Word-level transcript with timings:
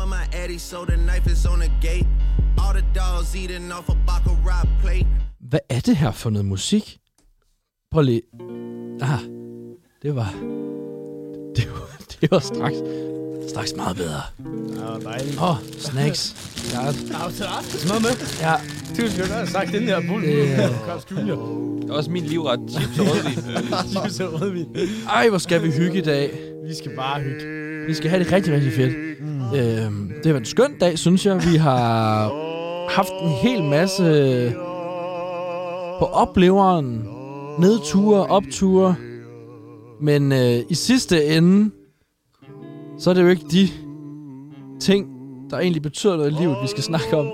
with 0.00 0.08
my 0.08 0.24
addy, 0.42 0.58
so 0.58 0.84
the 0.84 0.96
knife 0.96 1.26
is 1.32 1.46
on 1.46 1.58
the 1.60 1.70
gate. 1.88 2.06
All 2.58 2.72
the 2.74 2.84
dogs 3.00 3.34
eating 3.36 3.72
off 3.72 3.88
a 3.88 3.94
baccarat 4.06 4.68
plate. 4.82 5.06
Hvad 5.40 5.60
er 5.68 5.80
det 5.80 5.96
her 5.96 6.10
for 6.12 6.30
noget 6.30 6.44
musik? 6.46 6.98
Prøv 7.92 8.02
lige... 8.02 8.22
Ah, 9.02 9.18
det 10.02 10.14
var... 10.14 10.30
Det 11.56 11.66
var, 11.72 11.96
det 12.20 12.30
var 12.30 12.38
straks, 12.38 12.76
straks 13.50 13.72
meget 13.76 13.96
bedre. 13.96 14.22
Ja, 14.76 15.08
dejligt. 15.10 15.38
Åh, 15.38 15.50
oh, 15.50 15.56
snacks. 15.78 16.34
Ja, 16.74 16.84
Ja, 16.86 16.92
så 17.62 17.94
med. 18.02 18.10
ja. 18.40 18.54
Tusind 18.96 19.26
tak. 19.26 19.48
sagt 19.48 19.72
den 19.72 19.88
der 19.88 20.00
bull. 20.08 20.22
Det 20.24 20.54
er- 20.54 20.68
Carl 20.86 21.18
Junior. 21.18 21.66
Det 21.82 21.90
er 21.90 21.94
også 21.94 22.10
min 22.10 22.24
livret. 22.24 22.60
Chips 22.70 22.98
og 22.98 23.06
rødvin. 23.06 23.34
Chips 24.02 24.20
og 24.20 24.40
rødvin. 24.40 24.66
Ej, 25.08 25.28
hvor 25.28 25.38
skal 25.38 25.62
vi 25.62 25.70
hygge 25.70 25.98
i 25.98 26.00
dag. 26.02 26.30
Vi 26.68 26.74
skal 26.74 26.96
bare 26.96 27.20
hygge. 27.20 27.59
Vi 27.90 27.94
skal 27.94 28.10
have 28.10 28.24
det 28.24 28.32
rigtig, 28.32 28.52
rigtig 28.52 28.72
fedt. 28.72 29.20
Mm. 29.20 29.42
Øhm, 29.42 30.08
det 30.08 30.26
har 30.26 30.32
været 30.32 30.40
en 30.40 30.44
skøn 30.44 30.78
dag, 30.80 30.98
synes 30.98 31.26
jeg. 31.26 31.42
Vi 31.52 31.56
har 31.56 32.28
haft 32.88 33.12
en 33.22 33.28
hel 33.28 33.64
masse 33.64 34.04
på 35.98 36.04
opleveren. 36.04 37.08
Nedture, 37.58 38.26
opture. 38.26 38.94
Men 40.00 40.32
øh, 40.32 40.58
i 40.68 40.74
sidste 40.74 41.24
ende, 41.24 41.70
så 42.98 43.10
er 43.10 43.14
det 43.14 43.22
jo 43.22 43.28
ikke 43.28 43.44
de 43.50 43.68
ting, 44.80 45.06
der 45.50 45.58
egentlig 45.58 45.82
betyder 45.82 46.16
noget 46.16 46.30
i 46.30 46.34
livet, 46.34 46.56
vi 46.62 46.68
skal 46.68 46.82
snakke 46.82 47.16
om. 47.16 47.26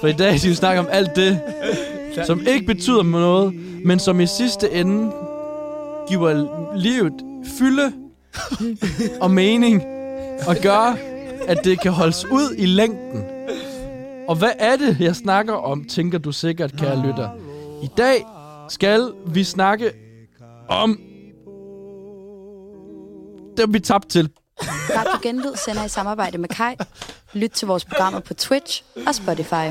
For 0.00 0.06
i 0.06 0.12
dag 0.12 0.38
skal 0.38 0.50
vi 0.50 0.54
snakke 0.54 0.80
om 0.80 0.86
alt 0.90 1.16
det, 1.16 1.40
som 2.26 2.40
ikke 2.48 2.66
betyder 2.66 3.02
noget, 3.02 3.54
men 3.84 3.98
som 3.98 4.20
i 4.20 4.26
sidste 4.26 4.72
ende 4.72 5.12
giver 6.08 6.46
livet 6.76 7.12
fylde 7.58 7.92
og 9.20 9.30
mening 9.30 9.82
og 10.46 10.56
gøre, 10.62 10.98
at 11.48 11.58
det 11.64 11.80
kan 11.80 11.92
holdes 11.92 12.24
ud 12.24 12.54
i 12.58 12.66
længden. 12.66 13.24
Og 14.28 14.36
hvad 14.36 14.52
er 14.58 14.76
det, 14.76 15.00
jeg 15.00 15.16
snakker 15.16 15.54
om, 15.54 15.84
tænker 15.84 16.18
du 16.18 16.32
sikkert, 16.32 16.72
kære 16.76 17.06
lytter. 17.06 17.30
I 17.82 17.88
dag 17.96 18.24
skal 18.68 19.12
vi 19.26 19.44
snakke 19.44 19.92
om 20.68 21.00
dem, 23.56 23.74
vi 23.74 23.80
tabte 23.80 24.08
til. 24.08 24.30
Radio 24.96 25.18
Genlyd 25.22 25.56
sender 25.56 25.84
i 25.84 25.88
samarbejde 25.88 26.38
med 26.38 26.48
Kai. 26.48 26.76
Lyt 27.32 27.50
til 27.50 27.68
vores 27.68 27.84
programmer 27.84 28.20
på 28.20 28.34
Twitch 28.34 28.82
og 29.06 29.14
Spotify. 29.14 29.66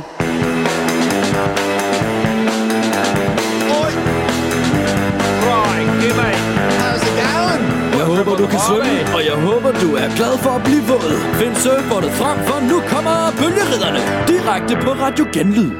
Jeg 7.98 8.06
håber, 8.06 8.36
du 8.36 8.48
kan 8.48 8.60
svømme, 8.68 9.16
og 9.16 9.26
jeg 9.26 9.34
håber, 9.34 9.72
du 9.72 9.96
er 9.96 10.16
glad 10.16 10.38
for 10.38 10.50
at 10.50 10.64
blive 10.64 10.82
våd. 10.82 11.12
Find 11.34 11.56
surfbordet 11.56 12.12
frem, 12.12 12.38
for 12.48 12.60
nu 12.70 12.82
kommer 12.88 13.32
bølgeridderne 13.40 14.00
direkte 14.28 14.76
på 14.86 14.92
Radio 14.92 15.26
Genlyd. 15.34 15.72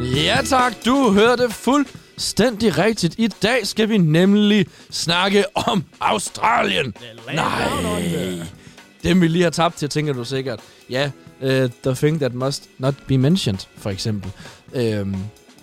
Ja 0.00 0.38
tak, 0.44 0.72
du 0.86 1.10
hørte 1.10 1.50
fuldstændig 1.50 2.78
rigtigt. 2.78 3.14
I 3.18 3.28
dag 3.42 3.66
skal 3.66 3.88
vi 3.88 3.98
nemlig 3.98 4.66
snakke 4.90 5.44
om 5.54 5.84
Australien. 6.00 6.94
Nej, 7.34 7.68
dem 9.02 9.20
vi 9.20 9.28
lige 9.28 9.44
har 9.44 9.50
tabt 9.50 9.76
til, 9.76 9.88
tænker 9.88 10.12
du 10.12 10.24
sikkert. 10.24 10.60
Ja, 10.90 11.10
uh, 11.40 11.48
The 11.84 11.94
Thing 11.94 12.18
That 12.18 12.34
Must 12.34 12.68
Not 12.78 12.94
Be 13.06 13.18
Mentioned, 13.18 13.60
for 13.78 13.90
eksempel. 13.90 14.30
Uh, 14.72 14.80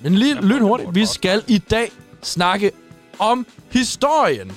men 0.04 0.16
lige 0.16 0.42
lynhurtigt, 0.42 0.96
vi 0.96 1.06
skal 1.06 1.42
i 1.48 1.58
dag 1.58 1.92
snakke 2.24 2.72
om 3.20 3.46
historien. 3.72 4.52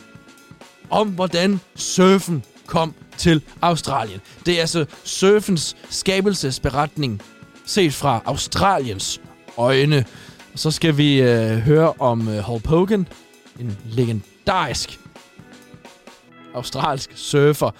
Om 0.90 1.08
hvordan 1.08 1.60
surfen 1.74 2.44
kom 2.66 2.94
til 3.18 3.42
Australien. 3.62 4.20
Det 4.46 4.56
er 4.56 4.60
altså 4.60 4.86
surfens 5.04 5.76
skabelsesberetning 5.90 7.22
set 7.66 7.94
fra 7.94 8.22
Australiens 8.24 9.20
øjne. 9.56 10.04
Så 10.54 10.70
skal 10.70 10.96
vi 10.96 11.22
øh, 11.22 11.58
høre 11.58 11.92
om 11.98 12.28
øh, 12.28 12.38
Hulk 12.38 12.66
Hogan, 12.66 13.08
en 13.60 13.78
legendarisk 13.84 15.00
australsk 16.54 17.10
surfer. 17.14 17.70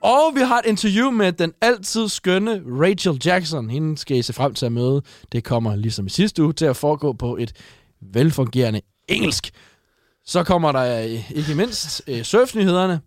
Og 0.00 0.32
vi 0.34 0.40
har 0.40 0.58
et 0.58 0.66
interview 0.66 1.10
med 1.10 1.32
den 1.32 1.52
altid 1.60 2.08
skønne 2.08 2.62
Rachel 2.66 3.20
Jackson. 3.24 3.70
Hende 3.70 3.98
skal 3.98 4.16
I 4.16 4.22
se 4.22 4.32
frem 4.32 4.54
til 4.54 4.66
at 4.66 4.72
møde. 4.72 5.02
Det 5.32 5.44
kommer 5.44 5.76
ligesom 5.76 6.06
i 6.06 6.10
sidste 6.10 6.42
uge 6.42 6.52
til 6.52 6.64
at 6.64 6.76
foregå 6.76 7.12
på 7.12 7.36
et 7.36 7.52
velfungerende 8.00 8.80
engelsk. 9.08 9.50
Så 10.28 10.44
kommer 10.44 10.72
der 10.72 11.04
øh, 11.04 11.30
ikke 11.30 11.54
mindst 11.54 12.02
øh, 12.06 12.22
surfnyhederne. 12.22 13.00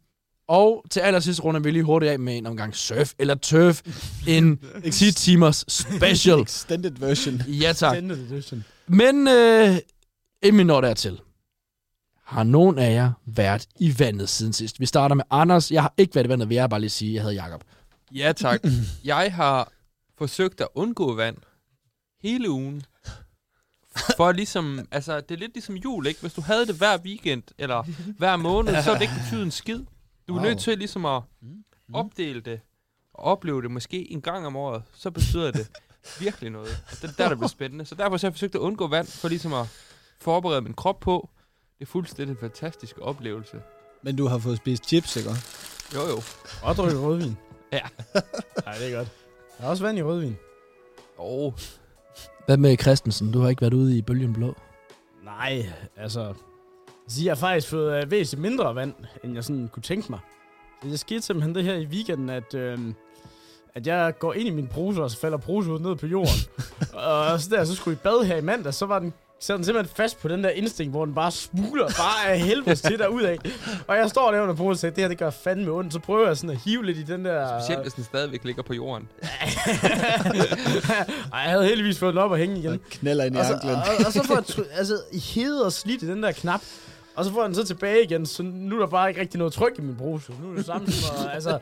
Og 0.47 0.85
til 0.89 0.99
allersidst 0.99 1.43
runder 1.43 1.61
vi 1.61 1.71
lige 1.71 1.83
hurtigt 1.83 2.11
af 2.11 2.19
med 2.19 2.37
en 2.37 2.45
omgang 2.45 2.75
surf 2.75 3.13
eller 3.19 3.35
turf. 3.35 3.81
En 4.27 4.59
10 4.91 5.11
timers 5.11 5.65
special. 5.67 6.39
Extended 6.49 6.91
version. 6.91 7.41
Ja 7.47 7.73
tak. 7.73 7.93
Extended 7.93 8.31
edition. 8.31 8.63
Men 8.87 9.27
øh, 9.27 9.77
inden 10.41 10.57
vi 10.57 10.63
når 10.63 10.81
dertil, 10.81 11.19
har 12.25 12.43
nogen 12.43 12.77
af 12.79 12.93
jer 12.93 13.11
været 13.25 13.67
i 13.79 13.99
vandet 13.99 14.29
siden 14.29 14.53
sidst? 14.53 14.79
Vi 14.79 14.85
starter 14.85 15.15
med 15.15 15.23
Anders. 15.29 15.71
Jeg 15.71 15.81
har 15.81 15.93
ikke 15.97 16.15
været 16.15 16.25
i 16.25 16.29
vandet, 16.29 16.49
vil 16.49 16.55
jeg 16.55 16.69
bare 16.69 16.79
lige 16.79 16.89
sige. 16.89 17.13
Jeg 17.13 17.21
hedder 17.21 17.35
Jakob. 17.35 17.63
Ja, 18.11 18.31
tak. 18.31 18.61
Jeg 19.03 19.33
har 19.33 19.71
forsøgt 20.17 20.61
at 20.61 20.67
undgå 20.75 21.15
vand 21.15 21.37
hele 22.21 22.49
ugen. 22.49 22.83
For 24.17 24.31
ligesom, 24.31 24.87
altså, 24.91 25.21
det 25.21 25.31
er 25.35 25.39
lidt 25.39 25.53
ligesom 25.53 25.75
jul, 25.75 26.07
ikke? 26.07 26.21
Hvis 26.21 26.33
du 26.33 26.41
havde 26.41 26.67
det 26.67 26.75
hver 26.75 26.97
weekend, 26.97 27.43
eller 27.57 27.83
hver 28.17 28.35
måned, 28.35 28.73
så 28.83 28.91
ville 28.91 28.93
det 28.95 29.01
ikke 29.01 29.23
betyde 29.23 29.43
en 29.43 29.51
skid. 29.51 29.79
Du 30.27 30.33
er 30.35 30.39
Wow. 30.39 30.41
nødt 30.43 30.59
til 30.59 30.77
ligesom 30.77 31.05
at 31.05 31.21
opdele 31.93 32.41
det, 32.41 32.59
og 33.13 33.23
opleve 33.23 33.61
det 33.61 33.71
måske 33.71 34.11
en 34.11 34.21
gang 34.21 34.45
om 34.47 34.55
året, 34.55 34.83
så 34.93 35.11
betyder 35.11 35.51
det 35.51 35.67
virkelig 36.19 36.49
noget. 36.49 36.83
Og 36.91 36.97
det 37.01 37.03
er 37.09 37.13
der, 37.13 37.29
der 37.29 37.35
bliver 37.35 37.47
spændende. 37.49 37.85
Så 37.85 37.95
derfor 37.95 38.17
så 38.17 38.27
har 38.27 38.29
jeg 38.29 38.33
forsøgt 38.33 38.55
at 38.55 38.59
undgå 38.59 38.87
vand, 38.87 39.07
for 39.07 39.27
ligesom 39.27 39.53
at 39.53 39.67
forberede 40.19 40.61
min 40.61 40.73
krop 40.73 40.99
på. 40.99 41.29
Det 41.79 41.85
er 41.85 41.89
fuldstændig 41.91 42.33
en 42.33 42.39
fantastisk 42.39 42.95
oplevelse. 43.01 43.57
Men 44.03 44.15
du 44.15 44.27
har 44.27 44.37
fået 44.37 44.57
spist 44.57 44.87
chips, 44.87 45.15
ikke? 45.15 45.29
Jo, 45.95 46.01
jo. 46.07 46.21
Og 46.63 46.75
drikke 46.75 46.99
rødvin. 46.99 47.37
Ja. 47.71 47.79
Nej, 48.65 48.75
det 48.77 48.91
er 48.93 48.97
godt. 48.97 49.07
Der 49.57 49.63
er 49.63 49.69
også 49.69 49.83
vand 49.83 49.97
i 49.97 50.01
rødvin. 50.03 50.37
Oh, 51.17 51.53
Hvad 52.45 52.57
med 52.57 52.77
Christensen? 52.77 53.31
Du 53.31 53.39
har 53.39 53.49
ikke 53.49 53.61
været 53.61 53.73
ude 53.73 53.97
i 53.97 54.01
bølgen 54.01 54.33
blå. 54.33 54.55
Nej, 55.23 55.65
altså... 55.97 56.33
jeg 57.23 57.31
har 57.31 57.35
faktisk 57.35 57.69
fået 57.69 58.03
uh, 58.03 58.11
væsentligt 58.11 58.41
mindre 58.41 58.75
vand, 58.75 58.93
end 59.23 59.33
jeg 59.33 59.43
sådan 59.43 59.67
kunne 59.67 59.83
tænke 59.83 60.07
mig. 60.09 60.19
Det 60.83 60.99
skete 60.99 61.21
simpelthen 61.21 61.55
det 61.55 61.63
her 61.63 61.73
i 61.73 61.85
weekenden, 61.85 62.29
at, 62.29 62.53
øh, 62.53 62.79
at 63.75 63.87
jeg 63.87 64.13
går 64.19 64.33
ind 64.33 64.47
i 64.47 64.51
min 64.51 64.67
bruse, 64.67 65.03
og 65.03 65.11
så 65.11 65.17
falder 65.17 65.37
bruse 65.37 65.71
ud 65.71 65.79
ned 65.79 65.95
på 65.95 66.07
jorden. 66.07 66.39
og 67.33 67.39
så 67.39 67.49
der, 67.49 67.63
så 67.63 67.75
skulle 67.75 67.95
i 67.95 67.99
bad 68.03 68.25
her 68.25 68.37
i 68.37 68.41
mandag, 68.41 68.73
så 68.73 68.85
var 68.85 68.99
den 68.99 69.13
så 69.41 69.53
er 69.53 69.57
den 69.57 69.65
simpelthen 69.65 69.95
fast 69.95 70.21
på 70.21 70.27
den 70.27 70.43
der 70.43 70.49
instinkt, 70.49 70.93
hvor 70.93 71.05
den 71.05 71.13
bare 71.15 71.31
smuler 71.31 71.87
bare 71.87 72.29
af 72.29 72.39
helvedes 72.39 72.81
til 72.81 72.99
derudad. 72.99 73.37
Og 73.87 73.95
jeg 73.95 74.09
står 74.09 74.31
der 74.31 74.41
under 74.41 74.55
brusen 74.55 74.71
og 74.71 74.77
siger, 74.77 74.91
det 74.91 75.03
her 75.03 75.07
det 75.07 75.17
gør 75.17 75.29
fandme 75.29 75.71
ondt. 75.71 75.93
Så 75.93 75.99
prøver 75.99 76.27
jeg 76.27 76.37
sådan 76.37 76.49
at 76.49 76.57
hive 76.65 76.85
lidt 76.85 76.97
i 76.97 77.03
den 77.03 77.25
der... 77.25 77.59
specielt 77.59 77.81
hvis 77.81 77.93
den 77.93 78.03
stadigvæk 78.03 78.43
ligger 78.43 78.63
på 78.63 78.73
jorden. 78.73 79.07
Ej, 81.33 81.39
jeg 81.39 81.51
havde 81.51 81.65
heldigvis 81.65 81.99
fået 81.99 82.13
den 82.13 82.21
op 82.21 82.31
og 82.31 82.37
hænge 82.37 82.57
igen. 82.59 82.71
Og 82.71 82.79
knælder 82.89 83.23
ind 83.25 83.35
i 83.35 83.39
Og 83.39 83.45
så, 83.45 83.53
anklen. 83.53 83.75
og, 83.75 83.81
og 84.05 84.13
så 84.13 84.23
får 84.23 84.35
jeg 84.35 84.65
altså, 84.73 84.97
hede 85.33 85.65
og 85.65 85.73
slidt 85.73 86.03
i 86.03 86.07
den 86.07 86.23
der 86.23 86.31
knap. 86.31 86.61
Og 87.15 87.25
så 87.25 87.31
får 87.31 87.41
jeg 87.41 87.47
den 87.47 87.55
så 87.55 87.63
tilbage 87.65 88.03
igen, 88.03 88.25
så 88.25 88.43
nu 88.43 88.75
er 88.75 88.79
der 88.79 88.87
bare 88.87 89.09
ikke 89.09 89.21
rigtig 89.21 89.37
noget 89.37 89.53
tryk 89.53 89.71
i 89.77 89.81
min 89.81 89.95
bruse. 89.95 90.31
Nu 90.43 90.51
er 90.51 90.55
det 90.55 90.65
samme 90.65 90.91
som, 90.91 91.15
at, 91.25 91.31
altså, 91.35 91.59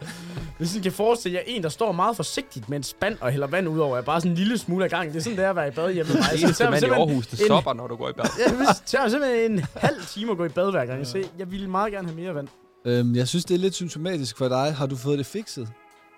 hvis 0.58 0.76
I 0.76 0.80
kan 0.80 0.92
forestille 0.92 1.38
jer 1.38 1.44
en, 1.48 1.64
der 1.64 1.70
står 1.70 1.92
meget 1.92 2.16
forsigtigt 2.16 2.70
med 2.70 2.78
en 2.78 2.84
spand 2.84 3.18
og 3.22 3.32
hælder 3.32 3.48
vand 3.48 3.68
ud 3.70 3.80
over, 3.80 3.98
er 3.98 4.02
bare 4.02 4.22
sådan 4.22 4.32
en 4.32 4.38
lille 4.38 4.58
smule 4.58 4.84
af 4.84 4.90
gang. 4.90 5.10
Det 5.14 5.18
er 5.20 5.24
sådan, 5.24 5.38
det 5.38 5.46
er 5.46 5.50
at 5.50 5.56
være 5.56 5.68
i 5.68 5.72
bad 5.72 5.94
hjemme 5.94 6.14
med 6.14 6.22
mig. 6.22 6.30
Det 6.50 6.60
mig 6.60 6.72
mand 6.72 6.86
i 6.86 6.90
Aarhus, 6.90 7.28
det 7.28 7.40
en- 7.40 7.46
stopper, 7.46 7.74
når 7.74 7.88
du 7.88 7.96
går 7.96 8.10
i 8.10 8.14
bad. 8.14 8.26
Ja, 8.40 8.52
det 8.58 8.68
tager 8.86 9.10
simpelthen 9.10 9.52
en 9.52 9.66
halv 9.76 10.02
time 10.14 10.32
at 10.32 10.38
gå 10.38 10.46
i 10.46 10.50
bad 10.50 10.72
hver 10.72 10.86
gang. 10.86 11.08
Så 11.08 11.24
jeg 11.40 11.52
ville 11.52 11.68
meget 11.70 11.92
gerne 11.94 12.08
have 12.08 12.20
mere 12.22 12.36
vand. 12.36 12.48
Øhm, 12.86 13.16
jeg 13.16 13.28
synes, 13.28 13.46
det 13.46 13.56
er 13.56 13.60
lidt 13.60 13.76
symptomatisk 13.76 14.38
for 14.38 14.48
dig. 14.48 14.74
Har 14.78 14.86
du 14.86 14.96
fået 14.96 15.18
det 15.18 15.26
fikset? 15.26 15.70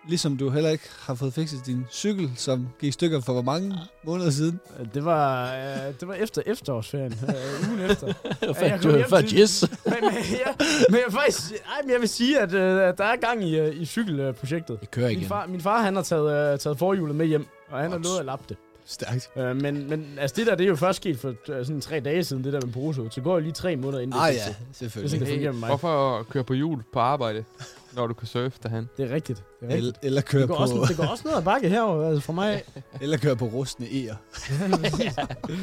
Ligesom 0.07 0.38
du 0.38 0.50
heller 0.50 0.69
ikke 0.69 0.89
har 1.00 1.15
fået 1.15 1.33
fikset 1.33 1.65
din 1.65 1.86
cykel, 1.92 2.31
som 2.36 2.68
gik 2.80 2.88
i 2.88 2.92
stykker 2.92 3.21
for 3.21 3.33
hvor 3.33 3.42
mange 3.42 3.75
måneder 4.03 4.30
siden. 4.31 4.59
Det 4.94 5.06
var, 5.06 5.53
øh, 5.56 5.94
det 6.00 6.07
var 6.07 6.13
efter 6.13 6.42
efterårsferien. 6.45 7.13
Øh, 7.27 7.69
ugen 7.69 7.80
efter. 7.92 8.07
Det 8.07 8.62
jeg 8.62 8.80
hjem 8.81 9.09
for 9.09 9.21
til- 9.21 9.39
yes. 9.39 9.65
men, 9.86 9.94
men, 10.01 10.03
ja, 10.13 10.51
men 10.89 10.95
jeg, 10.98 11.03
vil 11.06 11.12
faktisk, 11.13 11.51
ej, 11.51 11.81
men 11.83 11.92
jeg 11.92 12.00
vil 12.01 12.09
sige, 12.09 12.39
at, 12.39 12.53
øh, 12.53 12.77
der 12.98 13.03
er 13.03 13.15
gang 13.15 13.44
i, 13.44 13.59
øh, 13.59 13.81
i 13.81 13.86
cykelprojektet. 13.86 14.81
Det 14.81 14.92
kører 14.92 15.07
Min 15.07 15.18
igen. 15.18 15.27
far, 15.27 15.48
min 15.48 15.62
far 15.62 15.81
han 15.81 15.95
har 15.95 16.04
taget, 16.04 16.54
øh, 16.54 16.59
taget 16.59 16.77
forhjulet 16.77 17.15
med 17.15 17.25
hjem, 17.25 17.45
og 17.69 17.80
han 17.80 17.92
har 17.92 17.97
lovet 17.97 18.19
at 18.19 18.25
lappe 18.25 18.45
det. 18.50 18.57
Stærkt. 18.86 19.30
Øh, 19.38 19.56
men, 19.56 19.89
men 19.89 20.06
altså 20.19 20.36
det 20.38 20.47
der, 20.47 20.56
det 20.56 20.63
er 20.63 20.68
jo 20.68 20.75
først 20.75 20.97
sket 20.97 21.19
for 21.19 21.30
øh, 21.50 21.65
sådan 21.65 21.81
tre 21.81 22.00
dage 22.00 22.24
siden, 22.24 22.44
det 22.44 22.54
der 22.54 22.62
med 22.65 22.74
Borussia. 22.74 23.04
Så 23.12 23.21
går 23.21 23.33
jo 23.33 23.39
lige 23.39 23.51
tre 23.51 23.75
måneder 23.75 24.00
inden 24.01 24.12
det 24.13 24.19
er 24.19 24.24
Ah 24.24 24.33
ja, 24.36 24.39
Det 24.39 24.50
er 24.50 24.54
selvfølgelig. 24.74 25.09
sådan, 25.12 25.25
det 25.25 25.33
fungerer 25.33 25.51
med 25.51 25.59
mig. 25.59 25.68
Hvorfor 25.68 26.24
køre 26.24 26.44
på 26.44 26.54
hjul 26.54 26.83
på 26.94 27.00
arbejde, 27.00 27.44
når 27.94 28.08
du 28.08 28.14
kan 28.14 28.28
surfe 28.28 28.58
derhen? 28.64 28.90
Det 28.98 29.12
er 29.12 29.16
rigtigt. 29.16 29.44
Det, 29.60 29.66
er 29.72 29.76
Eller, 29.76 29.88
rigtigt. 29.88 30.06
eller, 30.06 30.22
køre 30.22 30.42
det, 30.42 30.50
går 30.50 30.56
på, 30.56 30.62
også, 30.62 30.86
det 30.88 30.98
går 30.98 31.06
også 31.08 31.24
ned 31.28 31.36
ad 31.38 31.42
bakke 31.42 31.70
herovre, 31.70 32.08
altså 32.08 32.22
for 32.22 32.34
mig. 32.34 32.64
eller 33.02 33.18
køre 33.18 33.36
på 33.36 33.46
rustne 33.46 33.88
eger. 33.92 34.16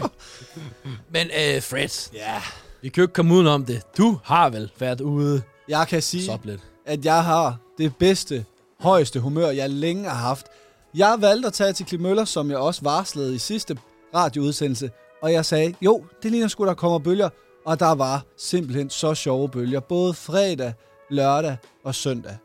Men 1.11 1.27
øh, 1.27 1.63
Fred, 1.63 2.11
Ja. 2.15 2.43
vi 2.83 2.89
kan 2.89 3.01
jo 3.01 3.05
ikke 3.05 3.15
komme 3.15 3.35
udenom 3.35 3.65
det. 3.65 3.83
Du 3.99 4.19
har 4.25 4.51
vel 4.51 4.71
været 4.79 5.01
ude 5.01 5.43
Jeg 5.69 5.87
kan 5.89 6.03
sige, 6.03 6.41
lidt. 6.45 6.61
at 6.87 7.05
jeg 7.05 7.25
har 7.25 7.57
det 7.79 7.97
bedste 7.97 8.45
højeste 8.81 9.21
humør, 9.21 9.49
jeg 9.51 9.71
længe 9.71 10.05
har 10.09 10.17
haft. 10.17 10.47
Jeg 10.95 11.17
valgte 11.19 11.47
at 11.47 11.53
tage 11.53 11.73
til 11.73 11.87
Klimøller, 11.87 12.25
som 12.25 12.51
jeg 12.51 12.59
også 12.59 12.83
varslede 12.83 13.35
i 13.35 13.39
sidste 13.39 13.79
radioudsendelse, 14.15 14.91
og 15.23 15.33
jeg 15.33 15.45
sagde, 15.45 15.75
jo, 15.83 16.05
det 16.23 16.31
ligner 16.31 16.49
sgu, 16.49 16.65
der 16.67 16.75
kommer 16.75 16.99
bølger, 16.99 17.29
og 17.67 17.81
der 17.81 17.95
var 17.95 18.23
simpelthen 18.37 18.91
så 18.91 19.15
sjove 19.15 19.49
bølger, 19.49 19.81
både 19.81 20.15
fredag, 20.15 20.73
lørdag 21.10 21.56
og 21.84 21.94
søndag. 21.94 22.37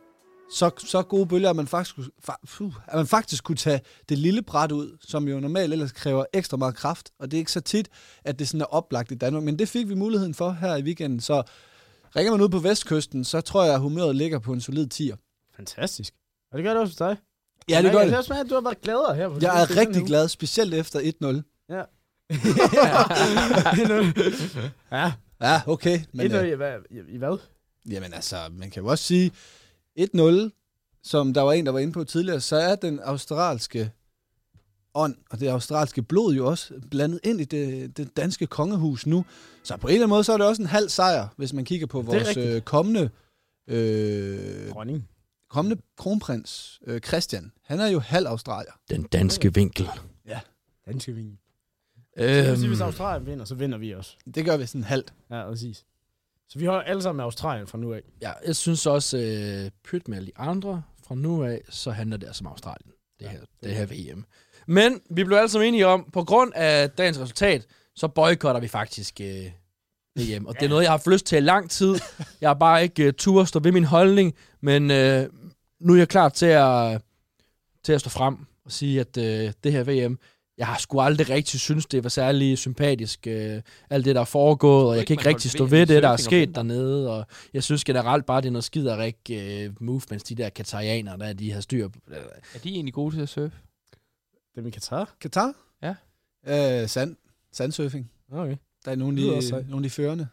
Så, 0.51 0.71
så 0.77 1.01
gode 1.01 1.25
bølger, 1.25 1.49
at 1.49 1.55
man, 1.55 1.67
faktisk, 1.67 1.95
puh, 2.57 2.73
at 2.87 2.95
man 2.95 3.07
faktisk 3.07 3.43
kunne 3.43 3.55
tage 3.55 3.81
det 4.09 4.17
lille 4.17 4.41
bræt 4.41 4.71
ud, 4.71 4.97
som 5.01 5.27
jo 5.27 5.39
normalt 5.39 5.73
ellers 5.73 5.91
kræver 5.91 6.25
ekstra 6.33 6.57
meget 6.57 6.75
kraft, 6.75 7.09
og 7.19 7.31
det 7.31 7.37
er 7.37 7.39
ikke 7.39 7.51
så 7.51 7.61
tit, 7.61 7.89
at 8.23 8.39
det 8.39 8.47
sådan 8.47 8.61
er 8.61 8.65
oplagt 8.65 9.11
i 9.11 9.15
Danmark, 9.15 9.43
men 9.43 9.59
det 9.59 9.69
fik 9.69 9.89
vi 9.89 9.95
muligheden 9.95 10.33
for 10.33 10.51
her 10.51 10.75
i 10.75 10.83
weekenden, 10.83 11.19
så 11.19 11.43
ringer 12.15 12.31
man 12.31 12.41
ud 12.41 12.49
på 12.49 12.59
vestkysten, 12.59 13.23
så 13.23 13.41
tror 13.41 13.63
jeg, 13.63 13.73
at 13.73 13.79
humøret 13.79 14.15
ligger 14.15 14.39
på 14.39 14.53
en 14.53 14.61
solid 14.61 14.87
10'er. 14.93 15.49
Fantastisk. 15.55 16.13
Og 16.51 16.57
det 16.57 16.63
gør 16.65 16.71
det 16.71 16.81
også 16.81 16.91
hos 16.91 16.97
dig. 16.97 17.17
Ja, 17.69 17.81
det 17.81 17.91
gør 17.91 17.99
Jeg 17.99 18.07
det. 18.07 18.17
også 18.17 18.33
mærke, 18.33 18.45
at 18.45 18.49
du 18.49 18.53
har 18.53 18.61
været 18.61 18.81
gladere 18.81 19.15
her. 19.15 19.29
På 19.29 19.37
Jeg 19.41 19.61
er 19.61 19.77
rigtig 19.77 20.05
glad, 20.05 20.27
specielt 20.27 20.73
efter 20.73 20.99
1-0. 20.99 21.69
ja. 24.91 25.11
Ja, 25.41 25.61
okay. 25.67 25.99
Men, 26.13 26.31
Men, 26.31 26.31
øh, 26.31 26.47
i, 26.47 26.51
hvad, 26.55 26.73
i, 26.91 27.13
I 27.13 27.17
hvad? 27.17 27.37
Jamen 27.89 28.13
altså, 28.13 28.35
man 28.51 28.69
kan 28.69 28.83
jo 28.83 28.89
også 28.89 29.03
sige 29.03 29.31
1-0, 29.99 30.99
som 31.03 31.33
der 31.33 31.41
var 31.41 31.51
en, 31.53 31.65
der 31.65 31.71
var 31.71 31.79
inde 31.79 31.93
på 31.93 32.03
tidligere, 32.03 32.41
så 32.41 32.55
er 32.55 32.75
den 32.75 32.99
australske 32.99 33.91
ånd 34.95 35.15
og 35.29 35.39
det 35.39 35.47
australske 35.47 36.01
blod 36.01 36.33
jo 36.35 36.47
også 36.47 36.73
blandet 36.91 37.19
ind 37.23 37.41
i 37.41 37.43
det, 37.43 37.97
det 37.97 38.17
danske 38.17 38.47
kongehus 38.47 39.05
nu. 39.05 39.25
Så 39.63 39.77
på 39.77 39.87
en 39.87 39.93
eller 39.93 40.05
anden 40.05 40.09
måde, 40.09 40.23
så 40.23 40.33
er 40.33 40.37
det 40.37 40.47
også 40.47 40.61
en 40.61 40.67
halv 40.67 40.89
sejr, 40.89 41.27
hvis 41.37 41.53
man 41.53 41.65
kigger 41.65 41.87
på 41.87 42.01
vores 42.01 42.27
rigtigt. 42.27 42.47
øh, 42.55 42.61
kommende, 42.61 43.09
øh, 43.67 44.69
Dronning. 44.69 45.09
kommende 45.49 45.81
kronprins, 45.97 46.79
øh, 46.87 47.01
Christian. 47.01 47.51
Han 47.63 47.79
er 47.79 47.87
jo 47.87 47.99
halv 47.99 48.27
australier. 48.27 48.71
Den 48.89 49.03
danske 49.03 49.53
vinkel. 49.53 49.87
Danske 50.87 51.11
vin. 51.13 51.37
Så 52.17 52.23
det 52.23 52.47
vil 52.49 52.57
sige, 52.57 52.67
hvis 52.67 52.79
Øhm, 52.79 52.85
Australien 52.85 53.25
vinder, 53.25 53.45
så 53.45 53.55
vinder 53.55 53.77
vi 53.77 53.91
også. 53.91 54.17
Det 54.35 54.45
gør 54.45 54.57
vi 54.57 54.65
sådan 54.65 54.83
halvt. 54.83 55.13
Ja, 55.29 55.49
præcis. 55.49 55.85
Så 56.53 56.59
vi 56.59 56.65
holder 56.65 56.83
alle 56.83 57.01
sammen 57.01 57.17
med 57.17 57.23
Australien 57.23 57.67
fra 57.67 57.77
nu 57.77 57.93
af. 57.93 58.01
ja, 58.21 58.31
jeg 58.45 58.55
synes 58.55 58.85
også, 58.85 59.17
øh, 59.17 59.71
pyt 59.83 60.07
med 60.07 60.17
alle 60.17 60.27
de 60.27 60.37
andre. 60.37 60.83
Fra 61.07 61.15
nu 61.15 61.43
af, 61.43 61.61
så 61.69 61.91
handler 61.91 62.17
det 62.17 62.27
altså 62.27 62.43
om 62.43 62.47
Australien. 62.47 62.91
Det 63.19 63.29
her, 63.29 63.39
det 63.63 63.75
her 63.75 63.85
VM. 63.85 64.25
Men 64.67 65.01
vi 65.09 65.23
blev 65.23 65.37
alle 65.37 65.49
sammen 65.49 65.67
enige 65.67 65.87
om, 65.87 66.09
på 66.13 66.23
grund 66.23 66.51
af 66.55 66.89
dagens 66.89 67.19
resultat, 67.19 67.67
så 67.95 68.07
boykotter 68.07 68.61
vi 68.61 68.67
faktisk 68.67 69.21
øh, 69.21 69.45
VM. 70.15 70.45
Og 70.45 70.55
det 70.55 70.65
er 70.65 70.69
noget, 70.69 70.83
jeg 70.83 70.89
har 70.89 70.97
haft 70.97 71.07
lyst 71.07 71.25
til 71.25 71.37
i 71.37 71.41
lang 71.41 71.69
tid. 71.69 71.95
Jeg 72.41 72.49
har 72.49 72.53
bare 72.53 72.83
ikke 72.83 73.03
øh, 73.03 73.13
tur 73.13 73.43
stå 73.43 73.59
ved 73.59 73.71
min 73.71 73.83
holdning, 73.83 74.33
men 74.61 74.91
øh, 74.91 75.29
nu 75.79 75.93
er 75.93 75.97
jeg 75.97 76.09
klar 76.09 76.29
til 76.29 76.45
at, 76.45 77.01
til 77.83 77.93
at 77.93 77.99
stå 77.99 78.09
frem 78.09 78.37
og 78.65 78.71
sige, 78.71 78.99
at 78.99 79.17
øh, 79.17 79.53
det 79.63 79.71
her 79.71 79.83
VM, 79.83 80.19
jeg 80.57 80.67
har 80.67 80.77
sgu 80.77 80.99
aldrig 80.99 81.29
rigtig 81.29 81.59
synes, 81.59 81.85
det 81.85 82.03
var 82.03 82.09
særlig 82.09 82.57
sympatisk, 82.57 83.27
øh, 83.27 83.61
alt 83.89 84.05
det, 84.05 84.15
der 84.15 84.21
er 84.21 84.25
foregået, 84.25 84.87
og 84.87 84.97
jeg 84.97 85.07
kan 85.07 85.13
ikke 85.13 85.29
rigtig 85.29 85.51
stå 85.51 85.65
ved 85.65 85.81
i 85.81 85.85
det, 85.85 86.03
der 86.03 86.09
er 86.09 86.17
sket 86.17 86.55
dernede, 86.55 87.11
og 87.11 87.25
jeg 87.53 87.63
synes 87.63 87.83
generelt 87.83 88.25
bare, 88.25 88.41
det 88.41 88.47
er 88.47 88.51
noget 88.51 88.63
skiderik 88.63 89.17
øh, 89.31 89.71
movements, 89.79 90.23
de 90.23 90.35
der 90.35 90.49
katarianere, 90.49 91.17
der 91.17 91.33
de 91.33 91.51
har 91.51 91.61
styr 91.61 91.87
på. 91.87 91.99
Er 92.55 92.59
de 92.63 92.69
egentlig 92.69 92.93
gode 92.93 93.15
til 93.15 93.21
at 93.21 93.29
surfe? 93.29 93.57
Det 94.55 94.65
vi 94.65 94.69
kan 94.69 94.81
tage. 94.81 95.05
Katar? 95.21 95.53
Ja. 95.83 95.95
Øh, 96.81 96.89
sand, 96.89 97.15
sandsurfing. 97.51 98.11
Okay. 98.31 98.55
Der 98.85 98.91
er 98.91 98.95
nogle 98.95 99.35
af 99.35 99.41
de, 99.41 99.51
nogle 99.51 99.75
af 99.75 99.83
de 99.83 99.89
førende. 99.89 100.27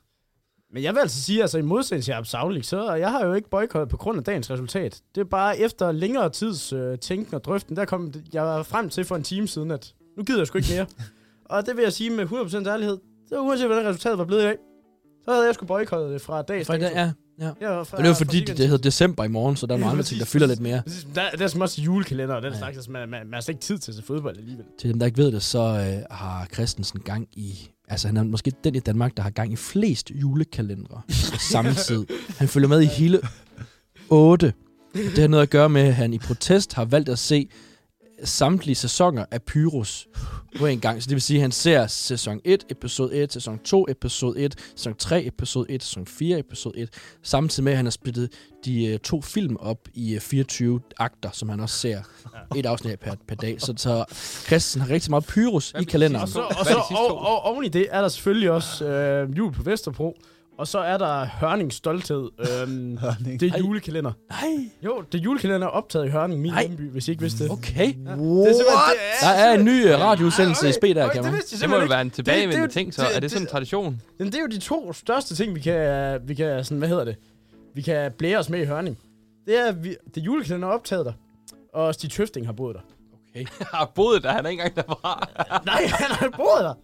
Men 0.73 0.82
jeg 0.82 0.94
vil 0.94 1.00
altså 1.00 1.23
sige, 1.23 1.43
altså 1.43 1.58
i 1.58 1.62
modsætning 1.62 2.05
til 2.05 2.12
Absavlik, 2.12 2.64
så 2.64 2.94
jeg 2.94 3.11
har 3.11 3.26
jo 3.26 3.32
ikke 3.32 3.50
boykottet 3.50 3.88
på 3.88 3.96
grund 3.96 4.19
af 4.19 4.25
dagens 4.25 4.50
resultat. 4.50 5.02
Det 5.14 5.20
er 5.20 5.25
bare 5.25 5.58
efter 5.58 5.93
længere 5.93 6.31
tids 6.31 6.73
øh, 6.73 6.99
tænken 6.99 7.34
og 7.34 7.44
drøften, 7.44 7.76
der 7.76 7.84
kom 7.84 8.12
jeg 8.32 8.43
var 8.43 8.62
frem 8.62 8.90
til 8.90 9.05
for 9.05 9.16
en 9.16 9.23
time 9.23 9.49
siden, 9.49 9.70
at 9.70 9.94
nu 10.16 10.24
gider 10.24 10.40
jeg 10.40 10.46
sgu 10.46 10.58
ikke 10.58 10.70
mere. 10.72 10.86
og 11.50 11.66
det 11.66 11.76
vil 11.76 11.82
jeg 11.82 11.92
sige 11.92 12.10
med 12.10 12.24
100% 12.26 12.68
ærlighed. 12.68 12.98
Det 13.28 13.38
var 13.38 13.40
uanset, 13.40 13.66
hvordan 13.66 13.86
resultatet 13.86 14.18
var 14.18 14.24
blevet 14.24 14.42
i 14.42 14.44
dag. 14.44 14.56
Så 15.24 15.30
havde 15.32 15.46
jeg 15.46 15.54
sgu 15.54 15.66
boykottet 15.66 16.10
det 16.10 16.20
fra 16.22 16.42
dags 16.42 16.68
det, 16.68 16.80
dato. 16.80 16.94
ja, 16.96 17.12
ja. 17.40 17.52
Ja, 17.60 17.82
fra, 17.82 17.96
Og 17.96 18.02
det 18.02 18.04
er 18.04 18.08
jo 18.08 18.14
fra 18.14 18.24
fordi, 18.24 18.40
det, 18.40 18.56
det 18.56 18.68
hedder 18.68 18.82
december 18.82 19.24
i 19.24 19.28
morgen, 19.28 19.56
så 19.56 19.66
der 19.66 19.74
er 19.74 19.78
nogle 19.78 19.90
andre 19.92 20.04
ting, 20.04 20.18
der 20.20 20.26
fylder 20.26 20.46
lidt 20.46 20.60
mere. 20.60 20.82
Der, 21.14 21.30
der 21.30 21.44
er 21.44 21.48
som 21.48 21.60
også 21.60 21.82
julekalender 21.82 22.34
og 22.34 22.42
den 22.42 22.52
Ja. 22.52 22.58
slags, 22.58 22.76
altså, 22.76 22.90
man, 22.90 23.08
man, 23.08 23.26
man 23.26 23.32
har 23.34 23.40
slet 23.40 23.54
ikke 23.54 23.62
tid 23.62 23.78
til 23.78 23.90
at 23.92 23.96
se 23.96 24.02
fodbold 24.02 24.36
alligevel. 24.38 24.64
Til 24.78 24.90
dem, 24.90 24.98
der 24.98 25.06
ikke 25.06 25.18
ved 25.18 25.32
det, 25.32 25.42
så 25.42 25.58
øh, 25.58 26.16
har 26.16 26.46
Christensen 26.54 27.00
gang 27.00 27.28
i... 27.32 27.70
Altså, 27.88 28.06
han 28.08 28.16
er 28.16 28.22
måske 28.24 28.52
den 28.64 28.74
i 28.74 28.78
Danmark, 28.78 29.16
der 29.16 29.22
har 29.22 29.30
gang 29.30 29.52
i 29.52 29.56
flest 29.56 30.10
julekalendere 30.10 31.02
tid. 31.86 32.06
Han 32.38 32.48
følger 32.48 32.68
med 32.68 32.80
i 32.80 32.86
hele 32.86 33.20
8. 34.10 34.52
Det 34.94 35.18
har 35.18 35.28
noget 35.28 35.42
at 35.42 35.50
gøre 35.50 35.68
med, 35.68 35.80
at 35.82 35.94
han 35.94 36.12
i 36.12 36.18
protest 36.18 36.72
har 36.74 36.84
valgt 36.84 37.08
at 37.08 37.18
se 37.18 37.48
samtlige 38.25 38.75
sæsoner 38.75 39.25
af 39.31 39.43
Pyrus 39.43 40.08
på 40.58 40.67
en 40.67 40.81
gang. 40.81 41.02
Så 41.02 41.06
det 41.06 41.14
vil 41.14 41.22
sige, 41.22 41.37
at 41.37 41.43
han 41.43 41.52
ser 41.52 41.87
sæson 41.87 42.40
1, 42.44 42.64
episode 42.70 43.14
1, 43.14 43.32
sæson 43.32 43.58
2, 43.58 43.87
episode 43.88 44.40
1, 44.40 44.55
sæson 44.76 44.94
3, 44.94 45.26
episode 45.26 45.70
1, 45.70 45.82
sæson 45.82 46.06
4, 46.06 46.38
episode 46.38 46.78
1. 46.78 46.88
Samtidig 47.22 47.64
med, 47.64 47.72
at 47.72 47.76
han 47.76 47.87
har 47.87 47.90
splittet 47.90 48.32
de 48.64 48.87
øh, 48.87 48.99
to 48.99 49.22
film 49.22 49.56
op 49.56 49.88
i 49.94 50.14
øh, 50.14 50.20
24 50.20 50.81
akter, 50.99 51.31
som 51.32 51.49
han 51.49 51.61
også 51.61 51.76
ser 51.76 52.02
et 52.56 52.67
afsnit 52.67 52.93
af 52.93 52.99
per, 52.99 53.14
per 53.28 53.34
dag. 53.34 53.61
Så, 53.61 53.75
så 53.76 54.05
Christensen 54.46 54.81
har 54.81 54.90
rigtig 54.90 55.11
meget 55.11 55.26
Pyrus 55.26 55.75
i 55.81 55.84
kalenderen. 55.84 56.23
Og 56.23 56.28
så, 56.28 56.40
og, 56.40 56.66
så 56.66 56.84
og, 56.96 57.19
og, 57.19 57.43
oven 57.43 57.64
i 57.64 57.69
det 57.69 57.88
er 57.90 58.00
der 58.00 58.08
selvfølgelig 58.08 58.50
også 58.50 58.84
øh, 58.84 59.37
jul 59.38 59.52
på 59.52 59.62
Vesterbro. 59.62 60.16
Og 60.58 60.69
så 60.69 60.79
er 60.79 60.99
der 60.99 61.25
Hørnings 61.41 61.76
Stolthed. 61.76 62.29
Øhm, 62.62 62.97
Hørning. 62.99 63.41
det 63.41 63.49
er 63.49 63.52
Ej. 63.52 63.58
julekalender. 63.58 64.12
Nej, 64.31 64.70
Jo, 64.85 65.05
det 65.12 65.19
er 65.19 65.23
julekalender 65.23 65.67
optaget 65.67 66.06
i 66.06 66.08
Hørning, 66.08 66.41
min 66.41 66.52
Ej. 66.52 66.61
hjemby, 66.67 66.91
hvis 66.91 67.08
I 67.08 67.11
ikke 67.11 67.20
vidste 67.23 67.44
det. 67.44 67.52
okay. 67.52 67.79
Ja. 68.05 68.11
Det 68.11 68.11
er 68.11 68.44
det 68.44 68.64
Der 69.20 69.29
er 69.29 69.55
en 69.55 69.64
ny 69.64 69.87
øh, 69.87 69.99
radioudsendelse 70.00 70.69
i 70.69 70.73
spil 70.73 70.97
der, 70.97 71.08
kan 71.08 71.23
det 71.25 71.32
man. 71.32 71.43
jeg 71.52 71.61
Det 71.61 71.70
må 71.70 71.76
jo 71.76 71.87
være 71.87 72.00
en 72.00 72.11
tilbagevendende 72.11 72.62
det 72.62 72.69
er 72.70 72.73
ting, 72.73 72.94
så 72.94 73.02
det- 73.02 73.17
er 73.17 73.20
det 73.20 73.31
sådan 73.31 73.43
en 73.43 73.44
det- 73.47 73.52
tradition? 73.52 74.02
Men 74.19 74.26
det 74.26 74.35
er 74.35 74.41
jo 74.41 74.47
de 74.47 74.58
to 74.58 74.93
største 74.93 75.35
ting, 75.35 75.55
vi 75.55 75.61
kan, 75.61 76.19
vi 76.29 76.35
kan 76.35 76.64
sådan, 76.64 76.79
hvad 76.79 76.88
hedder 76.88 77.05
det? 77.05 77.17
Vi 77.75 77.82
kan 77.82 78.12
blære 78.19 78.38
os 78.38 78.49
med 78.50 78.61
i 78.61 78.64
Hørning. 78.64 78.99
Det 79.47 79.58
er, 79.69 79.73
vi, 79.73 79.88
det 80.14 80.20
er 80.20 80.25
julekalender 80.25 80.69
optaget 80.69 81.06
der. 81.06 81.12
Og 81.75 81.94
Stig 81.94 82.11
Tøfting 82.11 82.47
har 82.47 82.52
boet 82.52 82.75
der. 82.76 82.81
Okay. 83.31 83.47
Jeg 83.61 83.67
har 83.79 83.91
boet 83.94 84.23
der, 84.23 84.32
han 84.32 84.47
er 84.47 84.50
ikke 84.50 84.62
engang 84.62 84.88
derfra. 84.88 85.29
Nej, 85.67 85.87
han 85.87 86.11
har 86.17 86.29
boet 86.37 86.61
der. 86.61 86.75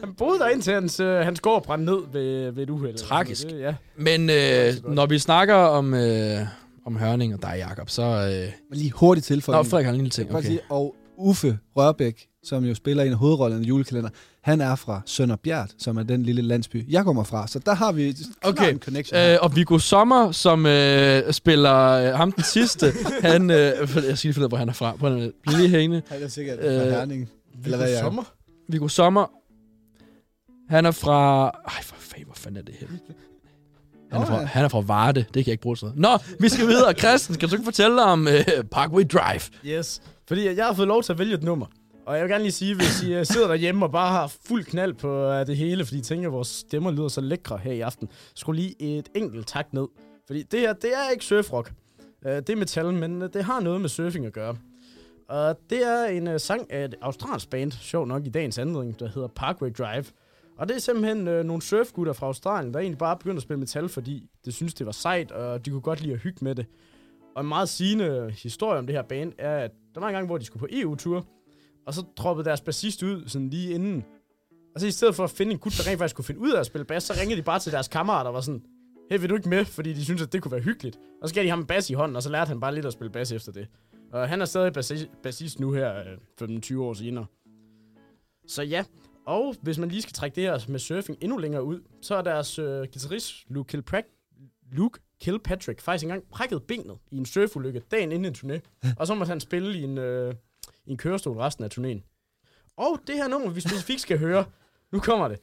Han 0.00 0.14
boede 0.18 0.38
der 0.38 0.48
indtil 0.48 0.72
hans, 0.72 1.00
øh, 1.00 1.14
hans 1.14 1.40
gård 1.40 1.64
brændte 1.64 1.92
ned 1.92 2.00
ved, 2.12 2.50
ved 2.52 2.62
et 2.62 2.70
uheld. 2.70 2.96
Tragisk. 2.96 3.50
Det, 3.50 3.60
ja. 3.60 3.74
Men 3.96 4.30
øh, 4.30 4.94
når 4.94 5.06
vi 5.06 5.18
snakker 5.18 5.54
om, 5.54 5.94
øh, 5.94 6.38
om 6.86 6.96
Hørning 6.96 7.34
og 7.34 7.42
dig, 7.42 7.64
Jacob, 7.68 7.90
så... 7.90 8.02
Øh, 8.02 8.52
Men 8.70 8.78
lige 8.78 8.90
hurtigt 8.90 9.30
Nå, 9.30 9.34
tilføjning. 9.34 9.66
Frederik 9.66 9.84
har 9.84 9.92
en 9.92 9.96
lille 9.96 10.10
ting. 10.10 10.34
Okay. 10.34 10.46
sige, 10.46 10.60
og 10.70 10.94
Uffe 11.18 11.58
Rørbæk, 11.76 12.26
som 12.44 12.64
jo 12.64 12.74
spiller 12.74 13.02
en 13.02 13.12
af 13.12 13.18
hovedrollerne 13.18 13.64
i 13.64 13.68
julekalender, 13.68 14.10
han 14.42 14.60
er 14.60 14.74
fra 14.74 15.00
Sønderbjert, 15.06 15.70
som 15.78 15.96
er 15.96 16.02
den 16.02 16.22
lille 16.22 16.42
landsby, 16.42 16.92
jeg 16.92 17.04
kommer 17.04 17.24
fra. 17.24 17.46
Så 17.46 17.58
der 17.58 17.74
har 17.74 17.92
vi 17.92 18.16
Okay, 18.42 18.72
en 18.72 18.78
connection. 18.78 19.20
Øh, 19.20 19.38
og 19.42 19.56
Viggo 19.56 19.78
Sommer, 19.78 20.32
som 20.32 20.66
øh, 20.66 21.32
spiller 21.32 21.88
øh, 21.88 22.14
ham 22.14 22.32
den 22.32 22.44
sidste, 22.44 22.92
han... 23.22 23.50
Øh, 23.50 23.56
jeg 23.56 23.88
skal 23.88 24.02
lige 24.02 24.16
finde 24.18 24.38
ud 24.38 24.44
af, 24.44 24.48
hvor 24.48 24.58
han 24.58 24.68
er 24.68 24.72
fra. 24.72 24.96
Blive 24.96 25.32
lige 25.56 25.68
hængende. 25.68 26.02
han 26.08 26.22
er 26.22 26.28
sikkert 26.28 26.58
øh, 26.58 26.64
fra 26.64 26.90
Herning. 26.90 27.28
Er. 27.64 28.00
Sommer? 28.00 28.22
Viggo 28.68 28.88
Sommer, 28.88 29.26
han 30.68 30.86
er 30.86 30.90
fra... 30.90 31.48
Ej, 31.48 31.82
for 31.82 31.96
fanden, 31.98 32.24
hvor 32.26 32.34
fanden 32.34 32.56
er 32.58 32.62
det 32.62 32.74
her? 32.80 32.86
Han 34.12 34.22
er, 34.22 34.26
fra, 34.26 34.42
han 34.44 34.64
er 34.64 34.68
fra 34.68 34.80
Varde. 34.80 35.20
Det 35.20 35.32
kan 35.32 35.40
jeg 35.46 35.48
ikke 35.48 35.62
bruge 35.62 35.76
til 35.76 35.84
noget. 35.84 35.98
Nå, 35.98 36.34
vi 36.40 36.48
skal 36.48 36.66
videre. 36.66 36.92
Christen, 36.92 37.34
skal 37.34 37.48
du 37.48 37.54
ikke 37.54 37.64
fortælle 37.64 38.02
om 38.02 38.28
øh, 38.28 38.64
Parkway 38.70 39.04
Drive? 39.12 39.40
Yes. 39.78 40.02
Fordi 40.28 40.56
jeg 40.56 40.66
har 40.66 40.72
fået 40.72 40.88
lov 40.88 41.02
til 41.02 41.12
at 41.12 41.18
vælge 41.18 41.34
et 41.34 41.42
nummer. 41.42 41.66
Og 42.06 42.14
jeg 42.16 42.22
vil 42.24 42.30
gerne 42.30 42.44
lige 42.44 42.52
sige, 42.52 42.74
hvis 42.76 43.02
I 43.02 43.14
øh, 43.14 43.26
sidder 43.26 43.46
derhjemme 43.48 43.84
og 43.84 43.92
bare 43.92 44.12
har 44.12 44.32
fuld 44.46 44.64
knald 44.64 44.94
på 44.94 45.24
øh, 45.30 45.46
det 45.46 45.56
hele, 45.56 45.84
fordi 45.84 45.98
I 45.98 46.02
tænker, 46.02 46.28
at 46.28 46.32
vores 46.32 46.48
stemmer 46.48 46.90
lyder 46.90 47.08
så 47.08 47.20
lækre 47.20 47.58
her 47.58 47.72
i 47.72 47.80
aften, 47.80 48.08
skru 48.34 48.52
lige 48.52 48.82
et 48.98 49.08
enkelt 49.14 49.46
tak 49.46 49.72
ned. 49.72 49.86
Fordi 50.26 50.42
det 50.42 50.60
her, 50.60 50.72
det 50.72 50.90
er 50.94 51.10
ikke 51.12 51.24
surfrock. 51.24 51.72
Øh, 52.26 52.32
Det 52.36 52.50
er 52.50 52.56
metal, 52.56 52.92
men 52.92 53.20
det 53.20 53.44
har 53.44 53.60
noget 53.60 53.80
med 53.80 53.88
surfing 53.88 54.26
at 54.26 54.32
gøre. 54.32 54.56
Og 55.28 55.58
det 55.70 55.86
er 55.86 56.04
en 56.04 56.38
sang 56.38 56.72
af 56.72 56.84
et 56.84 56.94
australsk 57.02 57.50
band, 57.50 57.72
sjov 57.72 58.06
nok 58.06 58.26
i 58.26 58.28
dagens 58.30 58.58
anledning, 58.58 59.00
der 59.00 59.08
hedder 59.08 59.28
Parkway 59.28 59.70
Drive. 59.78 60.04
Og 60.58 60.68
det 60.68 60.74
er 60.74 60.80
simpelthen 60.80 61.28
øh, 61.28 61.44
nogle 61.44 61.62
surfgutter 61.62 62.12
fra 62.12 62.26
Australien, 62.26 62.74
der 62.74 62.80
egentlig 62.80 62.98
bare 62.98 63.16
begyndte 63.16 63.36
at 63.36 63.42
spille 63.42 63.60
metal, 63.60 63.88
fordi 63.88 64.30
de 64.44 64.52
synes 64.52 64.74
det 64.74 64.86
var 64.86 64.92
sejt, 64.92 65.30
og 65.32 65.64
de 65.64 65.70
kunne 65.70 65.80
godt 65.80 66.00
lide 66.00 66.14
at 66.14 66.20
hygge 66.20 66.44
med 66.44 66.54
det. 66.54 66.66
Og 67.34 67.42
en 67.42 67.48
meget 67.48 67.68
sigende 67.68 68.34
historie 68.42 68.78
om 68.78 68.86
det 68.86 68.94
her 68.94 69.02
band 69.02 69.32
er, 69.38 69.56
at 69.56 69.70
der 69.94 70.00
var 70.00 70.08
en 70.08 70.14
gang, 70.14 70.26
hvor 70.26 70.38
de 70.38 70.44
skulle 70.44 70.60
på 70.60 70.68
EU-tur, 70.70 71.26
og 71.86 71.94
så 71.94 72.04
droppede 72.16 72.44
deres 72.44 72.60
bassist 72.60 73.02
ud 73.02 73.28
sådan 73.28 73.48
lige 73.50 73.74
inden. 73.74 74.04
Og 74.74 74.80
så 74.80 74.86
i 74.86 74.90
stedet 74.90 75.14
for 75.14 75.24
at 75.24 75.30
finde 75.30 75.52
en 75.52 75.58
gut, 75.58 75.72
der 75.78 75.90
rent 75.90 75.98
faktisk 75.98 76.16
kunne 76.16 76.24
finde 76.24 76.40
ud 76.40 76.50
af 76.52 76.60
at 76.60 76.66
spille 76.66 76.84
bas, 76.84 77.02
så 77.02 77.14
ringede 77.20 77.36
de 77.36 77.42
bare 77.42 77.58
til 77.58 77.72
deres 77.72 77.88
kammerater 77.88 78.28
og 78.28 78.34
var 78.34 78.40
sådan, 78.40 78.62
hey, 79.10 79.20
vil 79.20 79.30
du 79.30 79.34
ikke 79.34 79.48
med? 79.48 79.64
Fordi 79.64 79.92
de 79.92 80.04
synes 80.04 80.22
at 80.22 80.32
det 80.32 80.42
kunne 80.42 80.52
være 80.52 80.60
hyggeligt. 80.60 80.98
Og 81.22 81.28
så 81.28 81.34
gav 81.34 81.44
de 81.44 81.48
ham 81.48 81.60
en 81.60 81.66
bas 81.66 81.90
i 81.90 81.92
hånden, 81.92 82.16
og 82.16 82.22
så 82.22 82.30
lærte 82.30 82.48
han 82.48 82.60
bare 82.60 82.74
lidt 82.74 82.86
at 82.86 82.92
spille 82.92 83.10
bas 83.12 83.32
efter 83.32 83.52
det. 83.52 83.68
Og 84.12 84.28
han 84.28 84.40
er 84.40 84.44
stadig 84.44 84.72
bassist 85.22 85.60
nu 85.60 85.72
her, 85.72 85.96
øh, 86.40 86.58
15-20 86.58 86.78
år 86.78 86.94
senere. 86.94 87.26
Så 88.46 88.62
ja, 88.62 88.84
og 89.26 89.54
hvis 89.62 89.78
man 89.78 89.88
lige 89.88 90.02
skal 90.02 90.12
trække 90.12 90.34
det 90.34 90.44
her 90.44 90.58
med 90.68 90.78
surfing 90.78 91.18
endnu 91.20 91.38
længere 91.38 91.64
ud, 91.64 91.80
så 92.02 92.14
er 92.14 92.22
deres 92.22 92.58
øh, 92.58 92.78
guitarist 92.78 93.44
Luke 93.48 93.68
Kilpatrick, 93.68 94.08
Luke 94.72 95.00
Kilpatrick 95.20 95.80
faktisk 95.80 96.04
engang 96.04 96.24
brækket 96.30 96.62
benet 96.62 96.98
i 97.10 97.16
en 97.16 97.26
surfulykke 97.26 97.82
dagen 97.90 98.12
inden 98.12 98.24
en 98.24 98.34
turné. 98.34 98.60
og 98.98 99.06
så 99.06 99.14
måtte 99.14 99.30
han 99.30 99.40
spille 99.40 99.78
i 99.78 99.82
en, 99.82 99.98
øh, 99.98 100.34
i 100.86 100.90
en 100.90 100.96
kørestol 100.96 101.36
resten 101.36 101.64
af 101.64 101.68
turnéen. 101.78 102.00
Og 102.76 103.00
det 103.06 103.14
her 103.14 103.28
nummer, 103.28 103.50
vi 103.50 103.60
specifikt 103.60 104.00
skal 104.00 104.18
høre, 104.18 104.44
nu 104.92 105.00
kommer 105.00 105.28
det. 105.28 105.38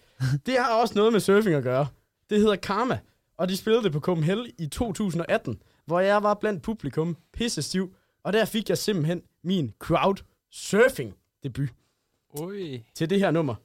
Det 0.46 0.58
har 0.58 0.82
også 0.82 0.96
noget 0.96 1.14
med 1.14 1.20
surfing 1.20 1.56
at 1.56 1.64
gøre. 1.64 1.88
Det 2.30 2.40
hedder 2.40 2.56
Karma, 2.56 3.00
og 3.38 3.50
de 3.50 3.58
spillede 3.58 3.84
det 3.84 3.92
på 3.92 4.00
Copenhagen 4.00 4.48
i 4.58 4.68
2018, 4.68 5.62
hvor 5.86 6.00
jeg 6.00 6.24
var 6.24 6.34
blandt 6.34 6.64
publikum 6.64 7.18
pisse 7.34 7.62
stiv, 7.62 7.96
og 8.24 8.34
der 8.34 8.46
fik 8.46 8.70
jeg 8.70 8.78
simpelthen 8.78 9.22
min 9.44 9.74
crowd 9.80 10.24
surfing 10.52 11.16
debut 11.44 11.70
Ui. 12.40 12.84
til 12.96 13.10
det 13.10 13.20
her 13.20 13.32
nummer. 13.32 13.56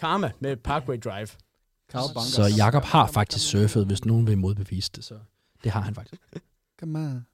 Karma 0.00 0.30
med 0.40 0.56
Parkway 0.56 0.96
Drive. 0.96 1.28
Så 2.20 2.54
Jakob 2.56 2.84
har 2.84 3.06
faktisk 3.06 3.48
surfet, 3.48 3.86
hvis 3.86 4.04
nogen 4.04 4.26
vil 4.26 4.38
modbevise 4.38 4.90
det. 4.96 5.04
Så 5.04 5.18
det 5.64 5.72
har 5.72 5.80
han 5.80 5.94
faktisk. 5.94 6.22
Come 6.80 6.98
on. 6.98 7.26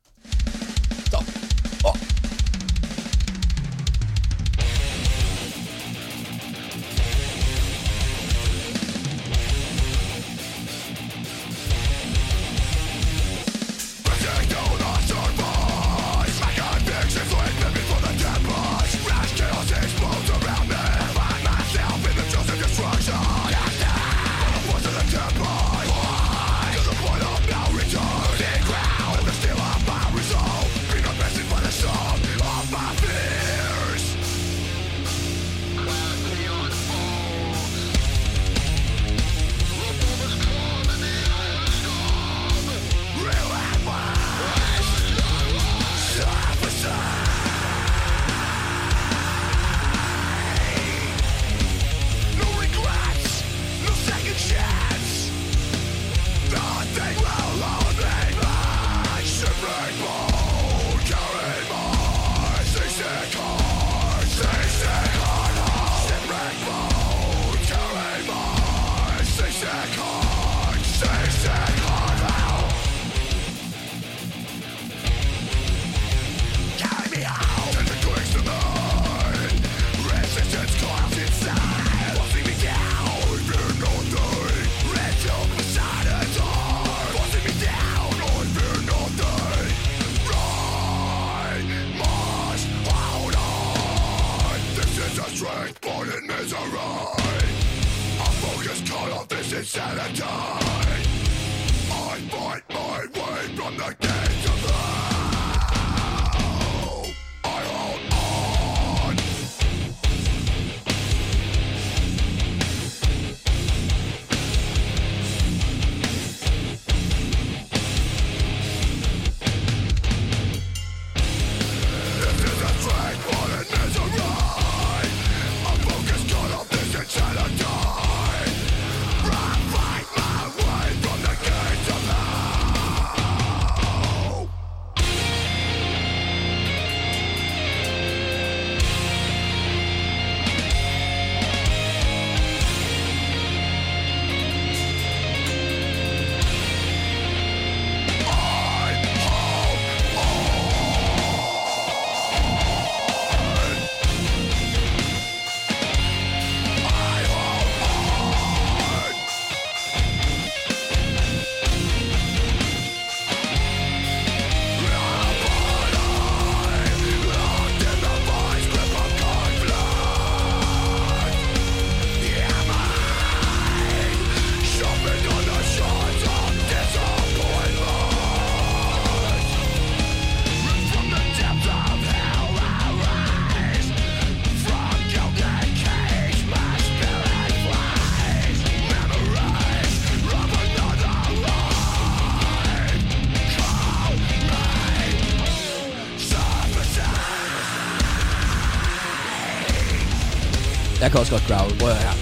Kan 201.17 201.21
også 201.21 201.33
godt 201.33 201.47
growl. 201.49 201.79
Prøv 201.79 201.89
at 201.89 201.97
her. 201.97 202.13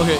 Okay. 0.00 0.18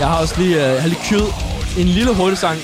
Jeg 0.00 0.08
har 0.08 0.20
også 0.20 0.40
lige, 0.40 0.54
øh, 0.54 0.74
jeg 0.74 0.82
har 0.82 0.88
lige 0.88 1.00
kød 1.10 1.26
en 1.78 1.88
lille 1.88 2.14
hurtig 2.14 2.38
sang, 2.38 2.58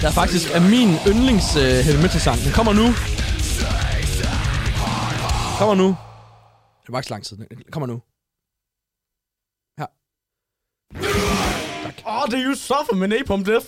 der 0.00 0.10
faktisk 0.10 0.50
er 0.54 0.60
min 0.60 0.96
yndlings 1.06 1.56
uh, 1.56 1.62
heavy 1.62 2.02
metal 2.02 2.20
sang. 2.20 2.38
Den 2.44 2.52
kommer 2.52 2.72
nu. 2.72 2.86
Kommer 5.58 5.74
nu. 5.74 5.96
Det 6.82 6.92
var 6.92 6.98
ikke 6.98 7.08
så 7.08 7.14
lang 7.14 7.24
tid. 7.24 7.36
Den 7.36 7.46
kommer 7.72 7.86
nu. 7.86 8.00
Oh, 12.22 12.30
det 12.30 12.38
er 12.40 12.44
jo 12.44 12.54
Suffer 12.54 12.94
med 12.94 13.08
Napalm 13.08 13.44
Death. 13.44 13.66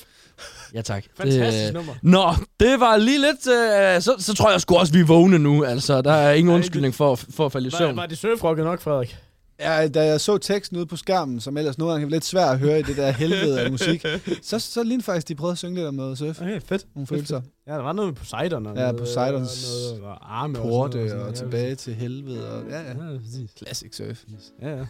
Ja, 0.74 0.82
tak. 0.82 1.04
Fantastisk 1.16 1.64
det, 1.66 1.74
nummer. 1.74 1.94
Nå, 2.02 2.34
det 2.60 2.80
var 2.80 2.96
lige 2.96 3.18
lidt... 3.18 3.46
Øh, 3.46 4.02
så, 4.02 4.14
så 4.18 4.34
tror 4.34 4.50
jeg 4.50 4.60
sgu 4.60 4.76
også, 4.76 4.92
vi 4.92 5.00
er 5.00 5.04
vågne 5.04 5.38
nu. 5.38 5.64
Altså, 5.64 6.02
der 6.02 6.12
er 6.12 6.32
ingen 6.32 6.54
undskyldning 6.54 6.94
for, 6.94 7.14
for 7.14 7.46
at 7.46 7.52
falde 7.52 7.68
i 7.68 7.72
Var, 7.72 7.78
søvn. 7.78 7.96
var 7.96 8.06
det 8.06 8.18
surfrocket 8.18 8.64
nok, 8.64 8.80
Frederik? 8.80 9.16
Ja, 9.60 9.88
da 9.88 10.04
jeg 10.04 10.20
så 10.20 10.38
teksten 10.38 10.76
ude 10.76 10.86
på 10.86 10.96
skærmen, 10.96 11.40
som 11.40 11.56
ellers 11.56 11.78
nogle 11.78 11.92
gange 11.92 12.06
er 12.06 12.10
lidt 12.10 12.24
svært 12.24 12.52
at 12.52 12.58
høre 12.58 12.78
i 12.78 12.82
det 12.82 12.96
der 12.96 13.10
helvede 13.10 13.60
af 13.60 13.70
musik, 13.70 14.04
så, 14.42 14.58
så 14.58 14.82
lignede 14.82 15.04
faktisk, 15.04 15.28
de 15.28 15.34
prøvede 15.34 15.52
at 15.52 15.58
synge 15.58 15.74
lidt 15.74 15.86
om 15.86 15.94
noget 15.94 16.18
surf. 16.18 16.40
Okay, 16.40 16.60
fedt. 16.60 16.86
Nogle 16.94 17.06
følelser. 17.06 17.40
Ja, 17.66 17.72
der 17.72 17.82
var 17.82 17.92
noget 17.92 18.08
med 18.08 18.16
Poseidon. 18.16 18.66
Og 18.66 18.76
Ja, 18.76 18.80
noget, 18.82 18.96
Poseidons 18.96 19.64
og 19.92 19.98
noget, 19.98 20.04
og 20.20 20.42
arme 20.42 20.54
Porte 20.54 20.86
og, 20.86 20.92
sådan 20.92 21.10
og, 21.10 21.16
noget, 21.16 21.30
og 21.30 21.36
sådan 21.36 21.50
noget. 21.50 21.52
tilbage 21.66 21.74
til 21.74 21.94
helvede. 21.94 22.50
Og, 22.52 22.62
ja, 22.70 22.80
ja. 22.80 22.86
Ja, 22.88 22.92
ja. 23.12 23.46
Classic 23.58 23.96
surf. 23.96 24.18
Ja, 24.62 24.68
ja. 24.76 24.84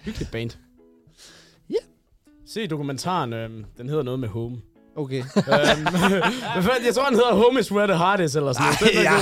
Hyggeligt 0.00 0.30
band. 0.30 0.50
Se 2.46 2.66
dokumentaren, 2.66 3.32
øh, 3.32 3.50
den 3.78 3.88
hedder 3.88 4.02
noget 4.02 4.20
med 4.20 4.28
Home. 4.28 4.56
Okay. 4.96 5.18
øhm, 5.20 5.24
jeg 6.86 6.94
tror, 6.94 7.04
han 7.04 7.14
hedder 7.14 7.34
Home 7.34 7.60
is 7.60 7.72
where 7.72 7.86
the 7.86 7.96
heart 7.98 8.20
is, 8.20 8.36
eller 8.36 8.52
sådan 8.52 8.66
noget. 8.80 8.94
ja, 9.04 9.12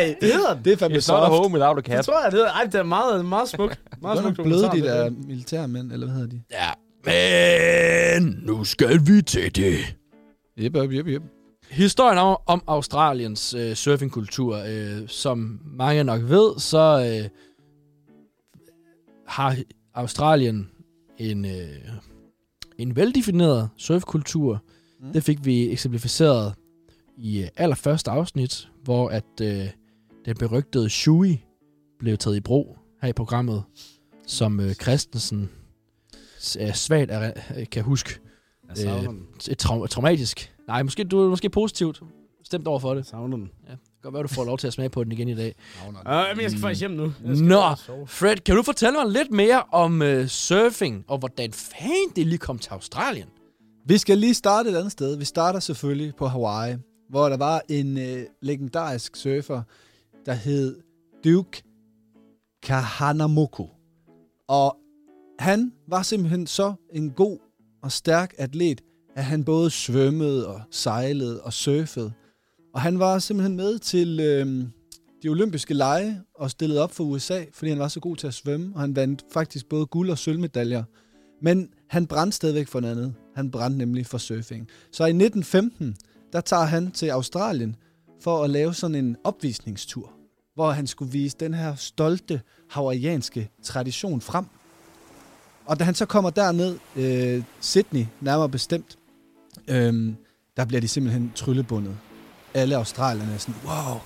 ja. 0.00 0.14
Det 0.20 0.32
hedder 0.32 0.54
den. 0.54 0.64
Det 0.64 0.72
er 0.72 0.76
fandme 0.76 0.98
It's 0.98 1.12
not 1.12 1.22
soft. 1.22 1.28
home 1.42 1.54
without 1.54 1.76
a 1.78 1.80
Det 1.80 1.84
cat. 1.86 2.04
tror 2.04 2.22
jeg, 2.22 2.32
det 2.32 2.38
hedder. 2.38 2.52
Ej, 2.52 2.64
det 2.64 2.74
er 2.74 2.82
meget, 2.82 3.24
meget 3.24 3.48
smuk. 3.48 3.76
Meget 4.02 4.18
smuk 4.18 4.34
bløde, 4.34 4.70
de 4.72 4.82
der 4.82 5.04
det 5.08 5.26
militærmænd, 5.26 5.92
eller 5.92 6.06
hvad 6.06 6.16
hedder 6.16 6.30
de? 6.30 6.42
Ja, 6.52 6.70
men 7.04 8.38
nu 8.42 8.64
skal 8.64 9.00
vi 9.06 9.22
til 9.22 9.56
det. 9.56 9.76
Jep, 10.58 10.76
jep, 10.76 10.92
jep, 10.92 11.06
jep. 11.08 11.22
Historien 11.70 12.18
om, 12.18 12.36
om 12.46 12.62
Australiens 12.66 13.54
øh, 13.54 13.74
surfingkultur, 13.74 14.56
øh, 14.68 15.08
som 15.08 15.60
mange 15.64 16.04
nok 16.04 16.20
ved, 16.24 16.58
så 16.58 17.08
øh, 17.22 17.28
har 19.26 19.56
Australien 19.94 20.70
en, 21.18 21.44
øh, 21.44 21.52
en 22.78 22.96
veldefineret 22.96 23.68
surfkultur. 23.76 24.62
Mm. 25.00 25.12
Det 25.12 25.24
fik 25.24 25.44
vi 25.44 25.70
eksemplificeret 25.70 26.54
i 27.16 27.42
øh, 27.42 27.48
allerførste 27.56 28.10
afsnit, 28.10 28.68
hvor 28.84 29.08
at 29.08 29.40
øh, 29.42 29.66
den 30.24 30.36
berygtede 30.38 30.90
Shui 30.90 31.44
blev 31.98 32.16
taget 32.16 32.36
i 32.36 32.40
brug 32.40 32.78
her 33.02 33.08
i 33.08 33.12
programmet, 33.12 33.62
som 34.26 34.60
øh, 34.60 34.74
Christensen 34.74 35.50
øh, 36.60 36.74
svagt 36.74 37.10
er, 37.10 37.32
øh, 37.56 37.66
kan 37.70 37.82
huske. 37.82 38.20
Jeg 38.68 39.02
den. 39.02 39.26
Et 39.50 39.64
trau- 39.64 39.86
traumatisk. 39.86 40.54
Nej, 40.66 40.82
måske, 40.82 41.04
du 41.04 41.20
er 41.20 41.28
måske 41.28 41.50
positivt 41.50 42.02
stemt 42.44 42.66
over 42.66 42.78
for 42.78 42.90
det. 42.90 42.96
Jeg 42.96 43.06
savner 43.06 43.36
den. 43.36 43.50
Ja, 43.68 43.74
godt 44.02 44.14
være, 44.14 44.22
du 44.22 44.28
får 44.28 44.44
lov 44.44 44.58
til 44.58 44.66
at 44.66 44.72
smage 44.72 44.88
på 44.90 45.04
den 45.04 45.12
igen 45.12 45.28
i 45.28 45.34
dag. 45.34 45.54
Øh, 45.86 46.14
men 46.36 46.42
jeg 46.42 46.50
skal 46.50 46.60
faktisk 46.60 46.80
hjem 46.80 46.90
nu. 46.90 47.12
Nå. 47.24 47.62
Fred, 48.06 48.36
kan 48.36 48.56
du 48.56 48.62
fortælle 48.62 48.98
mig 48.98 49.12
lidt 49.12 49.30
mere 49.30 49.62
om 49.72 50.02
øh, 50.02 50.26
surfing, 50.26 51.04
og 51.08 51.18
hvordan 51.18 51.52
fanden 51.52 52.10
det 52.16 52.26
lige 52.26 52.38
kom 52.38 52.58
til 52.58 52.70
Australien? 52.70 53.28
Vi 53.86 53.98
skal 53.98 54.18
lige 54.18 54.34
starte 54.34 54.70
et 54.70 54.76
andet 54.76 54.92
sted. 54.92 55.16
Vi 55.16 55.24
starter 55.24 55.60
selvfølgelig 55.60 56.14
på 56.18 56.26
Hawaii, 56.26 56.76
hvor 57.10 57.28
der 57.28 57.36
var 57.36 57.62
en 57.68 57.98
øh, 57.98 58.26
legendarisk 58.42 59.16
surfer, 59.16 59.62
der 60.26 60.32
hed 60.32 60.76
Duke 61.24 61.62
Kahanamoku. 62.62 63.66
Og 64.48 64.76
han 65.38 65.72
var 65.88 66.02
simpelthen 66.02 66.46
så 66.46 66.74
en 66.92 67.10
god 67.10 67.38
og 67.82 67.92
stærk 67.92 68.34
atlet, 68.38 68.80
at 69.16 69.24
han 69.24 69.44
både 69.44 69.70
svømmede 69.70 70.48
og 70.48 70.60
sejlede 70.70 71.42
og 71.42 71.52
surfede. 71.52 72.12
Og 72.74 72.80
han 72.80 72.98
var 72.98 73.18
simpelthen 73.18 73.56
med 73.56 73.78
til 73.78 74.20
øh, 74.20 74.64
de 75.22 75.28
olympiske 75.28 75.74
lege 75.74 76.20
og 76.34 76.50
stillede 76.50 76.82
op 76.82 76.92
for 76.92 77.04
USA, 77.04 77.44
fordi 77.52 77.70
han 77.70 77.78
var 77.78 77.88
så 77.88 78.00
god 78.00 78.16
til 78.16 78.26
at 78.26 78.34
svømme, 78.34 78.72
og 78.74 78.80
han 78.80 78.96
vandt 78.96 79.24
faktisk 79.32 79.68
både 79.68 79.86
guld- 79.86 80.10
og 80.10 80.18
sølvmedaljer. 80.18 80.84
Men 81.42 81.68
han 81.88 82.06
brændte 82.06 82.36
stadigvæk 82.36 82.68
for 82.68 82.80
noget 82.80 82.96
andet. 82.96 83.14
Han 83.34 83.50
brændte 83.50 83.78
nemlig 83.78 84.06
for 84.06 84.18
surfing. 84.18 84.68
Så 84.92 85.04
i 85.04 85.08
1915, 85.08 85.96
der 86.32 86.40
tager 86.40 86.64
han 86.64 86.90
til 86.90 87.06
Australien 87.06 87.76
for 88.20 88.44
at 88.44 88.50
lave 88.50 88.74
sådan 88.74 88.94
en 88.94 89.16
opvisningstur, 89.24 90.12
hvor 90.54 90.70
han 90.70 90.86
skulle 90.86 91.12
vise 91.12 91.36
den 91.40 91.54
her 91.54 91.74
stolte 91.74 92.40
hawaiianske 92.70 93.50
tradition 93.62 94.20
frem. 94.20 94.44
Og 95.66 95.78
da 95.78 95.84
han 95.84 95.94
så 95.94 96.06
kommer 96.06 96.30
derned, 96.30 96.78
øh, 96.96 97.42
Sydney 97.60 98.06
nærmere 98.20 98.48
bestemt, 98.48 98.98
øh, 99.68 100.12
der 100.56 100.64
bliver 100.64 100.80
de 100.80 100.88
simpelthen 100.88 101.32
tryllebundet. 101.34 101.96
Alle 102.54 102.76
australierne 102.76 103.34
er 103.34 103.38
sådan, 103.38 103.54
wow, 103.64 104.00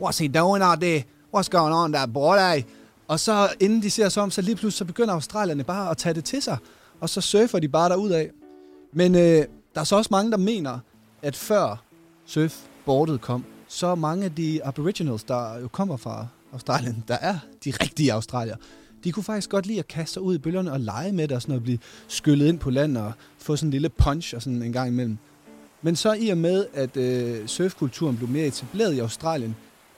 what's 0.00 0.18
he 0.18 0.28
doing 0.28 0.64
out 0.64 0.80
there? 0.80 1.02
What's 1.36 1.48
going 1.48 1.74
on 1.74 1.92
there, 1.92 2.08
boy? 2.08 2.62
Og 3.08 3.20
så 3.20 3.48
inden 3.60 3.82
de 3.82 3.90
ser 3.90 4.08
sig 4.08 4.22
om, 4.22 4.30
så 4.30 4.42
lige 4.42 4.56
pludselig 4.56 4.78
så 4.78 4.84
begynder 4.84 5.14
australierne 5.14 5.64
bare 5.64 5.90
at 5.90 5.96
tage 5.96 6.14
det 6.14 6.24
til 6.24 6.42
sig, 6.42 6.56
og 7.00 7.08
så 7.08 7.20
surfer 7.20 7.58
de 7.58 7.68
bare 7.68 7.88
derudad. 7.88 8.26
Men 8.92 9.14
øh, 9.14 9.44
der 9.74 9.80
er 9.80 9.84
så 9.84 9.96
også 9.96 10.08
mange, 10.10 10.30
der 10.30 10.36
mener, 10.36 10.78
at 11.22 11.36
før 11.36 11.82
surfboardet 12.26 13.20
kom, 13.20 13.44
så 13.68 13.94
mange 13.94 14.24
af 14.24 14.34
de 14.34 14.64
aboriginals, 14.64 15.24
der 15.24 15.58
jo 15.58 15.68
kommer 15.68 15.96
fra 15.96 16.26
Australien, 16.52 17.04
der 17.08 17.18
er 17.20 17.38
de 17.64 17.72
rigtige 17.80 18.12
australier, 18.12 18.56
de 19.04 19.12
kunne 19.12 19.24
faktisk 19.24 19.50
godt 19.50 19.66
lide 19.66 19.78
at 19.78 19.88
kaste 19.88 20.12
sig 20.12 20.22
ud 20.22 20.34
i 20.34 20.38
bølgerne 20.38 20.72
og 20.72 20.80
lege 20.80 21.12
med 21.12 21.28
det, 21.28 21.36
og 21.36 21.42
sådan 21.42 21.52
noget, 21.52 21.62
blive 21.62 21.78
skyllet 22.08 22.46
ind 22.46 22.58
på 22.58 22.70
land 22.70 22.96
og 22.96 23.12
få 23.38 23.56
sådan 23.56 23.66
en 23.66 23.70
lille 23.70 23.88
punch 23.88 24.34
og 24.34 24.42
sådan 24.42 24.62
en 24.62 24.72
gang 24.72 24.88
imellem. 24.88 25.18
Men 25.82 25.96
så 25.96 26.12
i 26.12 26.28
og 26.28 26.38
med, 26.38 26.66
at 26.74 26.96
øh, 26.96 27.46
surfkulturen 27.46 28.16
blev 28.16 28.28
mere 28.28 28.46
etableret 28.46 28.94
i 28.94 28.98
Australien, 28.98 29.56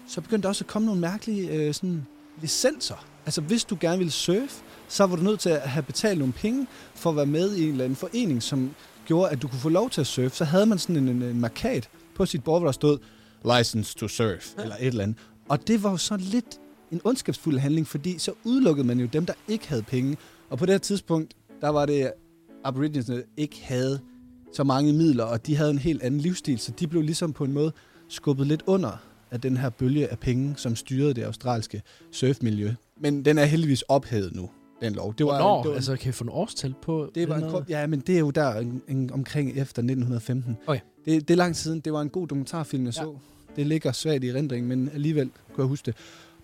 så 0.08 0.20
begyndte 0.20 0.42
der 0.42 0.48
også 0.48 0.64
at 0.64 0.68
komme 0.68 0.86
nogle 0.86 1.00
mærkelige 1.00 1.50
øh, 1.50 1.74
sådan, 1.74 2.06
licenser. 2.40 3.06
Altså 3.26 3.40
hvis 3.40 3.64
du 3.64 3.76
gerne 3.80 3.98
ville 3.98 4.10
surfe, 4.10 4.64
så 4.88 5.06
var 5.06 5.16
du 5.16 5.22
nødt 5.22 5.40
til 5.40 5.50
at 5.50 5.60
have 5.60 5.82
betalt 5.82 6.18
nogle 6.18 6.32
penge 6.32 6.66
for 6.94 7.10
at 7.10 7.16
være 7.16 7.26
med 7.26 7.56
i 7.56 7.62
en 7.62 7.70
eller 7.70 7.84
anden 7.84 7.96
forening, 7.96 8.42
som 8.42 8.74
gjorde, 9.06 9.30
at 9.30 9.42
du 9.42 9.48
kunne 9.48 9.60
få 9.60 9.68
lov 9.68 9.90
til 9.90 10.00
at 10.00 10.06
surfe. 10.06 10.36
Så 10.36 10.44
havde 10.44 10.66
man 10.66 10.78
sådan 10.78 10.96
en, 10.96 11.08
en, 11.08 11.22
en 11.22 11.40
markat 11.40 11.88
på 12.14 12.26
sit 12.26 12.44
bord, 12.44 12.60
hvor 12.60 12.66
der 12.66 12.72
stod 12.72 12.98
license 13.58 13.96
to 13.96 14.08
surf, 14.08 14.52
eller 14.58 14.76
et 14.76 14.86
eller 14.86 15.02
andet. 15.02 15.16
Og 15.48 15.68
det 15.68 15.82
var 15.82 15.90
jo 15.90 15.96
så 15.96 16.16
lidt 16.16 16.60
en 16.92 17.00
ondskabsfuld 17.04 17.58
handling, 17.58 17.86
fordi 17.86 18.18
så 18.18 18.32
udelukkede 18.44 18.86
man 18.86 19.00
jo 19.00 19.06
dem, 19.06 19.26
der 19.26 19.34
ikke 19.48 19.68
havde 19.68 19.82
penge. 19.82 20.16
Og 20.50 20.58
på 20.58 20.66
det 20.66 20.72
her 20.72 20.78
tidspunkt, 20.78 21.34
der 21.60 21.68
var 21.68 21.86
det, 21.86 22.12
aboriginerne 22.64 23.22
ikke 23.36 23.60
havde 23.62 24.00
så 24.56 24.64
mange 24.64 24.92
midler, 24.92 25.24
og 25.24 25.46
de 25.46 25.56
havde 25.56 25.70
en 25.70 25.78
helt 25.78 26.02
anden 26.02 26.20
livsstil, 26.20 26.58
så 26.58 26.72
de 26.80 26.86
blev 26.86 27.02
ligesom 27.02 27.32
på 27.32 27.44
en 27.44 27.52
måde 27.52 27.72
skubbet 28.08 28.46
lidt 28.46 28.62
under 28.66 28.90
af 29.30 29.40
den 29.40 29.56
her 29.56 29.70
bølge 29.70 30.08
af 30.08 30.18
penge, 30.18 30.54
som 30.56 30.76
styrede 30.76 31.14
det 31.14 31.22
australske 31.22 31.82
surfmiljø. 32.12 32.72
Men 33.00 33.24
den 33.24 33.38
er 33.38 33.44
heldigvis 33.44 33.82
ophævet 33.82 34.34
nu, 34.36 34.50
den 34.80 34.92
lov. 34.94 35.14
Det 35.18 35.26
var, 35.26 35.32
Hvornår? 35.32 35.62
det 35.62 35.68
var, 35.68 35.74
altså, 35.76 35.96
kan 35.96 36.06
vi 36.06 36.12
få 36.12 36.24
en 36.24 36.30
årstal 36.32 36.74
på? 36.82 37.10
det 37.14 37.28
var 37.28 37.34
en 37.36 37.40
noget? 37.40 37.64
ja, 37.68 37.86
men 37.86 38.00
det 38.00 38.14
er 38.14 38.18
jo 38.18 38.30
der 38.30 38.54
en, 38.54 38.82
en, 38.88 39.10
omkring 39.12 39.50
efter 39.50 39.82
1915. 39.82 40.56
Okay. 40.66 40.80
Det, 41.04 41.28
det 41.28 41.34
er 41.34 41.38
lang 41.38 41.54
tid 41.54 41.62
siden. 41.62 41.80
Det 41.80 41.92
var 41.92 42.00
en 42.00 42.08
god 42.08 42.26
dokumentarfilm, 42.28 42.84
jeg 42.86 42.96
Ja. 42.96 43.02
så. 43.02 43.14
Det 43.56 43.66
ligger 43.66 43.92
svagt 43.92 44.24
i 44.24 44.32
rendring, 44.34 44.66
men 44.66 44.90
alligevel 44.94 45.30
kunne 45.54 45.62
jeg 45.62 45.68
huske 45.68 45.86
det. 45.86 45.94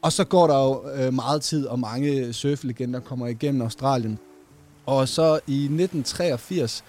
Og 0.02 0.12
så 0.12 0.24
går 0.24 0.46
der 0.46 0.62
jo 0.64 0.90
øh, 1.06 1.14
meget 1.14 1.42
tid, 1.42 1.66
og 1.66 1.78
mange 1.78 2.32
surflegender 2.32 3.00
kommer 3.00 3.26
igennem 3.26 3.62
Australien. 3.62 4.18
Og 4.86 5.08
så 5.08 5.34
i 5.46 5.56
1983, 5.64 6.84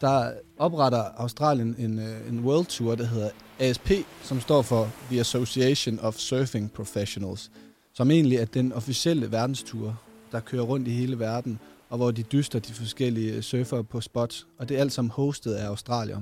der 0.00 0.32
opretter 0.58 1.04
Australien 1.16 1.76
en, 1.78 1.98
øh, 1.98 2.28
en 2.28 2.40
world 2.40 2.66
tour, 2.66 2.94
der 2.94 3.06
hedder 3.06 3.30
ASP, 3.58 3.90
som 4.22 4.40
står 4.40 4.62
for 4.62 4.88
The 5.10 5.20
Association 5.20 5.98
of 5.98 6.16
Surfing 6.16 6.72
Professionals, 6.72 7.50
som 7.92 8.10
egentlig 8.10 8.38
er 8.38 8.44
den 8.44 8.72
officielle 8.72 9.32
verdenstur, 9.32 10.00
der 10.32 10.40
kører 10.40 10.62
rundt 10.62 10.88
i 10.88 10.90
hele 10.90 11.18
verden, 11.18 11.58
og 11.90 11.96
hvor 11.96 12.10
de 12.10 12.22
dyster 12.22 12.58
de 12.58 12.72
forskellige 12.72 13.32
øh, 13.32 13.42
surfere 13.42 13.84
på 13.84 14.00
spots. 14.00 14.46
Og 14.58 14.68
det 14.68 14.76
er 14.76 14.80
alt 14.80 14.92
sammen 14.92 15.10
hostet 15.10 15.54
af 15.54 15.66
Australier. 15.66 16.20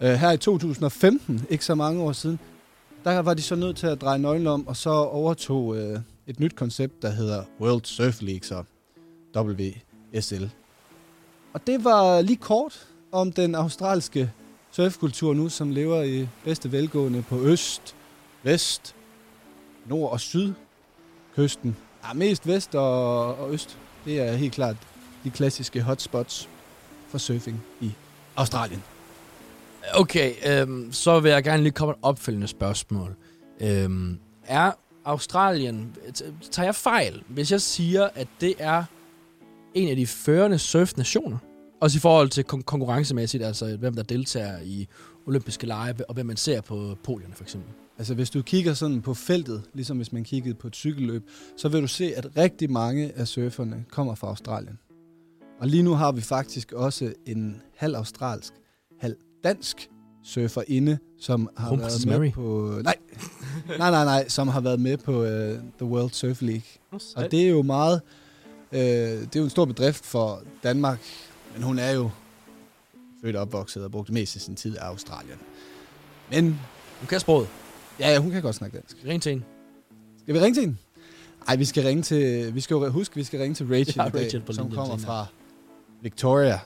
Øh, 0.00 0.12
her 0.12 0.30
i 0.30 0.38
2015, 0.38 1.46
ikke 1.50 1.64
så 1.64 1.74
mange 1.74 2.02
år 2.02 2.12
siden, 2.12 2.38
der 3.04 3.18
var 3.18 3.34
de 3.34 3.42
så 3.42 3.54
nødt 3.54 3.76
til 3.76 3.86
at 3.86 4.00
dreje 4.00 4.18
nøglen 4.18 4.46
om, 4.46 4.66
og 4.68 4.76
så 4.76 4.90
overtog 4.90 5.76
øh, 5.76 6.00
et 6.26 6.40
nyt 6.40 6.56
koncept, 6.56 7.02
der 7.02 7.10
hedder 7.10 7.44
World 7.60 7.84
Surf 7.84 8.22
League, 8.22 8.42
så 8.42 8.64
WSL. 9.36 10.44
Og 11.52 11.66
det 11.66 11.84
var 11.84 12.20
lige 12.20 12.36
kort 12.36 12.86
om 13.12 13.32
den 13.32 13.54
australske 13.54 14.32
surfkultur 14.70 15.34
nu, 15.34 15.48
som 15.48 15.70
lever 15.70 16.02
i 16.02 16.28
bedste 16.44 16.72
velgående 16.72 17.22
på 17.22 17.40
øst, 17.40 17.96
vest, 18.42 18.94
nord 19.86 20.12
og 20.12 20.20
syd 20.20 20.52
kysten. 21.36 21.76
Ja, 22.08 22.12
mest 22.12 22.46
vest 22.46 22.74
og, 22.74 23.34
og 23.34 23.54
øst. 23.54 23.78
Det 24.04 24.20
er 24.20 24.32
helt 24.32 24.52
klart 24.52 24.76
de 25.24 25.30
klassiske 25.30 25.82
hotspots 25.82 26.48
for 27.08 27.18
surfing 27.18 27.62
i 27.80 27.92
Australien. 28.36 28.82
Okay, 29.94 30.32
øhm, 30.46 30.92
så 30.92 31.20
vil 31.20 31.30
jeg 31.30 31.44
gerne 31.44 31.62
lige 31.62 31.72
komme 31.72 31.90
med 31.90 31.98
et 31.98 32.04
opfølgende 32.04 32.48
spørgsmål. 32.48 33.16
Øhm, 33.60 34.18
er 34.44 34.72
Australien... 35.04 35.96
Tager 36.50 36.66
jeg 36.66 36.74
fejl, 36.74 37.22
hvis 37.28 37.52
jeg 37.52 37.60
siger, 37.60 38.08
at 38.14 38.28
det 38.40 38.54
er 38.58 38.84
en 39.74 39.88
af 39.88 39.96
de 39.96 40.06
førende 40.06 40.58
surfnationer? 40.58 41.38
Også 41.80 41.96
i 41.96 42.00
forhold 42.00 42.28
til 42.28 42.44
kon- 42.52 42.62
konkurrencemæssigt, 42.62 43.44
altså 43.44 43.76
hvem 43.76 43.94
der 43.94 44.02
deltager 44.02 44.60
i 44.60 44.86
olympiske 45.26 45.66
lege, 45.66 45.94
og 46.08 46.14
hvem 46.14 46.26
man 46.26 46.36
ser 46.36 46.60
på 46.60 46.96
podierne 47.04 47.34
for 47.34 47.44
eksempel. 47.44 47.72
Altså 47.98 48.14
hvis 48.14 48.30
du 48.30 48.42
kigger 48.42 48.74
sådan 48.74 49.02
på 49.02 49.14
feltet, 49.14 49.62
ligesom 49.74 49.96
hvis 49.96 50.12
man 50.12 50.24
kiggede 50.24 50.54
på 50.54 50.66
et 50.66 50.76
cykelløb, 50.76 51.22
så 51.56 51.68
vil 51.68 51.82
du 51.82 51.86
se, 51.86 52.16
at 52.16 52.36
rigtig 52.36 52.70
mange 52.70 53.12
af 53.16 53.28
surferne 53.28 53.84
kommer 53.90 54.14
fra 54.14 54.28
Australien. 54.28 54.78
Og 55.60 55.66
lige 55.66 55.82
nu 55.82 55.94
har 55.94 56.12
vi 56.12 56.20
faktisk 56.20 56.72
også 56.72 57.12
en 57.26 57.62
halv 57.76 57.94
australsk, 57.94 58.52
halv 59.00 59.16
dansk 59.44 59.88
surfer 60.24 60.62
inde, 60.68 60.98
som 61.20 61.48
har 61.56 61.68
Kronprinsesse 61.68 62.08
været 62.08 62.20
med 62.20 62.28
Mary. 62.28 62.32
på... 62.34 62.78
Nej, 62.82 62.96
nej, 63.78 63.90
nej, 63.90 64.04
nej, 64.04 64.28
som 64.28 64.48
har 64.48 64.60
været 64.60 64.80
med 64.80 64.96
på 64.96 65.20
uh, 65.20 65.28
The 65.78 65.84
World 65.86 66.10
Surf 66.10 66.42
League. 66.42 66.62
Og 67.16 67.30
det 67.30 67.42
er 67.42 67.48
jo 67.48 67.62
meget... 67.62 68.00
Øh, 68.72 68.80
det 68.80 69.36
er 69.36 69.40
jo 69.40 69.44
en 69.44 69.50
stor 69.50 69.64
bedrift 69.64 70.06
for 70.06 70.42
Danmark, 70.62 71.00
men 71.54 71.62
hun 71.62 71.78
er 71.78 71.90
jo 71.90 72.10
født 73.22 73.36
og 73.36 73.42
opvokset 73.42 73.84
og 73.84 73.90
brugt 73.90 74.10
mest 74.10 74.36
af 74.36 74.42
sin 74.42 74.56
tid 74.56 74.76
af 74.76 74.84
Australien. 74.86 75.38
Men 76.30 76.60
Du 77.02 77.06
kan 77.06 77.20
sproget. 77.20 77.48
ja, 78.00 78.10
ja, 78.12 78.18
hun 78.18 78.30
kan 78.30 78.42
godt 78.42 78.54
snakke 78.56 78.76
dansk. 78.78 78.96
Ring 79.06 79.22
til 79.22 79.32
en. 79.32 79.44
Skal 80.22 80.34
vi 80.34 80.40
ringe 80.40 80.54
til 80.56 80.60
hende? 80.60 80.76
Nej, 81.46 81.56
vi 81.56 81.64
skal 81.64 81.82
ringe 81.84 82.02
til... 82.02 82.54
Vi 82.54 82.60
skal 82.60 82.74
jo 82.74 82.88
huske, 82.90 83.14
vi 83.14 83.24
skal 83.24 83.40
ringe 83.40 83.54
til 83.54 83.66
Rachel, 83.66 83.94
Ja, 83.96 84.08
dag, 84.08 84.24
Rachel 84.24 84.40
på 84.40 84.52
som 84.52 84.70
kommer 84.70 84.96
fra 84.96 85.26
Victoria, 86.02 86.58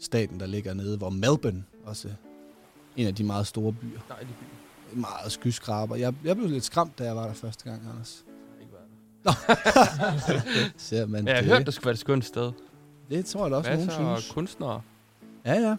staten, 0.00 0.40
der 0.40 0.46
ligger 0.46 0.74
nede, 0.74 0.96
hvor 0.98 1.10
Melbourne 1.10 1.64
også 1.84 2.08
en 2.96 3.06
af 3.06 3.14
de 3.14 3.24
meget 3.24 3.46
store 3.46 3.72
byer. 3.72 4.00
Dejlig 4.08 4.34
by. 4.40 4.96
Meget 4.98 5.32
skyskraber. 5.32 5.96
Jeg, 5.96 6.14
jeg 6.24 6.36
blev 6.36 6.48
lidt 6.48 6.64
skræmt, 6.64 6.98
da 6.98 7.04
jeg 7.04 7.16
var 7.16 7.26
der 7.26 7.34
første 7.34 7.64
gang, 7.64 7.82
Anders. 7.92 8.24
Ser 10.76 11.06
man 11.06 11.26
Ja, 11.28 11.34
jeg 11.34 11.42
det? 11.42 11.50
har 11.50 11.56
hørt, 11.58 11.66
det 11.66 11.74
skulle 11.74 11.86
være 11.86 11.92
et 11.92 11.98
skønt 11.98 12.24
sted. 12.24 12.52
Det 13.10 13.26
tror 13.26 13.42
jeg 13.44 13.50
da 13.50 13.56
også, 13.56 13.70
nogen 13.70 13.86
Masser 13.86 14.02
af 14.06 14.18
synes. 14.18 14.32
kunstnere. 14.34 14.80
Ja, 15.46 15.54
ja. 15.54 15.76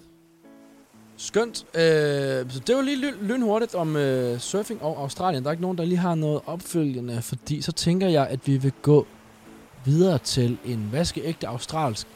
Skønt. 1.18 1.66
Øh, 1.76 2.52
så 2.52 2.60
det 2.68 2.76
var 2.76 2.82
lige 2.82 2.98
ly- 2.98 3.22
lynhurtigt 3.28 3.76
om 3.76 3.96
øh, 3.96 4.40
surfing 4.40 4.82
og 4.82 5.00
Australien. 5.02 5.44
Der 5.44 5.50
er 5.50 5.52
ikke 5.52 5.62
nogen, 5.62 5.78
der 5.78 5.86
lige 5.86 5.98
har 5.98 6.16
noget 6.16 6.42
opfølgende, 6.46 7.22
fordi 7.22 7.62
så 7.62 7.72
tænker 7.72 8.08
jeg, 8.08 8.28
at 8.28 8.40
vi 8.48 8.58
vil 8.58 8.74
gå 8.82 9.08
videre 9.86 10.18
til 10.18 10.58
en 10.66 10.90
vaskeægte 10.92 11.48
australsk 11.48 12.08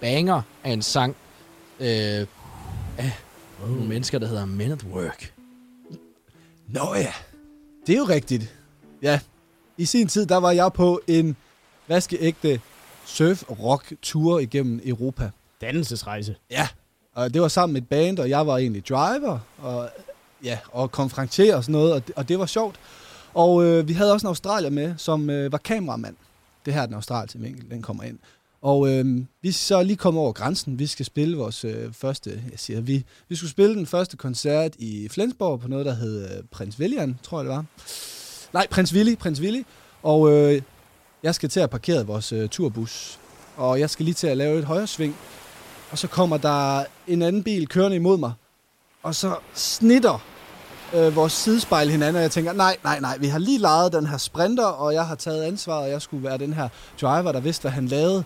banger 0.00 0.42
af 0.64 0.70
en 0.70 0.82
sang 0.82 1.16
øh, 1.80 1.86
af 2.98 3.12
nogle 3.66 3.84
mennesker, 3.88 4.18
der 4.18 4.26
hedder 4.26 4.44
Men 4.46 4.72
at 4.72 4.84
Work. 4.92 5.32
Nå 6.68 6.94
ja, 6.94 7.12
det 7.86 7.92
er 7.94 7.98
jo 7.98 8.04
rigtigt. 8.04 8.54
Ja, 9.02 9.20
i 9.82 9.84
sin 9.84 10.08
tid, 10.08 10.26
der 10.26 10.36
var 10.36 10.50
jeg 10.50 10.72
på 10.72 11.00
en 11.06 11.36
vaskeægte 11.88 12.60
surf-rock-tur 13.06 14.38
igennem 14.38 14.80
Europa. 14.84 15.30
Dannelsesrejse. 15.60 16.36
Ja, 16.50 16.68
og 17.14 17.34
det 17.34 17.42
var 17.42 17.48
sammen 17.48 17.72
med 17.72 17.82
et 17.82 17.88
band, 17.88 18.18
og 18.18 18.28
jeg 18.28 18.46
var 18.46 18.56
egentlig 18.56 18.88
driver, 18.88 19.38
og, 19.58 19.88
ja, 20.44 20.58
og 20.68 20.92
konferencier 20.92 21.56
og 21.56 21.64
sådan 21.64 21.72
noget, 21.72 21.92
og 21.92 22.06
det, 22.06 22.14
og 22.16 22.28
det 22.28 22.38
var 22.38 22.46
sjovt. 22.46 22.76
Og 23.34 23.64
øh, 23.64 23.88
vi 23.88 23.92
havde 23.92 24.12
også 24.12 24.26
en 24.26 24.28
australier 24.28 24.70
med, 24.70 24.94
som 24.96 25.30
øh, 25.30 25.52
var 25.52 25.58
kameramand. 25.58 26.16
Det 26.66 26.74
her 26.74 26.82
er 26.82 26.86
den 26.86 26.94
australske 26.94 27.38
vinkel, 27.38 27.70
den 27.70 27.82
kommer 27.82 28.02
ind. 28.02 28.18
Og 28.62 28.88
øh, 28.88 29.24
vi 29.42 29.52
så 29.52 29.82
lige 29.82 29.96
kommet 29.96 30.20
over 30.20 30.32
grænsen. 30.32 30.78
Vi 30.78 30.86
skal 30.86 31.06
spille 31.06 31.36
vores 31.36 31.64
øh, 31.64 31.92
første, 31.92 32.30
jeg 32.50 32.58
siger 32.58 32.80
vi, 32.80 33.04
vi 33.28 33.36
skulle 33.36 33.50
spille 33.50 33.74
den 33.74 33.86
første 33.86 34.16
koncert 34.16 34.76
i 34.78 35.08
Flensborg 35.08 35.60
på 35.60 35.68
noget, 35.68 35.86
der 35.86 35.94
hed 35.94 36.24
øh, 36.24 36.44
Prins 36.50 36.78
William, 36.78 37.16
tror 37.22 37.38
jeg 37.38 37.44
det 37.44 37.54
var. 37.54 37.64
Nej, 38.52 38.66
Prins 38.70 38.94
Willy, 38.94 39.16
Prins 39.16 39.40
Willy. 39.40 39.62
Og 40.02 40.32
øh, 40.32 40.62
jeg 41.22 41.34
skal 41.34 41.48
til 41.48 41.60
at 41.60 41.70
parkere 41.70 42.06
vores 42.06 42.32
øh, 42.32 42.48
turbus, 42.48 43.18
og 43.56 43.80
jeg 43.80 43.90
skal 43.90 44.04
lige 44.04 44.14
til 44.14 44.26
at 44.26 44.36
lave 44.36 44.58
et 44.58 44.64
højre 44.64 44.86
sving. 44.86 45.16
Og 45.90 45.98
så 45.98 46.08
kommer 46.08 46.36
der 46.36 46.84
en 47.06 47.22
anden 47.22 47.42
bil 47.42 47.68
kørende 47.68 47.96
imod 47.96 48.18
mig, 48.18 48.32
og 49.02 49.14
så 49.14 49.36
snitter 49.54 50.24
øh, 50.94 51.16
vores 51.16 51.32
sidespejl 51.32 51.90
hinanden, 51.90 52.16
og 52.16 52.22
jeg 52.22 52.30
tænker, 52.30 52.52
nej, 52.52 52.76
nej, 52.84 53.00
nej, 53.00 53.18
vi 53.18 53.26
har 53.26 53.38
lige 53.38 53.58
lejet 53.58 53.92
den 53.92 54.06
her 54.06 54.18
sprinter, 54.18 54.66
og 54.66 54.94
jeg 54.94 55.06
har 55.06 55.14
taget 55.14 55.42
ansvar, 55.42 55.74
og 55.74 55.90
jeg 55.90 56.02
skulle 56.02 56.24
være 56.24 56.38
den 56.38 56.52
her 56.52 56.68
driver, 57.00 57.32
der 57.32 57.40
vidste, 57.40 57.62
hvad 57.62 57.70
han 57.70 57.86
lavede. 57.86 58.24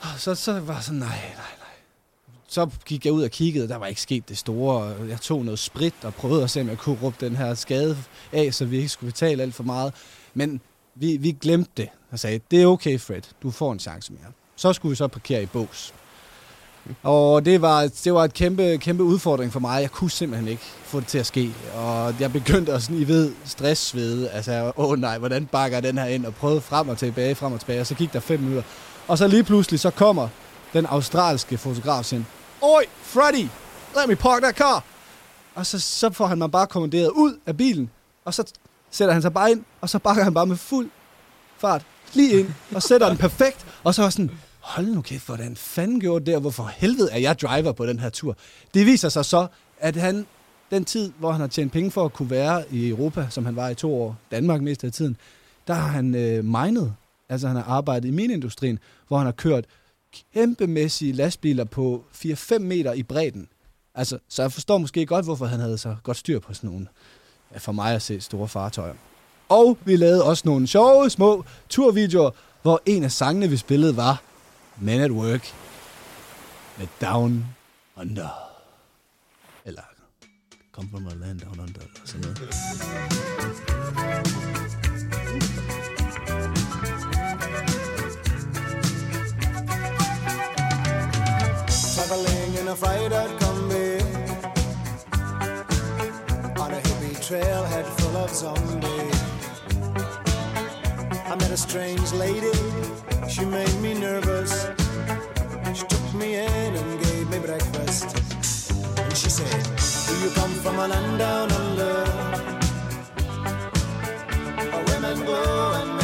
Og 0.00 0.06
Så, 0.18 0.34
så 0.34 0.60
var 0.60 0.74
jeg 0.74 0.82
sådan, 0.82 0.98
nej, 0.98 1.08
nej. 1.36 1.59
Så 2.50 2.68
gik 2.86 3.04
jeg 3.04 3.12
ud 3.12 3.22
og 3.22 3.30
kiggede, 3.30 3.68
der 3.68 3.76
var 3.76 3.86
ikke 3.86 4.00
sket 4.00 4.28
det 4.28 4.38
store. 4.38 4.94
Jeg 5.08 5.20
tog 5.20 5.44
noget 5.44 5.58
sprit 5.58 5.94
og 6.02 6.14
prøvede 6.14 6.42
at 6.42 6.50
se, 6.50 6.60
om 6.60 6.68
jeg 6.68 6.78
kunne 6.78 6.98
råbe 7.02 7.16
den 7.20 7.36
her 7.36 7.54
skade 7.54 7.96
af, 8.32 8.54
så 8.54 8.64
vi 8.64 8.76
ikke 8.76 8.88
skulle 8.88 9.12
betale 9.12 9.42
alt 9.42 9.54
for 9.54 9.62
meget. 9.62 9.92
Men 10.34 10.60
vi, 10.94 11.16
vi 11.16 11.36
glemte 11.40 11.70
det. 11.76 11.88
Jeg 12.10 12.20
sagde, 12.20 12.40
det 12.50 12.62
er 12.62 12.66
okay, 12.66 13.00
Fred, 13.00 13.22
du 13.42 13.50
får 13.50 13.72
en 13.72 13.78
chance 13.78 14.12
mere. 14.12 14.32
Så 14.56 14.72
skulle 14.72 14.90
vi 14.90 14.96
så 14.96 15.08
parkere 15.08 15.42
i 15.42 15.46
bås. 15.46 15.94
Og 17.02 17.44
det 17.44 17.62
var, 17.62 17.90
det 18.04 18.14
var 18.14 18.24
et 18.24 18.34
kæmpe, 18.34 18.78
kæmpe 18.78 19.02
udfordring 19.02 19.52
for 19.52 19.60
mig. 19.60 19.80
Jeg 19.80 19.90
kunne 19.90 20.10
simpelthen 20.10 20.48
ikke 20.48 20.62
få 20.84 21.00
det 21.00 21.08
til 21.08 21.18
at 21.18 21.26
ske. 21.26 21.50
Og 21.74 22.20
jeg 22.20 22.32
begyndte 22.32 22.72
at 22.72 22.82
sådan, 22.82 22.96
I 22.98 23.08
ved, 23.08 23.32
stresssvede. 23.44 24.30
Altså, 24.30 24.72
åh 24.76 24.98
nej, 24.98 25.18
hvordan 25.18 25.46
bakker 25.46 25.76
jeg 25.76 25.82
den 25.82 25.98
her 25.98 26.06
ind? 26.06 26.26
Og 26.26 26.34
prøvede 26.34 26.60
frem 26.60 26.88
og 26.88 26.98
tilbage, 26.98 27.34
frem 27.34 27.52
og 27.52 27.60
tilbage. 27.60 27.80
Og 27.80 27.86
så 27.86 27.94
gik 27.94 28.12
der 28.12 28.20
fem 28.20 28.40
minutter. 28.40 28.62
Og 29.08 29.18
så 29.18 29.26
lige 29.26 29.44
pludselig, 29.44 29.80
så 29.80 29.90
kommer 29.90 30.28
den 30.72 30.86
australske 30.86 31.58
fotograf 31.58 32.04
sin. 32.04 32.26
Oj, 32.62 32.84
Freddy, 33.02 33.48
let 33.96 34.08
me 34.08 34.16
park 34.16 34.42
that 34.42 34.56
car. 34.56 34.84
Og 35.54 35.66
så, 35.66 35.80
så 35.80 36.10
får 36.10 36.26
han 36.26 36.38
mig 36.38 36.50
bare 36.50 36.66
kommanderet 36.66 37.08
ud 37.08 37.38
af 37.46 37.56
bilen. 37.56 37.90
Og 38.24 38.34
så 38.34 38.52
sætter 38.90 39.12
han 39.12 39.22
sig 39.22 39.32
bare 39.32 39.50
ind, 39.50 39.64
og 39.80 39.88
så 39.88 39.98
bakker 39.98 40.24
han 40.24 40.34
bare 40.34 40.46
med 40.46 40.56
fuld 40.56 40.90
fart 41.58 41.82
lige 42.12 42.40
ind, 42.40 42.48
og 42.74 42.82
sætter 42.82 43.08
den 43.08 43.18
perfekt. 43.18 43.66
Og 43.84 43.94
så 43.94 44.02
var 44.02 44.10
sådan, 44.10 44.30
hold 44.60 44.86
nu 44.86 45.02
kæft, 45.02 45.26
hvordan 45.26 45.56
fanden 45.56 46.00
gjorde 46.00 46.26
det, 46.26 46.34
og 46.34 46.40
hvorfor 46.40 46.70
helvede 46.76 47.12
er 47.12 47.18
jeg 47.18 47.40
driver 47.40 47.72
på 47.72 47.86
den 47.86 47.98
her 47.98 48.08
tur? 48.08 48.36
Det 48.74 48.86
viser 48.86 49.08
sig 49.08 49.24
så, 49.24 49.46
at 49.78 49.96
han, 49.96 50.26
den 50.70 50.84
tid, 50.84 51.12
hvor 51.18 51.32
han 51.32 51.40
har 51.40 51.48
tjent 51.48 51.72
penge 51.72 51.90
for 51.90 52.04
at 52.04 52.12
kunne 52.12 52.30
være 52.30 52.64
i 52.70 52.88
Europa, 52.88 53.26
som 53.30 53.44
han 53.44 53.56
var 53.56 53.68
i 53.68 53.74
to 53.74 54.02
år, 54.02 54.16
Danmark 54.30 54.62
mest 54.62 54.84
af 54.84 54.92
tiden, 54.92 55.16
der 55.66 55.74
har 55.74 55.88
han 55.88 56.14
øh, 56.14 56.44
minet. 56.44 56.94
Altså 57.28 57.46
han 57.46 57.56
har 57.56 57.64
arbejdet 57.64 58.08
i 58.08 58.10
minindustrien, 58.10 58.78
hvor 59.08 59.18
han 59.18 59.26
har 59.26 59.32
kørt 59.32 59.64
kæmpemæssige 60.34 61.12
lastbiler 61.12 61.64
på 61.64 62.04
4-5 62.14 62.58
meter 62.58 62.92
i 62.92 63.02
bredden. 63.02 63.48
Altså, 63.94 64.18
så 64.28 64.42
jeg 64.42 64.52
forstår 64.52 64.78
måske 64.78 65.06
godt, 65.06 65.24
hvorfor 65.24 65.46
han 65.46 65.60
havde 65.60 65.78
så 65.78 65.96
godt 66.02 66.16
styr 66.16 66.38
på 66.38 66.54
sådan 66.54 66.70
nogle, 66.70 66.86
for 67.56 67.72
mig 67.72 67.94
at 67.94 68.02
se, 68.02 68.20
store 68.20 68.48
fartøjer. 68.48 68.94
Og 69.48 69.78
vi 69.84 69.96
lavede 69.96 70.24
også 70.24 70.42
nogle 70.46 70.66
sjove, 70.66 71.10
små 71.10 71.44
turvideoer, 71.68 72.30
hvor 72.62 72.82
en 72.86 73.04
af 73.04 73.12
sangene, 73.12 73.48
vi 73.48 73.56
spillede, 73.56 73.96
var 73.96 74.22
Men 74.80 75.00
at 75.00 75.10
Work 75.10 75.54
med 76.78 76.86
Down 77.00 77.46
Under. 77.96 78.28
Eller 79.64 79.82
Come 80.72 80.88
from 80.90 81.06
a 81.06 81.14
land 81.14 81.40
down 81.40 81.60
under, 81.60 81.80
eller 81.80 82.00
sådan 82.04 82.20
noget. 82.20 83.79
A 92.70 92.76
freighter 92.76 93.26
combi 93.40 94.00
On 96.60 96.70
a 96.70 96.80
hippie 96.86 97.16
trailhead 97.26 97.86
full 97.98 98.16
of 98.16 98.30
zombies. 98.30 99.18
I 101.30 101.34
met 101.40 101.50
a 101.50 101.56
strange 101.56 102.12
lady, 102.12 102.52
she 103.28 103.44
made 103.44 103.76
me 103.80 103.94
nervous. 103.94 104.52
She 105.74 105.84
took 105.86 106.14
me 106.14 106.36
in 106.36 106.74
and 106.80 107.02
gave 107.02 107.28
me 107.30 107.38
breakfast. 107.40 108.06
And 108.98 109.16
she 109.16 109.30
said, 109.30 109.62
do 110.06 110.12
you 110.24 110.30
come 110.30 110.54
from 110.62 110.78
a 110.78 110.86
land 110.86 111.18
down 111.18 111.50
under? 111.50 112.04
Where 114.70 114.84
women 114.90 115.26
go 115.26 115.72
and 115.80 115.99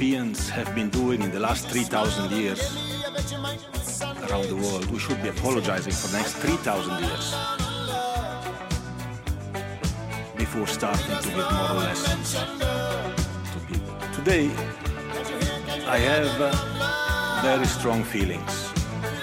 Europeans 0.00 0.48
have 0.48 0.72
been 0.76 0.90
doing 0.90 1.20
in 1.22 1.32
the 1.32 1.40
last 1.40 1.66
3,000 1.70 2.30
years 2.30 2.60
around 4.30 4.46
the 4.46 4.54
world, 4.54 4.88
we 4.92 4.98
should 5.00 5.20
be 5.24 5.28
apologizing 5.28 5.92
for 5.92 6.06
the 6.06 6.18
next 6.18 6.34
3,000 6.34 7.02
years 7.02 7.34
before 10.36 10.68
starting 10.68 11.16
to 11.16 11.28
give 11.34 11.50
moral 11.52 11.78
lessons 11.78 12.34
to 12.34 13.58
people. 13.66 13.96
Today, 14.14 14.46
I 15.88 15.98
have 15.98 16.40
uh, 16.40 16.52
very 17.42 17.66
strong 17.66 18.04
feelings. 18.04 18.70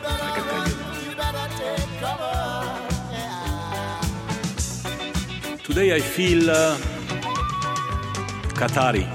I 0.03 0.31
can 0.35 0.43
tell 0.51 0.67
you. 5.51 5.57
Today, 5.63 5.95
I 5.95 6.01
feel 6.01 6.51
uh, 6.51 6.77
Qatari. 8.59 9.14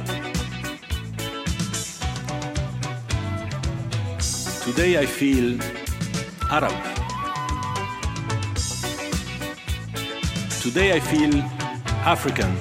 Today 4.65 4.99
I 4.99 5.07
feel 5.07 5.59
Arab. 6.51 6.77
Today 10.61 10.93
I 10.93 11.01
feel 11.01 11.35
African. 12.05 12.53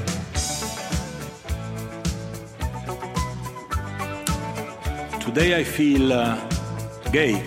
Today 5.20 5.60
I 5.60 5.64
feel 5.66 6.14
uh, 6.14 6.40
gay. 7.12 7.44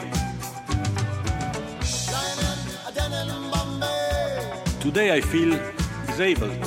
Today 4.81 5.17
I 5.17 5.21
feel 5.23 5.59
disabled. 6.07 6.59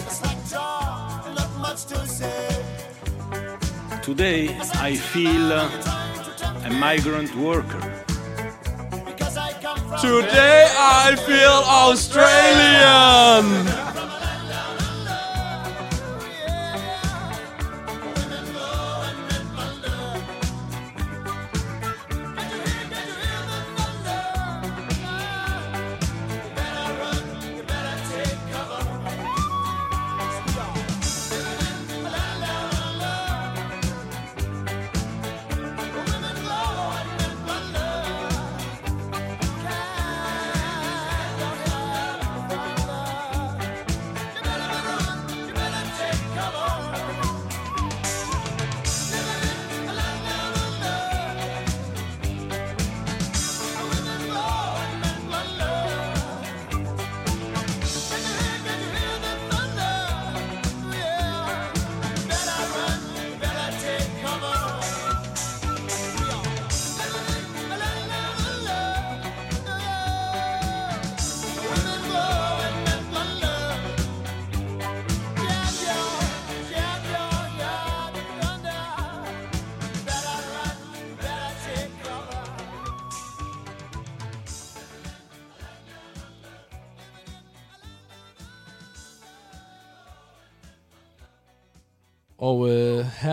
Today 4.01 4.57
I 4.73 4.95
feel 4.95 5.53
uh, 5.53 5.94
a 6.65 6.69
migrant 6.71 7.33
worker. 7.35 7.79
Today 10.01 10.67
I 10.75 11.15
feel 11.15 11.61
Australian. 11.85 12.25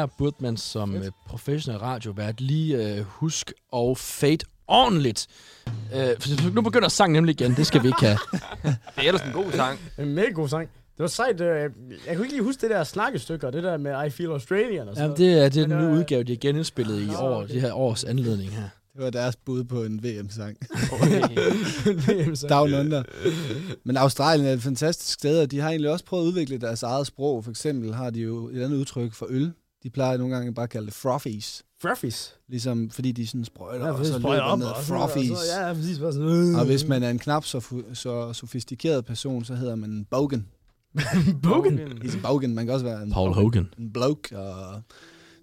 Her 0.03 0.07
burde 0.19 0.37
man 0.41 0.57
som 0.57 0.97
øh, 0.97 1.11
professionel 1.27 1.81
radiovært 1.81 2.41
lige 2.41 2.97
øh, 2.97 3.05
huske 3.05 3.55
at 3.77 3.99
fade 3.99 4.39
ordentligt. 4.69 5.27
Øh, 5.67 6.21
for 6.21 6.51
nu 6.51 6.63
begynder 6.63 6.89
sangen 6.89 7.13
nemlig 7.13 7.41
igen, 7.41 7.55
det 7.55 7.67
skal 7.67 7.83
vi 7.83 7.89
ikke 7.89 8.01
have. 8.01 8.19
Det 8.63 8.77
er 8.97 9.03
ellers 9.03 9.23
en 9.23 9.33
god 9.33 9.53
sang. 9.53 9.79
En 9.99 10.15
mega 10.15 10.31
god 10.31 10.49
sang. 10.49 10.69
Det 10.69 11.03
var 11.03 11.07
sejt. 11.07 11.41
Øh, 11.41 11.71
jeg 12.07 12.17
kunne 12.17 12.25
ikke 12.27 12.35
lige 12.35 12.43
huske 12.43 12.61
det 12.61 12.71
der 12.71 12.85
snakkestykke, 12.85 13.47
og 13.47 13.53
det 13.53 13.63
der 13.63 13.77
med 13.77 14.07
I 14.07 14.11
Feel 14.11 14.31
Australian 14.31 14.89
og 14.89 14.97
sådan 14.97 15.11
Jamen, 15.11 15.17
det 15.17 15.45
er, 15.45 15.49
det 15.49 15.63
er 15.63 15.67
den 15.67 15.79
nye 15.79 15.87
øh, 15.87 15.93
udgave, 15.93 16.23
de 16.23 16.33
har 16.33 16.39
genindspillet 16.41 17.03
i 17.03 17.15
år, 17.19 17.43
det 17.43 17.61
her 17.61 17.73
års 17.73 18.05
anledning 18.05 18.51
her. 18.51 18.69
Det 18.95 19.05
var 19.05 19.11
deres 19.11 19.37
bud 19.37 19.65
på 19.65 19.83
en 19.83 20.03
VM-sang. 20.05 20.57
noget. 21.87 22.45
Down 22.51 22.75
Under. 22.75 23.03
Men 23.85 23.97
Australien 23.97 24.47
er 24.47 24.53
et 24.53 24.63
fantastisk 24.63 25.15
sted, 25.15 25.41
og 25.43 25.51
de 25.51 25.61
har 25.61 25.69
egentlig 25.69 25.91
også 25.91 26.05
prøvet 26.05 26.25
at 26.25 26.27
udvikle 26.29 26.59
deres 26.59 26.83
eget 26.83 27.07
sprog. 27.07 27.45
For 27.45 27.51
eksempel 27.51 27.95
har 27.95 28.11
de 28.11 28.21
jo 28.21 28.49
et 28.49 28.63
andet 28.63 28.77
udtryk 28.77 29.13
for 29.13 29.27
øl. 29.31 29.53
De 29.83 29.91
plejer 29.91 30.17
nogle 30.17 30.35
gange 30.35 30.55
bare 30.55 30.65
at 30.65 30.71
kalde 30.71 30.87
det 30.87 30.95
frothies. 30.95 31.63
Fruffies. 31.83 32.35
Ligesom 32.49 32.91
fordi 32.91 33.13
de 33.13 33.27
sådan 33.27 33.45
sprøjter, 33.45 33.87
Ja, 33.87 33.93
og 33.93 34.07
så 34.07 34.19
løber 34.19 34.41
op 34.41 34.59
ned 34.59 34.67
og 34.67 34.77
sådan 34.85 34.95
noget, 34.99 35.11
frothies. 35.11 35.31
og 35.31 35.37
så- 35.37 35.61
Ja, 35.67 35.73
præcis. 35.75 35.99
Bare 35.99 36.13
sådan, 36.13 36.29
øh. 36.53 36.59
Og 36.59 36.67
hvis 36.67 36.87
man 36.89 37.03
er 37.03 37.11
en 37.11 37.19
knap 37.19 37.45
så, 37.45 37.83
så 37.93 38.33
sofistikeret 38.33 39.05
person, 39.05 39.45
så 39.45 39.55
hedder 39.55 39.75
man 39.77 39.91
en 39.91 40.05
bogan. 40.11 40.47
Bogan? 41.43 41.79
He's 42.05 42.17
a 42.19 42.21
bogan. 42.29 42.55
Man 42.55 42.65
kan 42.67 42.75
også 42.75 42.87
være 42.87 43.03
en, 43.03 43.13
Paul 43.13 43.33
Hogan. 43.35 43.69
en 43.79 43.93
bloke. 43.93 44.39
Og 44.39 44.83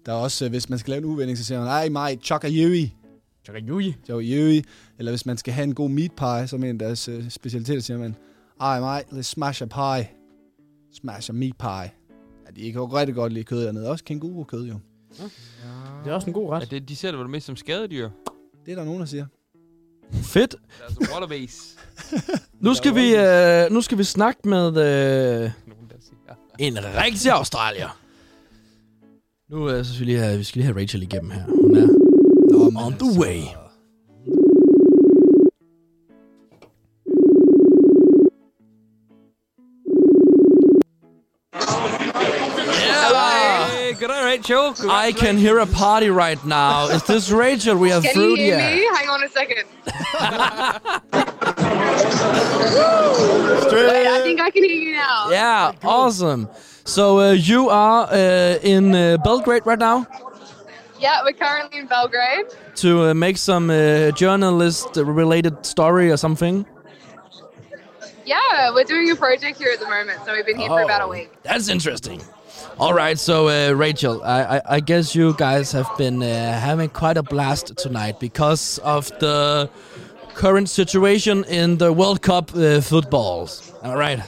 der 0.06 0.12
er 0.12 0.16
også, 0.16 0.44
øh, 0.44 0.50
hvis 0.50 0.68
man 0.70 0.78
skal 0.78 0.90
lave 0.90 0.98
en 0.98 1.04
uvending, 1.04 1.38
så 1.38 1.44
siger 1.44 1.58
man, 1.58 1.68
ej 1.68 1.88
mate, 1.88 2.20
chok 2.22 2.44
a 2.44 2.48
yui. 2.50 2.94
Chakayui. 3.44 3.94
Jo, 4.08 4.20
yui. 4.20 4.62
Eller 4.98 5.12
hvis 5.12 5.26
man 5.26 5.36
skal 5.38 5.54
have 5.54 5.64
en 5.64 5.74
god 5.74 5.90
meat 5.90 6.10
pie, 6.16 6.48
som 6.48 6.64
er 6.64 6.70
en 6.70 6.74
af 6.74 6.78
deres 6.78 7.08
øh, 7.08 7.30
specialiteter, 7.30 7.80
siger 7.80 7.98
man, 7.98 8.16
ej 8.60 8.80
mate, 8.80 9.06
let's 9.12 9.22
smash 9.22 9.62
a 9.62 9.66
pie. 9.66 10.08
Smash 11.00 11.30
a 11.30 11.32
meat 11.32 11.54
pie. 11.58 11.90
Ja, 12.60 12.66
de 12.66 12.72
kan 12.72 12.80
jo 12.80 12.86
rigtig 12.86 13.14
godt 13.14 13.32
lide 13.32 13.44
kød 13.44 13.64
dernede. 13.64 13.88
Også 13.90 14.04
kænguru-kød 14.04 14.64
jo. 14.66 14.74
Det 16.04 16.10
er 16.10 16.14
også 16.14 16.26
en 16.26 16.32
god 16.32 16.48
Ja, 16.52 16.56
ret. 16.56 16.70
det, 16.70 16.88
de 16.88 16.96
ser 16.96 17.10
det 17.10 17.20
vel 17.20 17.28
mest 17.28 17.46
som 17.46 17.56
skadedyr. 17.56 18.10
Det 18.66 18.72
er 18.72 18.76
der 18.76 18.84
nogen, 18.84 19.00
der 19.00 19.06
siger. 19.06 19.26
Fedt. 20.12 20.50
Det 20.50 20.58
er 20.80 20.84
altså 20.84 21.12
waterways. 21.14 21.76
Nu 22.66 22.74
skal 22.74 22.94
vi, 22.94 23.16
øh, 23.16 23.70
nu 23.72 23.80
skal 23.80 23.98
vi 23.98 24.04
snakke 24.04 24.48
med 24.48 24.66
øh, 25.44 25.50
en 26.58 26.78
rigtig 26.78 27.30
australier. 27.32 27.98
Nu 29.50 29.70
øh, 29.70 29.84
så 29.84 29.94
skal 29.94 30.00
vi, 30.00 30.04
lige 30.12 30.18
have, 30.18 30.38
vi 30.38 30.44
skal 30.44 30.58
lige 30.58 30.66
have 30.72 30.80
Rachel 30.82 31.02
igennem 31.02 31.30
her. 31.30 31.44
Hun 31.44 31.76
er 31.76 31.86
Nå, 32.52 32.80
on 32.86 32.92
the 32.92 33.20
way. 33.20 33.40
Hey, 44.00 44.06
goddag, 44.06 44.24
Rachel. 44.24 44.74
I 44.90 45.12
can 45.12 45.36
hear 45.36 45.58
a 45.58 45.66
party 45.66 46.08
right 46.08 46.42
now. 46.46 46.86
Is 46.88 47.02
this 47.02 47.30
Rachel? 47.30 47.76
We 47.76 47.90
have 47.90 48.02
Can 48.02 48.14
fruit 48.14 48.38
you 48.38 48.46
hear 48.46 48.58
here. 48.58 48.76
me? 48.76 48.96
Hang 48.96 49.08
on 49.10 49.22
a 49.22 49.28
second. 49.28 49.64
Straight. 53.66 54.06
I 54.06 54.20
think 54.22 54.40
I 54.40 54.50
can 54.50 54.64
hear 54.64 54.72
you 54.74 54.92
now. 54.92 55.28
Yeah, 55.30 55.72
awesome. 55.84 56.48
So 56.84 57.18
uh, 57.20 57.32
you 57.32 57.68
are 57.68 58.08
uh, 58.10 58.58
in 58.62 58.94
uh, 58.94 59.18
Belgrade 59.22 59.66
right 59.66 59.78
now 59.78 60.06
Yeah, 60.98 61.22
we're 61.22 61.34
currently 61.34 61.80
in 61.80 61.86
Belgrade. 61.86 62.46
to 62.76 63.10
uh, 63.10 63.14
make 63.14 63.36
some 63.36 63.68
uh, 63.70 64.10
journalist-related 64.12 65.64
story 65.66 66.10
or 66.10 66.16
something. 66.16 66.64
Yeah, 68.24 68.72
we're 68.74 68.84
doing 68.84 69.10
a 69.10 69.16
project 69.16 69.58
here 69.58 69.70
at 69.72 69.80
the 69.80 69.88
moment, 69.88 70.20
so 70.24 70.32
we've 70.34 70.46
been 70.46 70.58
here 70.58 70.68
for 70.68 70.82
about 70.82 71.02
a 71.02 71.04
Oh, 71.04 71.10
week. 71.10 71.30
That's 71.42 71.68
interesting. 71.68 72.22
All 72.80 72.94
right, 72.94 73.18
so 73.18 73.48
uh, 73.48 73.72
Rachel, 73.74 74.24
I, 74.24 74.56
I, 74.56 74.62
I 74.76 74.80
guess 74.80 75.14
you 75.14 75.34
guys 75.34 75.70
have 75.72 75.86
been 75.98 76.22
uh, 76.22 76.58
having 76.58 76.88
quite 76.88 77.18
a 77.18 77.22
blast 77.22 77.76
tonight 77.76 78.18
because 78.18 78.78
of 78.78 79.06
the 79.18 79.68
current 80.32 80.70
situation 80.70 81.44
in 81.44 81.76
the 81.76 81.92
World 81.92 82.22
Cup 82.22 82.54
uh, 82.54 82.80
footballs. 82.80 83.70
All 83.82 83.98
right. 83.98 84.20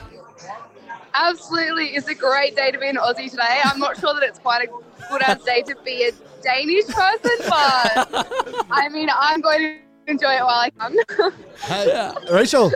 Absolutely, 1.14 1.96
it's 1.96 2.08
a 2.08 2.14
great 2.14 2.54
day 2.54 2.70
to 2.70 2.78
be 2.78 2.88
an 2.88 2.96
Aussie 2.96 3.30
today. 3.30 3.60
I'm 3.64 3.78
not 3.78 3.98
sure 3.98 4.12
that 4.12 4.22
it's 4.22 4.38
quite 4.38 4.68
a 4.68 5.08
good 5.10 5.22
enough 5.22 5.42
day 5.46 5.62
to 5.62 5.74
be 5.82 6.10
a 6.10 6.12
Danish 6.42 6.88
person, 6.88 7.36
but 7.48 8.66
I 8.70 8.90
mean, 8.90 9.08
I'm 9.16 9.40
going 9.40 9.60
to 9.60 10.12
enjoy 10.12 10.32
it 10.32 10.42
while 10.44 10.60
I 10.60 10.68
can. 10.68 10.98
Hey, 11.62 12.12
Rachel, 12.30 12.70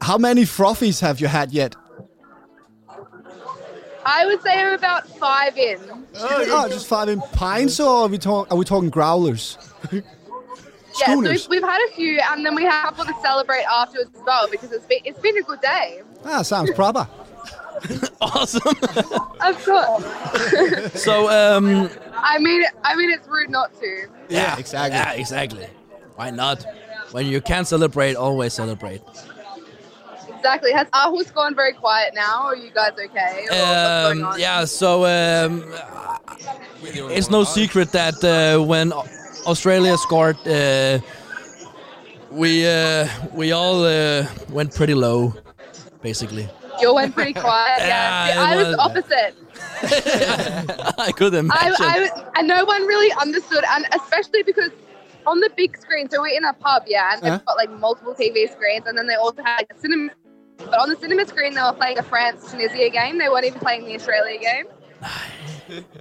how 0.00 0.18
many 0.18 0.42
frothies 0.42 1.00
have 1.02 1.20
you 1.20 1.28
had 1.28 1.52
yet? 1.52 1.76
I 4.08 4.24
would 4.24 4.42
say 4.42 4.58
I'm 4.58 4.72
about 4.72 5.06
five 5.06 5.56
in. 5.58 5.78
Oh, 6.16 6.68
just 6.68 6.86
five 6.86 7.08
in 7.08 7.20
pints, 7.20 7.78
or 7.78 8.04
are 8.04 8.08
we, 8.08 8.16
talk, 8.16 8.50
are 8.50 8.56
we 8.56 8.64
talking 8.64 8.90
growlers? 8.90 9.58
Yeah, 11.00 11.14
so 11.14 11.20
we've, 11.20 11.48
we've 11.48 11.62
had 11.62 11.80
a 11.88 11.92
few, 11.94 12.18
and 12.32 12.44
then 12.44 12.56
we 12.56 12.64
have 12.64 12.82
a 12.82 12.86
couple 12.88 13.04
to 13.04 13.14
celebrate 13.22 13.62
afterwards 13.70 14.10
as 14.16 14.22
well 14.26 14.48
because 14.50 14.72
it's 14.72 14.84
been 14.86 14.98
it's 15.04 15.20
been 15.20 15.36
a 15.36 15.42
good 15.42 15.60
day. 15.60 16.02
Ah, 16.24 16.42
sounds 16.42 16.72
proper. 16.72 17.06
Awesome. 18.20 18.74
Of 19.40 19.64
course. 19.64 20.92
so, 21.00 21.28
um, 21.30 21.88
I 22.16 22.38
mean, 22.38 22.64
I 22.82 22.96
mean, 22.96 23.10
it's 23.10 23.28
rude 23.28 23.50
not 23.50 23.72
to. 23.78 24.08
Yeah, 24.28 24.58
exactly. 24.58 24.98
yeah, 24.98 25.12
exactly. 25.12 25.68
Why 26.16 26.30
not? 26.30 26.66
When 27.12 27.26
you 27.26 27.40
can 27.40 27.64
celebrate, 27.64 28.16
always 28.16 28.54
celebrate. 28.54 29.02
Exactly. 30.38 30.72
Has 30.72 30.86
Aarhus 31.00 31.32
gone 31.34 31.54
very 31.54 31.72
quiet 31.72 32.10
now? 32.14 32.36
Are 32.50 32.56
you 32.64 32.70
guys 32.70 32.92
okay? 33.06 33.46
Or 33.50 33.56
what's 33.56 34.04
going 34.06 34.24
Um, 34.24 34.34
yeah, 34.38 34.64
so 34.64 34.90
um, 35.04 35.52
it's 37.16 37.30
no 37.30 37.42
secret 37.44 37.88
that 37.92 38.18
uh, 38.22 38.62
when 38.72 38.92
Australia 39.46 39.96
scored, 40.06 40.38
uh, 40.46 40.98
we 42.30 42.66
uh, 42.66 43.08
we 43.40 43.52
all 43.52 43.84
uh, 43.84 44.26
went 44.50 44.74
pretty 44.74 44.94
low, 44.94 45.34
basically. 46.02 46.46
You 46.80 46.94
went 46.94 47.14
pretty 47.14 47.32
quiet. 47.46 47.80
Yeah, 47.80 48.28
Yeah. 48.28 48.32
See, 48.32 48.38
I 48.52 48.56
was 48.56 48.66
was- 48.68 48.78
opposite. 48.86 49.34
I 51.08 51.10
could 51.18 51.34
I, 51.34 51.38
imagine. 51.40 51.74
I 51.94 51.98
was, 52.00 52.10
and 52.36 52.46
no 52.46 52.64
one 52.64 52.82
really 52.86 53.12
understood, 53.20 53.64
and 53.74 53.84
especially 54.00 54.42
because 54.44 54.70
on 55.26 55.40
the 55.40 55.50
big 55.56 55.76
screen, 55.76 56.08
so 56.10 56.20
we're 56.22 56.36
in 56.36 56.44
a 56.44 56.52
pub, 56.54 56.82
yeah, 56.86 57.12
and 57.12 57.22
they've 57.22 57.32
Uh-huh. 57.32 57.44
got 57.46 57.56
like 57.62 57.70
multiple 57.86 58.14
TV 58.14 58.50
screens, 58.50 58.86
and 58.86 58.96
then 58.96 59.06
they 59.08 59.14
also 59.16 59.42
had 59.42 59.56
like, 59.62 59.72
a 59.74 59.78
cinema. 59.80 60.10
But 60.58 60.80
on 60.80 60.88
the 60.90 60.96
cinema 60.96 61.26
screen, 61.26 61.54
they 61.54 61.62
were 61.62 61.72
playing 61.72 61.98
a 61.98 62.02
France 62.02 62.50
Tunisia 62.50 62.90
game. 62.90 63.18
They 63.18 63.28
weren't 63.28 63.46
even 63.46 63.60
playing 63.60 63.84
the 63.86 63.94
Australia 63.94 64.38
game. 64.38 64.64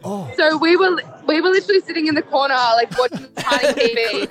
Oh. 0.04 0.32
So 0.38 0.58
we 0.58 0.78
were 0.78 0.98
we 1.28 1.42
were 1.42 1.50
literally 1.50 1.82
sitting 1.82 2.08
in 2.08 2.16
the 2.16 2.22
corner, 2.22 2.54
like 2.54 2.98
watching 2.98 3.28
tiny 3.36 3.74
TV. 3.74 4.30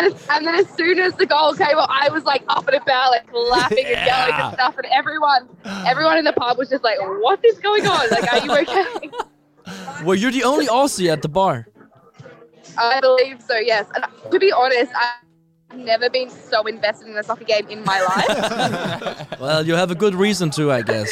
And, 0.00 0.14
and 0.30 0.46
then 0.46 0.54
as 0.56 0.68
soon 0.70 0.98
as 0.98 1.14
the 1.14 1.24
goal 1.24 1.54
came 1.54 1.78
up, 1.78 1.88
I 1.88 2.08
was 2.08 2.24
like 2.24 2.42
up 2.48 2.66
and 2.66 2.76
about, 2.82 3.10
like 3.10 3.32
laughing 3.32 3.84
and 3.86 4.06
yelling 4.06 4.34
and 4.34 4.54
stuff. 4.54 4.76
And 4.76 4.86
everyone, 4.86 5.48
everyone 5.86 6.18
in 6.18 6.24
the 6.24 6.32
pub 6.32 6.58
was 6.58 6.68
just 6.68 6.82
like, 6.82 6.98
"What 6.98 7.44
is 7.44 7.60
going 7.60 7.86
on? 7.86 8.10
Like, 8.10 8.32
are 8.32 8.44
you 8.44 8.56
okay?" 8.62 9.10
well, 10.04 10.16
you're 10.16 10.32
the 10.32 10.42
only 10.42 10.66
Aussie 10.66 11.12
at 11.12 11.22
the 11.22 11.28
bar? 11.28 11.68
I 12.76 12.98
believe 13.00 13.40
so. 13.40 13.56
Yes. 13.56 13.86
And 13.94 14.04
to 14.32 14.38
be 14.40 14.50
honest, 14.50 14.92
I've 15.70 15.78
never 15.78 16.08
been 16.08 16.30
so 16.30 16.62
invested 16.66 17.08
in 17.08 17.16
a 17.16 17.22
soccer 17.22 17.44
game 17.44 17.68
in 17.68 17.84
my 17.84 18.00
life. 18.00 19.26
Well, 19.40 19.64
you 19.66 19.74
have 19.74 19.90
a 19.90 19.94
good 19.94 20.14
reason 20.14 20.50
to, 20.50 20.72
I 20.72 20.82
guess. 20.82 21.10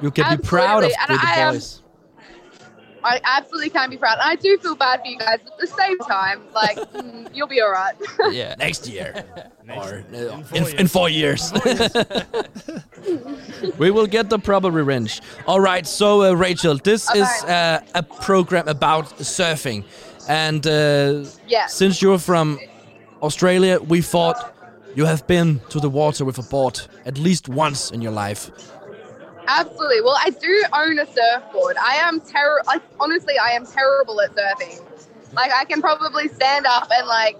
You 0.00 0.10
can 0.10 0.36
be 0.36 0.42
proud 0.42 0.84
of 0.84 0.92
and 1.00 1.10
with 1.10 1.20
the 1.20 1.26
I 1.28 1.32
am- 1.38 1.54
boys. 1.54 1.82
I 3.04 3.20
absolutely 3.24 3.70
can 3.70 3.90
be 3.90 3.96
proud. 3.96 4.18
I 4.20 4.34
do 4.34 4.58
feel 4.58 4.74
bad 4.74 5.00
for 5.00 5.06
you 5.06 5.18
guys. 5.18 5.38
But 5.44 5.52
at 5.54 5.58
the 5.60 5.66
same 5.68 5.98
time, 5.98 6.42
like 6.52 6.76
mm, 6.92 7.28
you'll 7.32 7.46
be 7.46 7.60
all 7.60 7.70
right. 7.70 7.94
yeah, 8.32 8.54
next 8.58 8.88
year. 8.88 9.24
or 9.68 10.04
uh, 10.12 10.42
in, 10.52 10.66
in 10.80 10.88
four 10.88 11.08
years. 11.08 11.52
we 13.78 13.90
will 13.92 14.06
get 14.08 14.28
the 14.30 14.38
proper 14.38 14.70
revenge. 14.70 15.20
All 15.46 15.60
right, 15.60 15.86
so 15.86 16.22
uh, 16.22 16.32
Rachel, 16.34 16.76
this 16.76 17.08
is 17.14 17.28
uh, 17.44 17.80
a 17.94 18.02
program 18.02 18.66
about 18.68 19.06
surfing, 19.18 19.84
and 20.28 20.66
uh, 20.66 21.24
Yeah. 21.46 21.66
since 21.66 22.02
you're 22.02 22.18
from 22.18 22.58
Australia, 23.22 23.80
we 23.80 24.00
thought 24.00 24.54
you 24.94 25.04
have 25.04 25.26
been 25.26 25.60
to 25.70 25.80
the 25.80 25.90
water 25.90 26.24
with 26.24 26.38
a 26.38 26.42
board 26.42 26.80
at 27.04 27.18
least 27.18 27.48
once 27.48 27.90
in 27.90 28.00
your 28.00 28.12
life. 28.12 28.50
Absolutely. 29.46 30.02
Well, 30.02 30.18
I 30.18 30.30
do 30.30 30.64
own 30.72 30.98
a 30.98 31.06
surfboard. 31.06 31.76
I 31.78 31.94
am 31.96 32.20
terrible. 32.20 32.66
Like 32.66 32.82
honestly, 33.00 33.34
I 33.38 33.52
am 33.52 33.66
terrible 33.66 34.20
at 34.20 34.34
surfing. 34.34 34.84
Like 35.32 35.50
I 35.52 35.64
can 35.64 35.80
probably 35.80 36.28
stand 36.28 36.66
up 36.66 36.88
and 36.90 37.06
like 37.06 37.36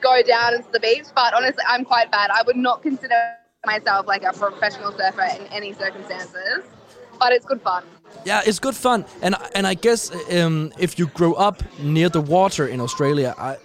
go 0.00 0.22
down 0.22 0.54
into 0.54 0.70
the 0.72 0.80
beach, 0.80 1.06
but 1.14 1.34
honestly, 1.34 1.62
I'm 1.68 1.84
quite 1.84 2.10
bad. 2.10 2.30
I 2.30 2.42
would 2.46 2.56
not 2.56 2.82
consider 2.82 3.14
myself 3.64 4.06
like 4.06 4.24
a 4.24 4.32
professional 4.32 4.92
surfer 4.92 5.22
in 5.22 5.46
any 5.48 5.72
circumstances, 5.72 6.64
but 7.18 7.32
it's 7.32 7.44
good 7.44 7.60
fun. 7.60 7.84
Yeah, 8.24 8.42
it's 8.44 8.58
good 8.58 8.74
fun, 8.74 9.04
and 9.22 9.34
and 9.54 9.66
I 9.66 9.74
guess 9.74 10.10
um, 10.32 10.72
if 10.78 10.98
you 10.98 11.06
grow 11.08 11.34
up 11.34 11.62
near 11.78 12.08
the 12.08 12.20
water 12.20 12.66
in 12.66 12.80
Australia, 12.80 13.34
I, 13.38 13.56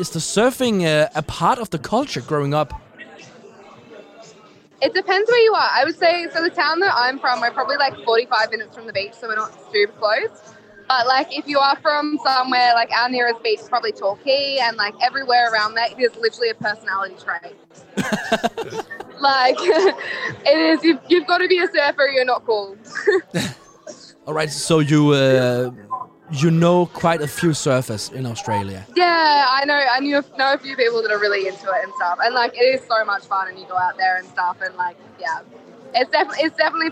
is 0.00 0.10
the 0.10 0.18
surfing 0.18 0.84
uh, 0.84 1.08
a 1.14 1.22
part 1.22 1.58
of 1.58 1.68
the 1.70 1.78
culture 1.78 2.22
growing 2.22 2.54
up? 2.54 2.72
It 4.82 4.94
depends 4.94 5.30
where 5.30 5.40
you 5.40 5.52
are. 5.52 5.70
I 5.72 5.84
would 5.84 5.98
say 5.98 6.26
so. 6.32 6.42
The 6.42 6.48
town 6.48 6.80
that 6.80 6.94
I'm 6.96 7.18
from, 7.18 7.42
we're 7.42 7.50
probably 7.50 7.76
like 7.76 7.94
45 8.02 8.50
minutes 8.50 8.74
from 8.74 8.86
the 8.86 8.94
beach, 8.94 9.12
so 9.12 9.28
we're 9.28 9.36
not 9.36 9.52
super 9.70 9.92
close. 9.92 10.54
But 10.88 11.06
like, 11.06 11.36
if 11.36 11.46
you 11.46 11.58
are 11.58 11.76
from 11.82 12.18
somewhere 12.24 12.72
like 12.72 12.90
our 12.90 13.10
nearest 13.10 13.42
beach 13.42 13.60
is 13.60 13.68
probably 13.68 13.92
Torquay, 13.92 14.58
and 14.62 14.78
like 14.78 14.94
everywhere 15.02 15.52
around 15.52 15.74
that, 15.74 15.92
it 15.92 16.00
is 16.00 16.16
literally 16.16 16.48
a 16.48 16.54
personality 16.54 17.16
trait. 17.22 17.56
like, 19.20 19.56
it 19.60 20.58
is. 20.58 20.82
You've, 20.82 21.00
you've 21.08 21.26
got 21.26 21.38
to 21.38 21.46
be 21.46 21.58
a 21.58 21.66
surfer. 21.66 22.08
You're 22.08 22.24
not 22.24 22.46
cool. 22.46 22.74
All 24.26 24.32
right, 24.32 24.50
so 24.50 24.78
you 24.78 25.10
uh, 25.10 25.70
you 26.32 26.50
know 26.50 26.86
quite 26.86 27.20
a 27.20 27.28
few 27.28 27.50
surfers 27.50 28.12
in 28.12 28.26
Australia. 28.26 28.86
Yeah, 28.94 29.46
I 29.48 29.64
know. 29.64 29.74
I 29.74 30.00
knew 30.00 30.22
know 30.38 30.52
a 30.54 30.58
few 30.58 30.76
people 30.76 31.02
that 31.02 31.10
are 31.10 31.18
really 31.18 31.46
into 31.48 31.66
it 31.66 31.84
and 31.84 31.92
stuff, 31.94 32.18
and 32.22 32.34
like 32.34 32.54
it 32.54 32.62
is 32.62 32.80
so 32.86 33.04
much 33.04 33.24
fun, 33.24 33.48
and 33.48 33.58
you 33.58 33.66
go 33.66 33.76
out 33.76 33.96
there 33.96 34.16
and 34.16 34.26
stuff, 34.28 34.58
and 34.62 34.74
like 34.76 34.96
yeah, 35.18 35.40
it's 35.94 36.10
definitely 36.10 36.44
it's 36.44 36.56
definitely 36.56 36.90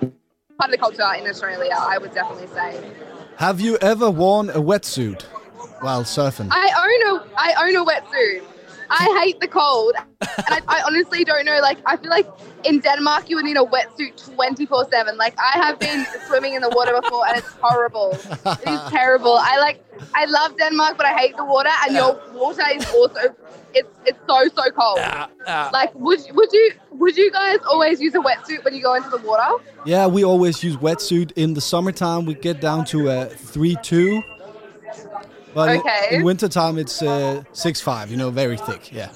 part 0.58 0.70
of 0.70 0.70
the 0.70 0.78
culture 0.78 1.14
in 1.16 1.28
Australia. 1.28 1.76
I 1.78 1.98
would 1.98 2.14
definitely 2.14 2.48
say. 2.48 2.92
Have 3.36 3.60
you 3.60 3.78
ever 3.78 4.10
worn 4.10 4.50
a 4.50 4.60
wetsuit 4.60 5.22
while 5.80 6.02
surfing? 6.02 6.48
I 6.50 6.66
own 6.82 7.16
a 7.16 7.26
I 7.36 7.54
own 7.66 7.76
a 7.76 7.84
wetsuit. 7.84 8.42
I 8.90 9.20
hate 9.22 9.40
the 9.40 9.48
cold, 9.48 9.94
and 10.20 10.30
I, 10.48 10.60
I 10.68 10.82
honestly 10.86 11.24
don't 11.24 11.44
know. 11.44 11.58
Like 11.60 11.78
I 11.86 11.96
feel 11.96 12.10
like 12.10 12.26
in 12.64 12.80
Denmark 12.80 13.28
you 13.28 13.36
would 13.36 13.44
need 13.44 13.56
a 13.56 13.64
wetsuit 13.64 14.34
twenty 14.34 14.66
four 14.66 14.88
seven. 14.90 15.16
Like 15.16 15.34
I 15.38 15.58
have 15.58 15.78
been 15.78 16.06
swimming 16.26 16.54
in 16.54 16.62
the 16.62 16.70
water 16.70 16.98
before, 17.00 17.26
and 17.26 17.36
it's 17.38 17.52
horrible. 17.60 18.12
It 18.12 18.68
is 18.68 18.80
terrible. 18.90 19.36
I 19.38 19.58
like 19.58 19.84
I 20.14 20.24
love 20.26 20.56
Denmark, 20.58 20.96
but 20.96 21.06
I 21.06 21.14
hate 21.14 21.36
the 21.36 21.44
water, 21.44 21.70
and 21.84 21.94
your 21.94 22.20
water 22.34 22.62
is 22.74 22.86
also 22.94 23.20
it's 23.74 23.88
it's 24.06 24.18
so 24.26 24.48
so 24.56 24.70
cold. 24.70 24.98
Like 25.72 25.94
would 25.94 26.20
would 26.32 26.52
you 26.52 26.72
would 26.92 27.16
you 27.16 27.30
guys 27.30 27.58
always 27.70 28.00
use 28.00 28.14
a 28.14 28.18
wetsuit 28.18 28.64
when 28.64 28.74
you 28.74 28.82
go 28.82 28.94
into 28.94 29.10
the 29.10 29.18
water? 29.18 29.62
Yeah, 29.84 30.06
we 30.06 30.24
always 30.24 30.62
use 30.64 30.76
wetsuit. 30.76 31.32
In 31.36 31.54
the 31.54 31.60
summertime, 31.60 32.24
we 32.24 32.34
get 32.34 32.60
down 32.60 32.84
to 32.86 33.08
a 33.08 33.26
3-2. 33.26 34.22
But 35.58 35.70
in- 35.74 35.80
Okay. 35.80 36.08
in, 36.12 36.22
wintertime, 36.22 36.78
it's 36.78 37.02
uh, 37.02 37.42
6-5, 37.52 38.10
you 38.10 38.16
know, 38.16 38.30
very 38.30 38.56
thick, 38.56 38.92
yeah. 38.92 39.10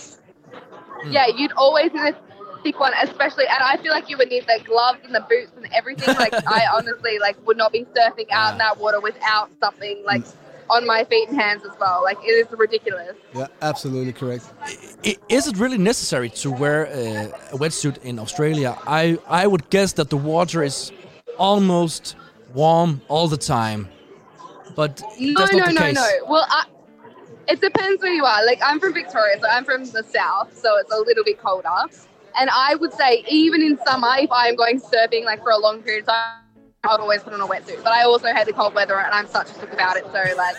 Yeah, 1.08 1.26
you'd 1.36 1.52
always 1.52 1.92
need 1.92 2.14
a 2.14 2.16
thick 2.64 2.80
one, 2.80 2.92
especially, 3.00 3.46
and 3.46 3.62
I 3.62 3.76
feel 3.80 3.92
like 3.92 4.10
you 4.10 4.16
would 4.18 4.28
need 4.28 4.44
the 4.48 4.58
gloves 4.64 4.98
and 5.04 5.14
the 5.14 5.20
boots 5.20 5.52
and 5.56 5.68
everything. 5.72 6.08
Like, 6.24 6.34
I 6.58 6.66
honestly 6.76 7.20
like 7.20 7.36
would 7.46 7.56
not 7.56 7.70
be 7.70 7.84
surfing 7.94 8.28
out 8.32 8.52
in 8.54 8.58
that 8.58 8.76
water 8.78 9.00
without 9.00 9.50
something 9.62 10.02
like 10.04 10.24
on 10.68 10.84
my 10.84 11.04
feet 11.04 11.28
and 11.28 11.40
hands 11.40 11.62
as 11.64 11.76
well. 11.78 12.02
Like, 12.02 12.18
it 12.24 12.34
is 12.42 12.46
ridiculous. 12.58 13.14
Yeah, 13.34 13.46
absolutely 13.70 14.12
correct. 14.12 14.44
I, 14.60 15.16
is 15.28 15.46
it 15.46 15.56
really 15.58 15.78
necessary 15.78 16.30
to 16.42 16.50
wear 16.50 16.86
uh, 16.88 17.54
a 17.54 17.56
wetsuit 17.62 17.98
in 18.02 18.18
Australia? 18.18 18.76
I 19.00 19.18
I 19.28 19.46
would 19.46 19.70
guess 19.70 19.92
that 19.92 20.08
the 20.10 20.16
water 20.16 20.60
is 20.64 20.90
almost 21.38 22.16
warm 22.52 23.00
all 23.08 23.28
the 23.28 23.42
time, 23.58 23.88
but 24.74 25.02
No, 25.18 25.44
no, 25.52 25.66
no, 25.66 25.80
case. 25.80 25.94
no. 25.94 26.08
Well, 26.28 26.46
I, 26.48 26.66
it 27.48 27.60
depends 27.60 28.02
where 28.02 28.12
you 28.12 28.24
are. 28.24 28.44
Like, 28.44 28.60
I'm 28.64 28.80
from 28.80 28.94
Victoria, 28.94 29.36
so 29.40 29.48
I'm 29.48 29.64
from 29.64 29.84
the 29.84 30.02
south, 30.02 30.56
so 30.56 30.76
it's 30.78 30.92
a 30.92 30.98
little 30.98 31.24
bit 31.24 31.40
colder. 31.40 31.68
And 32.38 32.48
I 32.50 32.76
would 32.76 32.92
say, 32.92 33.24
even 33.28 33.62
in 33.62 33.78
summer, 33.86 34.08
if 34.18 34.30
I'm 34.32 34.56
going 34.56 34.80
surfing 34.80 35.24
like 35.24 35.42
for 35.42 35.50
a 35.50 35.58
long 35.58 35.82
period 35.82 36.04
of 36.04 36.14
time, 36.14 36.42
I 36.84 36.92
would 36.92 37.00
always 37.00 37.22
put 37.22 37.32
on 37.32 37.40
a 37.40 37.46
wetsuit. 37.46 37.82
But 37.84 37.92
I 37.92 38.04
also 38.04 38.28
hate 38.28 38.46
the 38.46 38.52
cold 38.52 38.74
weather, 38.74 38.98
and 38.98 39.12
I'm 39.12 39.26
such 39.26 39.50
a 39.50 39.54
sook 39.54 39.72
about 39.72 39.96
it. 39.96 40.04
So, 40.06 40.22
like, 40.36 40.56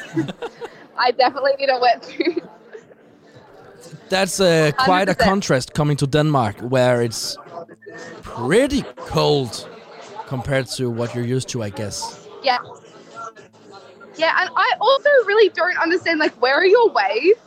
I 0.97 1.11
definitely 1.11 1.53
need 1.59 1.69
a 1.69 1.79
wetsuit. 1.79 2.47
That's 4.09 4.39
uh, 4.39 4.71
quite 4.77 5.09
a 5.09 5.15
100%. 5.15 5.17
contrast 5.17 5.73
coming 5.73 5.97
to 5.97 6.07
Denmark, 6.07 6.59
where 6.59 7.01
it's 7.01 7.37
pretty 8.21 8.83
cold 8.95 9.67
compared 10.27 10.67
to 10.67 10.89
what 10.89 11.15
you're 11.15 11.25
used 11.25 11.49
to, 11.49 11.63
I 11.63 11.69
guess. 11.69 12.27
Yeah. 12.43 12.59
Yeah, 14.17 14.35
and 14.39 14.49
I 14.55 14.73
also 14.79 15.09
really 15.25 15.49
don't 15.49 15.77
understand 15.77 16.19
like 16.19 16.33
where 16.41 16.55
are 16.55 16.65
your 16.65 16.89
waves? 16.89 17.39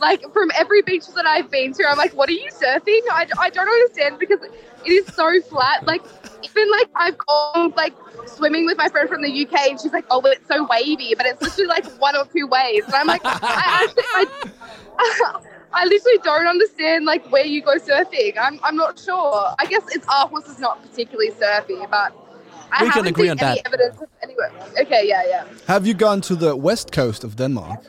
Like 0.00 0.22
from 0.32 0.50
every 0.56 0.82
beach 0.82 1.06
that 1.14 1.26
I've 1.26 1.50
been 1.50 1.72
to, 1.74 1.84
I'm 1.88 1.96
like, 1.96 2.12
what 2.14 2.28
are 2.28 2.32
you 2.32 2.50
surfing? 2.50 3.00
I, 3.10 3.28
I 3.38 3.50
don't 3.50 3.68
understand 3.68 4.18
because 4.18 4.40
it 4.42 4.90
is 4.90 5.06
so 5.14 5.40
flat. 5.42 5.86
Like 5.86 6.02
even 6.42 6.70
like 6.70 6.88
I've 6.96 7.18
gone 7.18 7.72
like 7.76 7.94
swimming 8.26 8.66
with 8.66 8.78
my 8.78 8.88
friend 8.88 9.08
from 9.08 9.22
the 9.22 9.46
UK 9.46 9.70
and 9.70 9.80
she's 9.80 9.92
like, 9.92 10.06
oh, 10.10 10.20
but 10.20 10.32
it's 10.38 10.48
so 10.48 10.66
wavy, 10.66 11.14
but 11.16 11.26
it's 11.26 11.40
literally 11.40 11.68
like 11.68 11.86
one 12.00 12.16
or 12.16 12.24
two 12.26 12.46
waves. 12.46 12.86
And 12.86 12.94
I'm 12.94 13.06
like, 13.06 13.22
I 13.24 13.84
actually, 13.84 14.04
I, 14.98 15.40
I 15.74 15.84
literally 15.84 16.18
don't 16.22 16.46
understand 16.46 17.04
like 17.04 17.30
where 17.30 17.46
you 17.46 17.62
go 17.62 17.76
surfing. 17.76 18.36
I'm, 18.40 18.58
I'm 18.62 18.76
not 18.76 18.98
sure. 18.98 19.54
I 19.58 19.66
guess 19.66 19.82
it's 19.92 20.06
Aarhus 20.06 20.48
is 20.48 20.58
not 20.58 20.82
particularly 20.82 21.30
surfy, 21.38 21.86
but 21.90 22.12
I 22.72 22.84
We 22.84 22.90
can 22.90 23.06
agree 23.06 23.24
seen 23.24 23.32
on 23.32 23.38
any 23.40 23.60
that. 23.60 23.66
evidence 23.66 24.00
of 24.00 24.08
anywhere. 24.22 24.50
Okay, 24.80 25.06
yeah, 25.06 25.22
yeah. 25.26 25.44
Have 25.68 25.86
you 25.86 25.94
gone 25.94 26.20
to 26.22 26.34
the 26.34 26.56
west 26.56 26.90
coast 26.92 27.22
of 27.24 27.36
Denmark? 27.36 27.84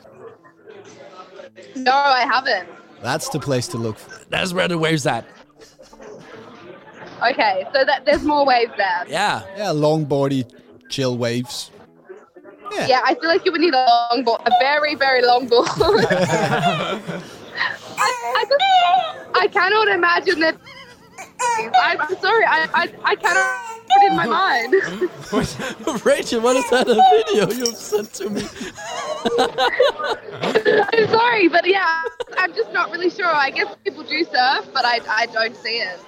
No, 1.76 1.92
I 1.92 2.20
haven't. 2.30 2.68
That's 3.02 3.28
the 3.30 3.40
place 3.40 3.66
to 3.68 3.78
look. 3.78 3.98
For. 3.98 4.24
That's 4.28 4.52
where 4.52 4.68
the 4.68 4.78
waves 4.78 5.06
at. 5.06 5.24
Okay, 7.30 7.66
so 7.72 7.84
that 7.84 8.04
there's 8.04 8.24
more 8.24 8.44
waves 8.46 8.72
there. 8.76 9.04
Yeah. 9.08 9.42
Yeah, 9.56 9.72
longboardy, 9.72 10.44
chill 10.88 11.16
waves. 11.16 11.70
Yeah, 12.72 13.00
I 13.04 13.14
feel 13.14 13.28
like 13.28 13.44
you 13.44 13.52
would 13.52 13.60
need 13.60 13.74
a 13.74 14.08
long 14.12 14.24
board, 14.24 14.40
a 14.46 14.50
very, 14.60 14.96
very 14.96 15.22
long 15.22 15.46
board. 15.46 15.68
I, 15.78 17.00
I, 17.96 18.44
just, 18.48 19.36
I 19.36 19.46
cannot 19.46 19.88
imagine 19.88 20.40
that. 20.40 20.56
I'm 21.40 22.00
I'm 22.00 22.16
sorry, 22.18 22.44
I, 22.44 22.68
I, 22.74 22.92
I 23.04 23.14
cannot 23.16 23.58
put 23.86 24.02
it 24.02 24.10
in 24.10 24.16
my 24.16 24.26
mind. 24.26 24.72
Rachel, 26.04 26.40
what 26.40 26.56
is 26.56 26.68
that 26.70 26.88
a 26.88 26.94
video 26.94 27.50
you've 27.52 27.76
sent 27.76 28.12
to 28.14 28.30
me? 28.30 28.42
I'm 30.92 31.08
sorry, 31.08 31.48
but 31.48 31.66
yeah, 31.66 32.02
I'm 32.38 32.54
just 32.54 32.72
not 32.72 32.90
really 32.90 33.10
sure. 33.10 33.26
I 33.26 33.50
guess 33.50 33.74
people 33.84 34.02
do 34.02 34.24
surf, 34.24 34.68
but 34.72 34.84
I, 34.84 35.00
I 35.08 35.26
don't 35.26 35.56
see 35.56 35.78
it. 35.78 36.00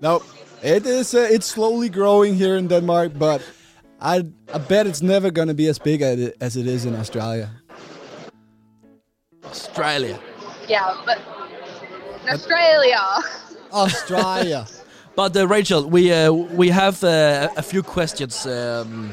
No, 0.00 0.22
it 0.62 0.86
is. 0.86 1.14
Uh, 1.14 1.28
it's 1.30 1.46
slowly 1.46 1.88
growing 1.88 2.34
here 2.34 2.56
in 2.56 2.68
Denmark, 2.68 3.12
but 3.18 3.42
I 4.00 4.24
I 4.52 4.58
bet 4.58 4.86
it's 4.86 5.02
never 5.02 5.30
gonna 5.30 5.54
be 5.54 5.68
as 5.68 5.78
big 5.78 6.02
as 6.02 6.18
it, 6.18 6.36
as 6.40 6.56
it 6.56 6.66
is 6.66 6.84
in 6.84 6.96
Australia. 6.96 7.50
Australia. 9.44 10.18
Yeah, 10.68 11.00
but 11.04 11.18
in 12.22 12.28
Australia. 12.30 13.00
Australia. 13.72 14.66
But 15.16 15.36
uh, 15.36 15.46
Rachel, 15.48 15.88
we 15.90 16.12
uh, 16.12 16.32
we 16.32 16.70
have 16.70 17.02
uh, 17.04 17.48
a 17.56 17.62
few 17.62 17.82
questions. 17.82 18.46
Um, 18.46 19.10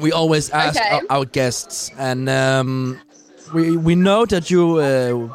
we 0.00 0.12
always 0.12 0.50
ask 0.50 0.80
Okay. 0.80 0.90
our, 1.10 1.18
our 1.18 1.24
guests, 1.26 1.90
and 1.98 2.28
um, 2.28 2.98
we 3.52 3.76
we 3.76 3.94
know 3.94 4.24
that 4.26 4.50
you 4.50 4.78
uh, 4.78 5.28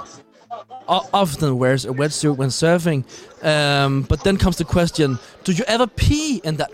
often 1.14 1.58
wears 1.58 1.86
a 1.86 1.90
wetsuit 1.94 2.36
when 2.36 2.50
surfing, 2.50 3.04
um, 3.44 4.02
but 4.10 4.24
then 4.24 4.38
comes 4.38 4.58
the 4.58 4.66
question: 4.66 5.20
Do 5.44 5.52
you 5.54 5.64
ever 5.68 5.88
pee 5.88 6.42
in 6.44 6.58
that 6.58 6.72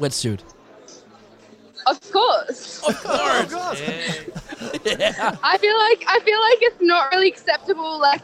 wetsuit? 0.00 0.40
Of 1.86 2.00
course. 2.12 2.82
Of 2.88 3.02
course. 3.04 3.80
Yeah, 4.84 5.36
I 5.42 5.56
feel 5.58 5.76
like 5.78 6.04
I 6.08 6.18
feel 6.24 6.40
like 6.40 6.58
it's 6.62 6.80
not 6.82 7.12
really 7.12 7.28
acceptable. 7.28 8.00
Like 8.00 8.22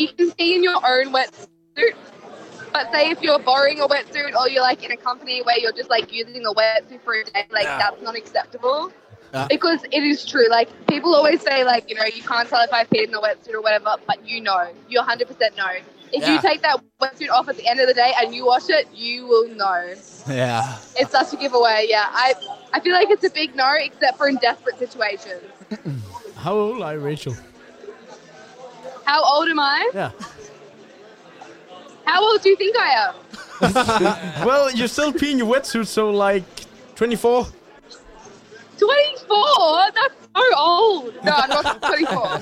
you 0.00 0.08
can 0.12 0.32
pee 0.32 0.54
in 0.56 0.62
your 0.62 0.76
own 0.76 1.12
wetsuit, 1.12 1.94
but 2.72 2.90
say 2.92 3.10
if 3.10 3.20
you're 3.22 3.38
borrowing 3.38 3.80
a 3.80 3.86
wetsuit 3.86 4.34
or 4.34 4.48
you're 4.48 4.62
like 4.62 4.82
in 4.82 4.90
a 4.92 4.96
company 4.96 5.42
where 5.42 5.58
you're 5.58 5.72
just 5.72 5.90
like 5.90 6.12
using 6.12 6.42
the 6.42 6.54
wetsuit 6.54 7.02
for 7.02 7.14
a 7.14 7.24
day, 7.24 7.46
like 7.50 7.64
Yeah. 7.64 7.78
that's 7.78 8.02
not 8.02 8.16
acceptable. 8.16 8.92
Yeah. 9.32 9.46
Because 9.48 9.84
it 9.92 10.02
is 10.02 10.26
true. 10.26 10.48
Like 10.48 10.68
people 10.88 11.14
always 11.14 11.40
say, 11.42 11.62
like 11.64 11.88
you 11.88 11.94
know, 11.94 12.04
you 12.04 12.22
can't 12.22 12.48
tell 12.48 12.62
if 12.62 12.72
I 12.72 12.84
peed 12.84 13.04
in 13.04 13.10
the 13.12 13.20
wetsuit 13.20 13.54
or 13.54 13.60
whatever, 13.60 13.94
but 14.06 14.26
you 14.26 14.40
know, 14.40 14.68
you 14.88 15.00
100% 15.00 15.56
know. 15.56 15.66
If 16.12 16.26
you 16.26 16.40
take 16.42 16.62
that 16.62 16.80
wetsuit 17.00 17.30
off 17.30 17.48
at 17.48 17.56
the 17.56 17.68
end 17.68 17.78
of 17.78 17.86
the 17.86 17.94
day 17.94 18.12
and 18.20 18.34
you 18.34 18.44
wash 18.46 18.68
it, 18.68 18.88
you 18.92 19.26
will 19.28 19.46
know. 19.54 19.94
Yeah. 20.28 20.76
It's 20.96 21.12
such 21.12 21.32
a 21.32 21.36
giveaway. 21.36 21.86
Yeah, 21.88 22.06
I 22.10 22.34
I 22.72 22.80
feel 22.80 22.92
like 22.92 23.10
it's 23.10 23.22
a 23.24 23.30
big 23.30 23.54
no, 23.54 23.72
except 23.78 24.18
for 24.18 24.28
in 24.28 24.34
desperate 24.36 24.78
situations. 24.80 25.42
How 26.36 26.54
old 26.54 26.82
are 26.82 26.94
you, 26.94 27.00
Rachel? 27.00 27.36
How 29.10 29.24
old 29.24 29.48
am 29.48 29.58
I? 29.58 29.90
Yeah. 29.92 30.12
How 32.04 32.22
old 32.22 32.40
do 32.42 32.48
you 32.48 32.56
think 32.56 32.76
I 32.76 32.90
am? 33.08 33.14
well, 34.46 34.70
you're 34.70 34.86
still 34.86 35.12
peeing 35.12 35.38
your 35.38 35.48
wetsuit, 35.52 35.88
so 35.88 36.10
like 36.10 36.44
24. 36.94 37.44
24? 38.78 39.90
That's 39.94 40.14
so 40.36 40.42
old. 40.56 41.24
No, 41.24 41.32
I'm 41.32 41.48
not 41.50 41.82
24. 41.94 42.40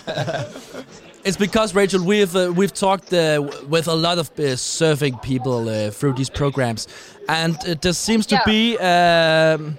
It's 1.25 1.39
because 1.39 1.75
Rachel, 1.75 2.05
we've 2.05 2.37
uh, 2.37 2.53
we've 2.55 2.75
talked 2.75 3.13
uh, 3.15 3.49
with 3.67 3.89
a 3.89 3.95
lot 3.95 4.19
of 4.19 4.29
uh, 4.39 4.55
surfing 4.57 5.21
people 5.23 5.69
uh, 5.71 5.91
through 5.91 6.13
these 6.15 6.31
programs, 6.31 6.87
and 7.31 7.57
uh, 7.67 7.75
there 7.81 7.95
seems 7.95 8.27
to 8.27 8.35
Yeah. 8.35 8.45
be 8.47 8.77
um, 8.79 9.79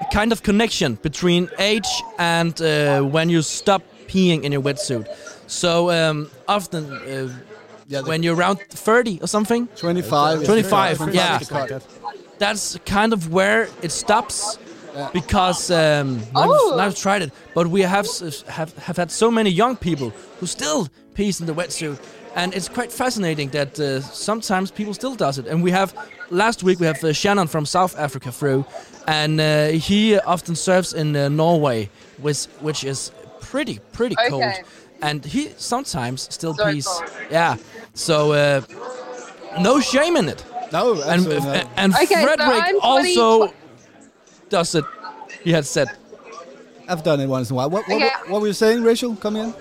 a 0.00 0.04
kind 0.12 0.30
of 0.32 0.42
connection 0.44 0.94
between 1.02 1.50
age 1.58 1.88
and 2.18 2.54
uh, 2.62 3.02
when 3.02 3.28
you 3.30 3.42
stop 3.42 3.82
peeing 4.06 4.44
in 4.44 4.52
your 4.52 4.62
wetsuit. 4.62 5.06
So 5.50 5.90
um, 5.90 6.30
often, 6.46 6.84
uh, 6.92 7.28
Yeah, 7.88 8.02
when 8.02 8.22
you're 8.22 8.36
around 8.36 8.58
30 8.70 9.18
or 9.20 9.26
something, 9.26 9.66
25. 9.76 10.44
25, 10.44 11.12
yeah. 11.12 11.40
is 11.40 11.48
the 11.48 11.54
cut. 11.66 11.82
that's 12.38 12.78
kind 12.86 13.12
of 13.12 13.32
where 13.32 13.68
it 13.82 13.90
stops. 13.90 14.58
Because 15.12 15.70
um, 15.70 16.20
Oh. 16.34 16.74
I've, 16.74 16.80
I've 16.80 16.94
tried 16.96 17.22
it, 17.22 17.30
but 17.54 17.66
we 17.68 17.82
have, 17.82 18.06
have 18.48 18.76
have 18.78 18.96
had 18.96 19.10
so 19.10 19.30
many 19.30 19.48
young 19.50 19.76
people 19.76 20.10
who 20.40 20.46
still 20.46 20.88
pees 21.14 21.40
in 21.40 21.46
the 21.46 21.54
wetsuit, 21.54 21.96
and 22.34 22.52
it's 22.54 22.68
quite 22.68 22.92
fascinating 22.92 23.50
that 23.50 23.78
uh, 23.78 24.00
sometimes 24.00 24.70
people 24.72 24.92
still 24.94 25.14
does 25.14 25.38
it. 25.38 25.46
And 25.46 25.62
we 25.62 25.70
have 25.70 25.94
last 26.30 26.62
week 26.64 26.80
we 26.80 26.86
have 26.86 27.02
uh, 27.04 27.12
Shannon 27.12 27.46
from 27.48 27.66
South 27.66 27.94
Africa 27.98 28.32
through, 28.32 28.64
and 29.06 29.40
uh, 29.40 29.68
he 29.88 30.18
often 30.26 30.56
serves 30.56 30.92
in 30.92 31.14
uh, 31.16 31.28
Norway, 31.28 31.88
which 32.22 32.46
which 32.60 32.82
is 32.84 33.12
pretty 33.40 33.78
pretty 33.92 34.16
cold, 34.28 34.42
Okay. 34.42 34.62
And 35.02 35.24
he 35.24 35.50
sometimes 35.56 36.22
still 36.32 36.54
So 36.54 36.64
pees. 36.66 36.86
cold. 36.86 37.10
Yeah, 37.30 37.56
so 37.94 38.32
uh, 38.32 38.60
no 39.60 39.80
shame 39.80 40.16
in 40.16 40.28
it. 40.28 40.44
No, 40.72 40.92
And 40.94 41.02
absolutely 41.02 41.46
not. 41.48 41.66
and 41.76 41.94
Okay, 41.94 42.22
Frederick 42.22 42.62
I'm 42.62 42.80
20 42.80 43.18
also 43.18 43.54
does 44.48 44.74
it. 44.74 44.84
He 45.42 45.52
had 45.52 45.66
said. 45.66 45.88
I've 46.88 47.02
done 47.04 47.20
it 47.20 47.26
once 47.28 47.50
in 47.50 47.54
a 47.54 47.56
while. 47.56 47.70
What, 47.70 47.86
what, 47.88 47.96
Okay. 47.96 48.04
what, 48.06 48.28
what 48.30 48.40
were 48.40 48.46
you 48.48 48.52
saying, 48.52 48.82
Rachel? 48.82 49.14
Come 49.16 49.36
in. 49.36 49.54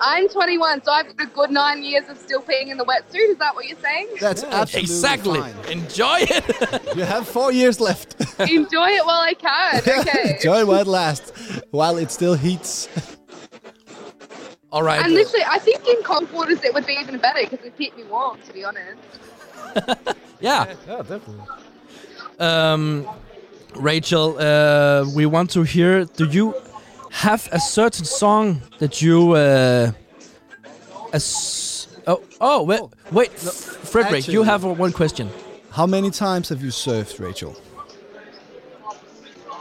I'm 0.00 0.28
21, 0.28 0.84
so 0.84 0.92
I've 0.92 1.16
got 1.16 1.26
a 1.26 1.30
good 1.30 1.50
nine 1.50 1.82
years 1.82 2.06
of 2.08 2.18
still 2.18 2.42
peeing 2.42 2.68
in 2.68 2.76
the 2.76 2.84
wetsuit. 2.84 3.30
Is 3.30 3.38
that 3.38 3.54
what 3.54 3.66
you're 3.66 3.78
saying? 3.80 4.08
That's 4.20 4.44
absolutely 4.44 4.80
Exactly. 4.82 5.40
fine. 5.40 5.54
Enjoy 5.70 6.18
it. 6.20 6.82
You 6.96 7.02
have 7.04 7.26
four 7.26 7.50
years 7.50 7.80
left. 7.80 8.14
Enjoy 8.40 8.88
it 8.88 9.04
while 9.06 9.20
I 9.20 9.34
can. 9.34 9.82
Okay. 10.00 10.34
Enjoy 10.36 10.66
while 10.66 10.80
it 10.82 10.86
lasts, 10.86 11.32
while 11.70 11.96
it 11.96 12.10
still 12.12 12.34
heats. 12.34 12.88
All 14.76 14.82
right. 14.82 15.02
And 15.02 15.14
literally, 15.14 15.42
I 15.48 15.58
think 15.58 15.88
in 15.88 16.02
cold 16.02 16.30
waters 16.34 16.62
it 16.62 16.74
would 16.74 16.84
be 16.84 16.98
even 17.00 17.16
better 17.18 17.40
because 17.48 17.64
it 17.64 17.78
keep 17.78 17.96
me 17.96 18.04
warm, 18.04 18.38
to 18.46 18.52
be 18.52 18.62
honest. 18.62 18.98
yeah. 20.38 20.74
Yeah, 20.86 20.96
definitely. 20.98 21.40
Um, 22.38 23.08
Rachel, 23.74 24.36
uh, 24.38 25.06
we 25.14 25.24
want 25.24 25.50
to 25.52 25.62
hear. 25.62 26.04
Do 26.04 26.26
you 26.26 26.54
have 27.10 27.48
a 27.52 27.58
certain 27.58 28.04
song 28.04 28.60
that 28.78 29.00
you? 29.00 29.32
Uh, 29.32 29.92
as 31.14 31.88
oh 32.06 32.22
oh 32.42 32.62
wait 32.62 32.82
wait 33.12 33.32
Frederick, 33.32 34.28
you 34.28 34.42
have 34.42 34.62
one 34.62 34.92
question. 34.92 35.30
How 35.70 35.86
many 35.86 36.10
times 36.10 36.50
have 36.50 36.62
you 36.62 36.68
surfed, 36.70 37.18
Rachel? 37.18 37.56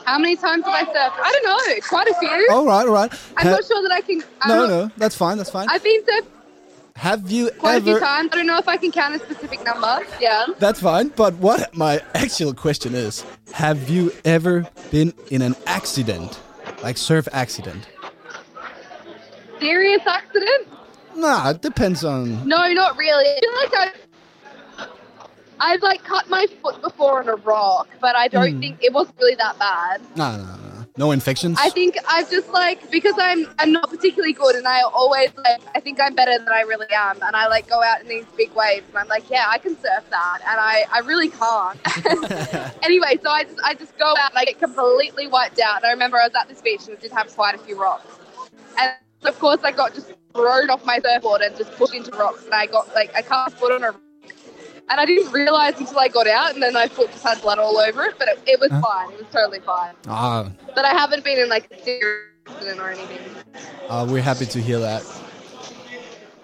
How 0.06 0.18
many 0.20 0.36
times 0.36 0.64
have 0.66 0.74
I 0.74 0.84
surfed? 0.86 1.20
I 1.22 1.32
don't 1.32 1.44
know. 1.46 1.82
Quite 1.90 2.08
a 2.08 2.14
few. 2.20 2.48
All 2.52 2.66
right, 2.66 2.88
all 2.88 2.94
right. 2.94 3.12
I'm 3.38 3.46
Ha- 3.48 3.52
not 3.54 3.66
sure 3.66 3.82
that 3.82 3.92
I 3.92 4.02
can. 4.02 4.24
I'm 4.42 4.50
no, 4.50 4.64
um, 4.64 4.70
not- 4.70 4.76
no, 4.88 4.92
that's 4.98 5.16
fine, 5.16 5.38
that's 5.38 5.50
fine. 5.50 5.68
I've 5.70 5.84
been 5.84 6.02
surfed 6.04 6.28
Have 6.98 7.30
you 7.32 7.50
quite 7.52 7.82
a 7.82 7.84
few 7.84 7.92
ever? 7.98 8.00
times. 8.00 8.30
I 8.32 8.36
don't 8.38 8.48
know 8.48 8.58
if 8.58 8.68
I 8.68 8.78
can 8.78 8.92
count 8.92 9.16
a 9.16 9.20
specific 9.20 9.64
number. 9.66 10.00
Yeah. 10.22 10.46
That's 10.60 10.80
fine. 10.80 11.10
But 11.10 11.34
what 11.36 11.76
my 11.76 12.02
actual 12.14 12.54
question 12.54 12.96
is: 12.96 13.26
Have 13.54 13.90
you 13.90 14.12
ever 14.24 14.68
been 14.92 15.14
in 15.30 15.42
an 15.42 15.56
accident, 15.66 16.40
like 16.84 16.98
surf 16.98 17.28
accident? 17.34 17.88
Serious 19.60 20.02
accident? 20.06 20.68
Nah, 21.16 21.50
it 21.52 21.62
depends 21.62 22.04
on. 22.04 22.46
No, 22.48 22.68
not 22.74 22.98
really. 22.98 23.26
I 23.26 23.40
feel 23.40 23.56
like 23.56 23.74
I've, 23.88 24.05
I've 25.60 25.82
like 25.82 26.04
cut 26.04 26.30
my 26.30 26.48
foot 26.62 26.82
before 26.82 27.20
on 27.20 27.30
a 27.30 27.36
rock, 27.36 27.88
but 28.02 28.16
I 28.16 28.28
don't 28.28 28.54
Hmm. 28.54 28.60
think 28.60 28.84
it 28.84 28.94
wasn't 28.94 29.18
really 29.20 29.36
that 29.36 29.58
bad. 29.60 30.02
No, 30.16 30.38
no. 30.38 30.44
No 30.44 30.56
No 30.98 31.12
infections. 31.12 31.58
I 31.62 31.70
think 31.70 31.98
I've 32.08 32.30
just 32.30 32.50
like 32.50 32.90
because 32.90 33.16
I'm 33.18 33.48
I'm 33.60 33.72
not 33.72 33.90
particularly 33.90 34.34
good, 34.34 34.56
and 34.56 34.66
I 34.68 34.82
always 34.82 35.30
like 35.38 35.62
I 35.76 35.80
think 35.82 36.00
I'm 36.02 36.16
better 36.16 36.38
than 36.38 36.48
I 36.50 36.62
really 36.62 36.88
am, 36.94 37.18
and 37.22 37.36
I 37.36 37.48
like 37.48 37.68
go 37.68 37.84
out 37.84 38.02
in 38.02 38.08
these 38.08 38.26
big 38.38 38.54
waves, 38.56 38.86
and 38.90 38.98
I'm 38.98 39.08
like, 39.10 39.30
yeah, 39.30 39.46
I 39.50 39.58
can 39.58 39.76
surf 39.76 40.04
that, 40.10 40.40
and 40.48 40.60
I 40.60 40.86
I 40.94 41.00
really 41.00 41.30
can't. 41.30 41.80
anyway, 42.84 43.20
so 43.22 43.30
I 43.30 43.44
just 43.44 43.60
I 43.64 43.74
just 43.74 43.98
go 43.98 44.14
out 44.18 44.32
and 44.32 44.40
I 44.40 44.46
get 44.46 44.60
completely 44.60 45.28
wiped 45.28 45.60
out. 45.60 45.78
And 45.78 45.86
I 45.86 45.92
remember 45.92 46.18
I 46.18 46.28
was 46.28 46.36
at 46.40 46.48
this 46.48 46.62
beach 46.62 46.82
and 46.88 46.92
it 46.92 47.02
did 47.02 47.12
have 47.12 47.28
quite 47.36 47.56
a 47.56 47.60
few 47.60 47.80
rocks, 47.82 48.08
and 48.80 48.94
of 49.24 49.38
course 49.40 49.60
I 49.64 49.72
got 49.74 49.94
just 49.94 50.14
thrown 50.34 50.70
off 50.70 50.86
my 50.86 51.00
surfboard 51.00 51.42
and 51.42 51.56
just 51.58 51.72
pushed 51.74 51.94
into 51.94 52.12
rocks, 52.12 52.46
and 52.46 52.54
I 52.54 52.68
got 52.68 52.94
like 52.96 53.12
I 53.16 53.22
my 53.30 53.50
foot 53.58 53.72
on 53.74 53.84
a 53.84 53.92
rock. 53.92 54.05
And 54.90 55.00
I 55.00 55.06
didn't 55.06 55.32
realize 55.32 55.80
until 55.80 56.00
I 56.00 56.08
got 56.08 56.28
out, 56.28 56.54
and 56.54 56.62
then 56.62 56.74
my 56.74 56.88
foot 56.88 57.12
just 57.12 57.24
had 57.24 57.42
blood 57.42 57.58
all 57.60 57.78
over 57.78 58.04
it, 58.04 58.16
but 58.20 58.28
it, 58.28 58.40
it 58.46 58.60
was 58.60 58.70
fine. 58.70 59.10
It 59.12 59.18
was 59.18 59.28
totally 59.32 59.60
fine. 59.60 59.94
Ah, 60.08 60.50
But 60.76 60.86
I 60.86 60.90
haven't 60.92 61.24
been 61.24 61.40
in 61.40 61.50
like 61.50 61.72
a 61.72 61.84
serious 61.84 62.30
accident 62.48 62.80
or 62.80 62.90
anything. 62.92 63.20
uh, 63.90 64.06
we're 64.10 64.22
happy 64.22 64.46
to 64.46 64.62
hear 64.62 64.80
that. 64.80 65.04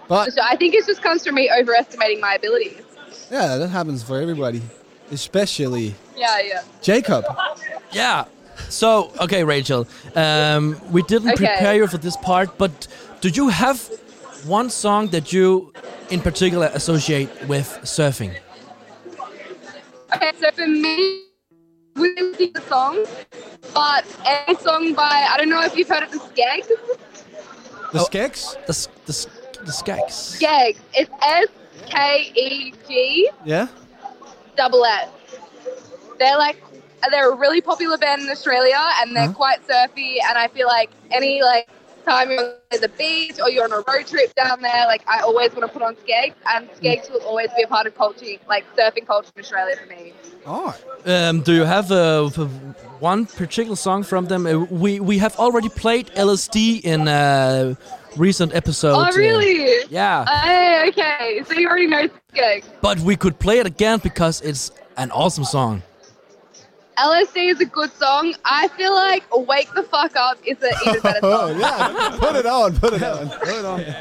But 0.08 0.34
So 0.34 0.42
I 0.44 0.56
think 0.56 0.74
it 0.74 0.86
just 0.86 1.02
comes 1.02 1.26
from 1.26 1.36
me 1.36 1.50
overestimating 1.52 2.20
my 2.20 2.34
abilities. 2.34 2.82
yeah, 3.32 3.58
that 3.58 3.70
happens 3.70 4.04
for 4.04 4.20
everybody, 4.20 4.62
especially 5.12 5.96
Yeah, 6.18 6.40
yeah. 6.42 6.62
Jacob. 6.82 7.26
Yeah. 7.92 8.26
So, 8.70 9.12
okay, 9.22 9.44
Rachel, 9.44 9.88
um, 10.16 10.80
we 10.92 11.02
didn't 11.04 11.32
Okay. 11.32 11.46
prepare 11.46 11.76
you 11.76 11.88
for 11.88 11.98
this 11.98 12.18
part, 12.18 12.58
but 12.58 12.88
do 13.22 13.30
you 13.30 13.50
have 13.50 13.80
one 14.46 14.70
song 14.70 15.08
that 15.10 15.32
you, 15.32 15.72
in 16.12 16.22
particular, 16.22 16.70
associate 16.74 17.30
with 17.48 17.68
surfing? 17.84 18.36
Okay, 20.14 20.32
so 20.40 20.52
for 20.52 20.68
me, 20.68 21.24
we 21.96 22.14
didn't 22.16 22.36
see 22.38 22.52
the 22.54 22.62
song, 22.62 23.06
but 23.74 24.06
a 24.50 24.56
song 24.60 24.94
by 24.94 25.28
I 25.32 25.38
don't 25.38 25.50
know 25.50 25.62
if 25.64 25.76
you've 25.76 25.88
heard 25.88 26.04
of 26.04 26.12
the 26.12 26.20
Skeggs. 26.20 26.68
The 27.94 28.00
Skeggs? 28.00 28.56
The, 28.66 28.70
s- 28.70 28.88
the, 29.06 29.64
the 29.66 29.72
Skags. 29.72 30.40
Skeggs. 30.40 30.78
It's 30.94 31.12
S 31.22 31.48
K 31.90 32.32
E 32.36 32.74
G 32.88 33.30
Yeah. 33.46 33.68
double 34.56 34.86
S. 34.86 35.10
They're 36.20 36.38
like 36.38 36.62
they're 37.10 37.32
a 37.32 37.36
really 37.36 37.62
popular 37.62 37.98
band 37.98 38.22
in 38.22 38.30
Australia, 38.30 38.80
and 39.00 39.16
they're 39.16 39.26
Uh-huh. 39.26 39.34
quite 39.34 39.66
surfy. 39.68 40.20
And 40.28 40.38
I 40.38 40.48
feel 40.50 40.68
like 40.68 40.92
any 41.12 41.42
like 41.42 41.68
time 42.02 42.32
you're 42.32 42.54
at 42.72 42.82
the 42.82 42.90
beach 42.90 43.38
or 43.42 43.50
you're 43.50 43.64
on 43.64 43.72
a 43.72 43.84
road 43.88 44.08
trip 44.08 44.34
down 44.36 44.62
there, 44.62 44.86
like 44.88 45.04
I 45.08 45.22
always 45.22 45.52
want 45.54 45.64
to 45.64 45.68
put 45.68 45.82
on 45.82 45.96
Skeggs, 45.96 46.34
and 46.54 46.70
Skeggs 46.72 47.12
will 47.12 47.22
always 47.22 47.50
be 47.56 47.64
a 47.64 47.68
part 47.68 47.88
of 47.88 47.96
culture, 47.96 48.26
like 48.48 48.66
surfing 48.76 49.06
culture 49.08 49.32
in 49.36 49.42
Australia 49.42 49.76
for 49.76 49.88
me. 49.88 50.14
Oh. 50.46 50.76
Um, 51.06 51.42
do 51.42 51.54
you 51.54 51.64
have 51.64 51.92
uh, 51.92 52.26
f- 52.26 52.38
one 53.00 53.26
particular 53.26 53.76
song 53.76 54.04
from 54.04 54.26
them? 54.26 54.46
Uh, 54.46 54.60
we 54.70 55.00
we 55.00 55.18
have 55.20 55.36
already 55.38 55.70
played 55.70 56.08
LSD 56.16 56.82
in 56.84 57.08
a 57.08 57.78
recent 58.18 58.54
episode. 58.54 58.94
oh, 58.96 59.06
uh, 59.06 59.12
really? 59.16 59.84
yeah. 59.90 60.26
Oh, 60.28 60.90
okay. 60.90 61.42
So 61.46 61.54
you 61.54 61.68
already 61.68 61.88
know 61.88 62.10
Skeggs. 62.34 62.66
but 62.82 63.00
we 63.00 63.16
could 63.16 63.40
play 63.40 63.60
it 63.60 63.66
again 63.66 64.00
because 64.04 64.42
it's 64.42 64.72
an 64.98 65.12
awesome 65.12 65.46
song. 65.46 65.82
LSD 67.02 67.52
is 67.52 67.60
a 67.62 67.66
good 67.66 67.92
song. 67.94 68.36
I 68.46 68.68
feel 68.70 68.94
like 68.94 69.24
Wake 69.48 69.74
the 69.74 69.84
Fuck 69.84 70.16
Up 70.16 70.38
is 70.46 70.62
an 70.62 70.72
even 70.88 71.02
better 71.02 71.20
song. 71.22 71.52
Oh 71.52 71.58
yeah, 71.60 72.18
put 72.20 72.36
it 72.36 72.46
on, 72.46 72.78
put 72.78 72.94
it 72.94 73.04
on. 73.04 73.30
Put 73.30 73.48
it 73.50 73.66
on. 73.66 73.84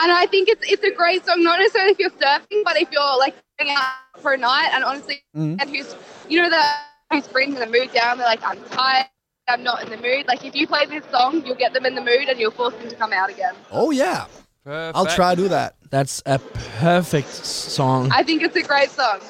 And 0.00 0.12
I 0.12 0.26
think 0.26 0.48
it's 0.50 0.70
it's 0.70 0.84
a 0.84 0.90
great 0.94 1.24
song, 1.24 1.42
not 1.42 1.58
necessarily 1.58 1.92
if 1.92 1.98
you're 1.98 2.10
surfing, 2.10 2.62
but 2.62 2.76
if 2.80 2.88
you're 2.92 3.18
like 3.18 3.34
going 3.58 3.74
out 3.74 4.20
for 4.20 4.34
a 4.34 4.36
night 4.36 4.70
and 4.74 4.84
honestly, 4.84 5.22
Mhm. 5.34 5.60
and 5.60 5.70
who's, 5.70 5.96
you 6.28 6.40
know, 6.42 6.50
the 6.50 6.62
who's 7.10 7.26
brings 7.26 7.58
the 7.58 7.66
mood 7.66 7.90
down, 7.94 8.18
they're 8.18 8.26
like, 8.26 8.44
I'm 8.44 8.62
tired, 8.64 9.06
I'm 9.48 9.62
not 9.62 9.82
in 9.82 9.88
the 9.88 9.96
mood. 9.96 10.26
Like, 10.28 10.44
if 10.44 10.54
you 10.54 10.66
play 10.66 10.84
this 10.84 11.04
song, 11.10 11.42
you'll 11.44 11.56
get 11.56 11.72
them 11.72 11.86
in 11.86 11.94
the 11.94 12.02
mood 12.02 12.28
and 12.28 12.38
you'll 12.38 12.50
force 12.50 12.74
them 12.74 12.88
to 12.90 12.96
come 12.96 13.14
out 13.14 13.30
again. 13.30 13.54
Oh 13.72 13.90
yeah, 13.90 14.26
Perfect. 14.62 14.96
I'll 14.96 15.06
try 15.06 15.34
to 15.34 15.40
do 15.42 15.48
that. 15.48 15.76
That's 15.90 16.22
a 16.26 16.38
perfect 16.78 17.30
song. 17.30 18.10
I 18.12 18.22
think 18.22 18.42
it's 18.42 18.56
a 18.56 18.62
great 18.62 18.90
song. 18.90 19.20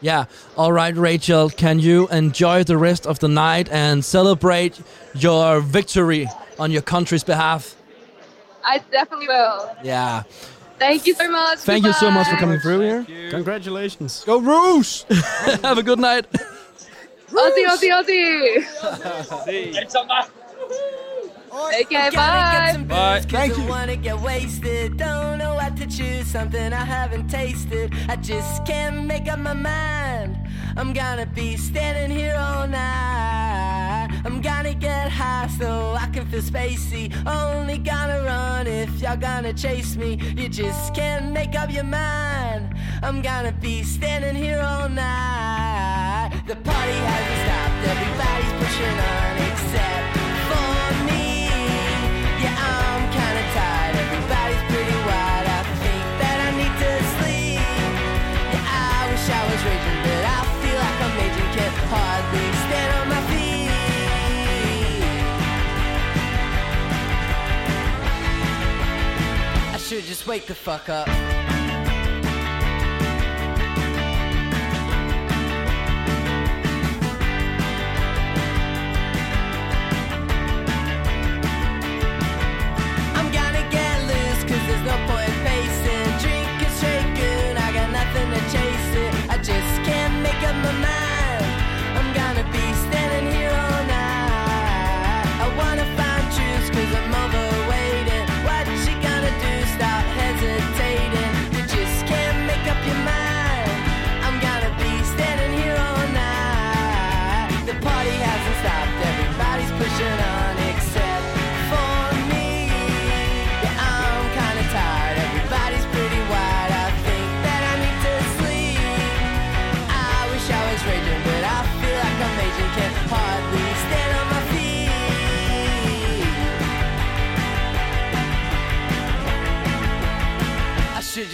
Yeah. 0.00 0.26
All 0.56 0.72
right, 0.72 0.94
Rachel. 0.96 1.50
Can 1.50 1.78
you 1.78 2.08
enjoy 2.08 2.64
the 2.64 2.76
rest 2.76 3.06
of 3.06 3.18
the 3.18 3.28
night 3.28 3.68
and 3.70 4.04
celebrate 4.04 4.80
your 5.14 5.60
victory 5.60 6.28
on 6.58 6.70
your 6.70 6.82
country's 6.82 7.24
behalf? 7.24 7.74
I 8.64 8.78
definitely 8.90 9.28
will. 9.28 9.76
Yeah. 9.82 10.24
Thank 10.78 11.06
you 11.06 11.14
so 11.14 11.30
much. 11.30 11.60
Thank 11.60 11.86
you 11.86 11.92
so 11.94 12.10
much 12.10 12.28
for 12.28 12.36
coming 12.36 12.58
through 12.60 12.80
here. 12.80 13.30
Congratulations. 13.30 14.24
Go 14.24 14.38
Roos! 14.38 15.06
Have 15.62 15.78
a 15.78 15.82
good 15.82 15.98
night. 15.98 16.30
Aussie, 17.30 17.66
Aussie, 17.66 17.90
Aussie. 17.90 18.62
Okay, 21.56 22.10
bye. 22.14 22.76
Bye. 22.86 23.20
Thank 23.20 23.56
you. 23.56 23.64
wanna 23.66 23.96
get 23.96 24.20
wasted. 24.20 24.98
Don't 24.98 25.38
know 25.38 25.54
what 25.54 25.74
to 25.78 25.86
choose, 25.86 26.26
something 26.26 26.72
I 26.72 26.84
haven't 26.84 27.28
tasted. 27.28 27.94
I 28.08 28.16
just 28.16 28.66
can't 28.66 29.06
make 29.06 29.26
up 29.26 29.38
my 29.38 29.54
mind. 29.54 30.36
I'm 30.76 30.92
gonna 30.92 31.24
be 31.24 31.56
standing 31.56 32.14
here 32.14 32.36
all 32.36 32.68
night. 32.68 34.08
I'm 34.26 34.42
gonna 34.42 34.74
get 34.74 35.10
high 35.10 35.48
so 35.58 35.96
I 35.98 36.06
can 36.12 36.26
feel 36.26 36.42
spacey. 36.42 37.10
Only 37.26 37.78
gonna 37.78 38.22
run 38.22 38.66
if 38.66 39.00
y'all 39.00 39.16
gonna 39.16 39.54
chase 39.54 39.96
me. 39.96 40.18
You 40.36 40.50
just 40.50 40.94
can't 40.94 41.32
make 41.32 41.54
up 41.54 41.72
your 41.72 41.84
mind. 41.84 42.74
I'm 43.02 43.22
gonna 43.22 43.52
be 43.52 43.82
standing 43.82 44.34
here 44.34 44.60
all 44.60 44.90
night. 44.90 46.42
The 46.46 46.56
party 46.56 46.98
hasn't 47.10 47.40
stopped, 47.44 47.78
everybody's 47.92 48.52
pushing 48.60 48.98
on 48.98 49.36
except 49.50 50.15
should 69.96 70.04
just 70.04 70.26
wake 70.26 70.44
the 70.44 70.54
fuck 70.54 70.90
up. 70.90 71.08
I'm 71.08 71.14
gonna 83.32 83.56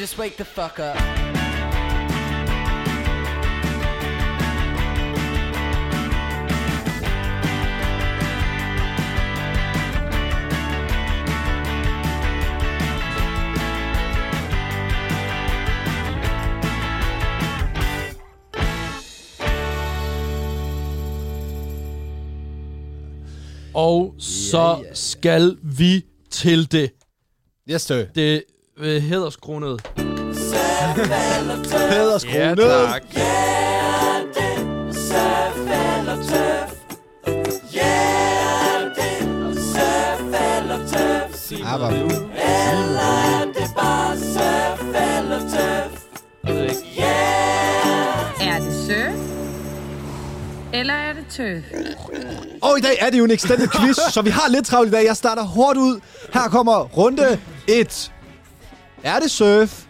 just 0.02 0.18
wake 0.18 0.36
the 0.36 0.44
fuck 0.44 0.80
up. 0.80 0.96
Og 23.74 24.14
så 24.18 24.84
skal 24.94 25.56
vi 25.62 26.04
til 26.30 26.72
det. 26.72 26.90
Yes, 27.70 27.82
sir. 27.82 28.04
Det 28.14 28.44
øh, 28.78 29.02
hæderskronede. 29.02 29.78
Hæderskronet. 31.90 32.58
Ja, 32.58 32.86
tak. 32.86 33.02
Ja, 41.58 41.76
hvor 41.78 41.90
Er 48.40 48.58
det 48.58 48.74
surf? 48.86 49.18
Eller 50.74 50.94
er 50.94 51.12
det 51.12 51.24
tøf? 51.30 51.62
Og 52.62 52.78
i 52.78 52.80
dag 52.80 52.96
er 53.00 53.10
det 53.10 53.18
jo 53.18 53.24
en 53.24 53.30
extended 53.30 53.68
quiz, 53.68 53.96
så 54.10 54.22
vi 54.22 54.30
har 54.30 54.48
lidt 54.48 54.66
travlt 54.66 54.88
i 54.88 54.92
dag. 54.92 55.04
Jeg 55.04 55.16
starter 55.16 55.42
hårdt 55.42 55.78
ud. 55.78 56.00
Her 56.34 56.48
kommer 56.48 56.80
runde 56.84 57.38
1. 57.68 58.11
Er 59.04 59.18
det 59.20 59.30
surf, 59.30 59.84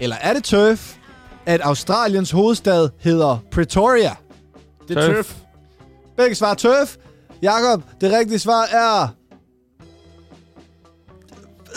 eller 0.00 0.16
er 0.16 0.34
det 0.34 0.44
tøf, 0.44 0.96
at 1.46 1.60
Australiens 1.60 2.30
hovedstad 2.30 2.88
hedder 2.98 3.38
Pretoria? 3.52 4.16
Det 4.88 4.96
er 4.98 5.06
tøf. 5.06 5.34
Begge 6.16 6.34
svar 6.34 6.54
tøf. 6.54 6.96
Jakob, 7.42 7.82
det 8.00 8.12
rigtige 8.12 8.38
svar 8.38 8.64
er... 8.64 9.08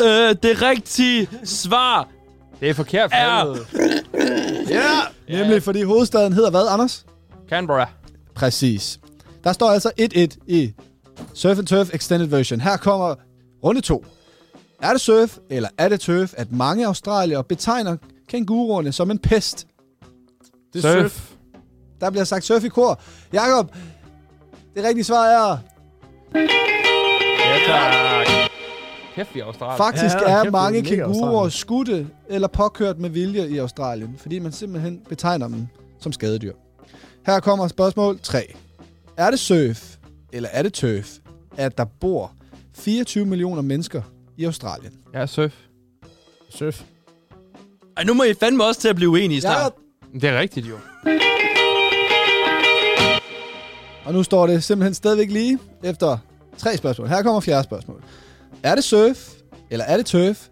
Øh, 0.02 0.36
det 0.44 0.62
rigtige 0.62 1.30
svar 1.44 2.08
Det 2.60 2.70
er 2.70 2.74
forkert. 2.74 3.12
for 3.12 3.18
er... 3.18 3.58
Ja! 4.70 5.40
Nemlig 5.40 5.64
fordi 5.64 5.82
hovedstaden 5.84 6.34
hedder 6.34 6.50
hvad, 6.50 6.68
Anders? 6.70 7.06
Canberra. 7.50 7.90
Præcis. 8.36 9.00
Der 9.44 9.54
står 9.54 9.72
altså 9.72 9.92
1-1 10.02 10.38
i 10.48 10.74
Surf 11.34 11.58
and 11.58 11.68
Turf 11.68 11.94
Extended 11.94 12.28
Version. 12.28 12.62
Her 12.62 12.78
kommer 12.78 13.16
runde 13.64 13.82
2. 13.82 14.06
Er 14.84 14.92
det 14.92 15.02
surf, 15.02 15.38
eller 15.50 15.70
er 15.78 15.90
det 15.90 16.00
tøf, 16.00 16.34
at 16.38 16.52
mange 16.52 16.88
australier 16.88 17.42
betegner 17.42 17.98
kænguruerne 18.28 18.92
som 18.92 19.12
en 19.12 19.20
pest? 19.20 19.68
Det 20.74 20.86
er 20.86 21.02
Surf. 21.02 21.12
surf. 21.12 21.30
Der 22.02 22.10
bliver 22.10 22.24
sagt 22.24 22.46
surf 22.46 22.64
i 22.64 22.68
kor. 22.70 23.02
Jakob, 23.34 23.76
det 24.76 24.84
rigtige 24.84 25.04
svar 25.04 25.26
er, 25.26 25.58
Ja, 26.36 27.58
tak. 27.68 28.28
Kæft, 29.16 29.36
er 29.36 29.46
Australien. 29.46 29.78
faktisk 29.78 30.16
Ja, 30.16 30.32
er 30.32 30.44
kæft, 30.44 30.52
mange 30.52 30.80
er 30.80 30.84
kænguruer 30.84 31.50
skudte 31.50 32.08
eller 32.30 32.48
påkørt 32.48 33.00
med 33.00 33.10
vilje 33.10 33.48
i 33.50 33.58
Australien, 33.58 34.16
fordi 34.18 34.40
man 34.40 34.52
simpelthen 34.52 35.02
betegner 35.10 35.48
dem 35.48 35.68
som 36.00 36.12
skadedyr. 36.12 36.54
Her 37.26 37.40
kommer 37.40 37.68
spørgsmål 37.68 38.20
3. 38.20 38.54
Er 39.18 39.30
det 39.30 39.40
surf, 39.40 39.96
eller 40.34 40.50
er 40.52 40.62
det 40.64 40.74
tøf, 40.74 41.12
at 41.58 41.78
der 41.78 41.86
bor 42.00 42.32
24 42.74 43.26
millioner 43.26 43.62
mennesker 43.62 44.02
i 44.38 44.46
Australien? 44.46 44.94
Ja, 45.14 45.26
surf. 45.26 45.54
Surf. 46.50 46.82
Ej, 47.98 48.04
nu 48.04 48.14
må 48.14 48.24
I 48.24 48.34
fandme 48.40 48.64
også 48.64 48.82
til 48.82 48.88
at 48.88 48.96
blive 48.96 49.10
uenige 49.10 49.42
snart. 49.42 49.58
Jakob, 49.58 49.74
Det 50.14 50.24
er 50.30 50.40
rigtigt, 50.40 50.68
jo. 50.70 50.76
Og 54.06 54.14
nu 54.14 54.24
står 54.24 54.48
det 54.48 54.64
simpelthen 54.64 54.94
stadigvæk 54.94 55.32
lige 55.32 55.60
efter 55.84 56.18
tre 56.58 56.78
spørgsmål. 56.78 57.08
Her 57.08 57.22
kommer 57.24 57.40
fjerde 57.40 57.64
spørgsmål. 57.64 58.04
Er 58.64 58.76
det 58.76 58.84
surf, 58.84 59.30
eller 59.70 59.86
er 59.86 59.98
det 59.98 60.06
tøf, 60.06 60.48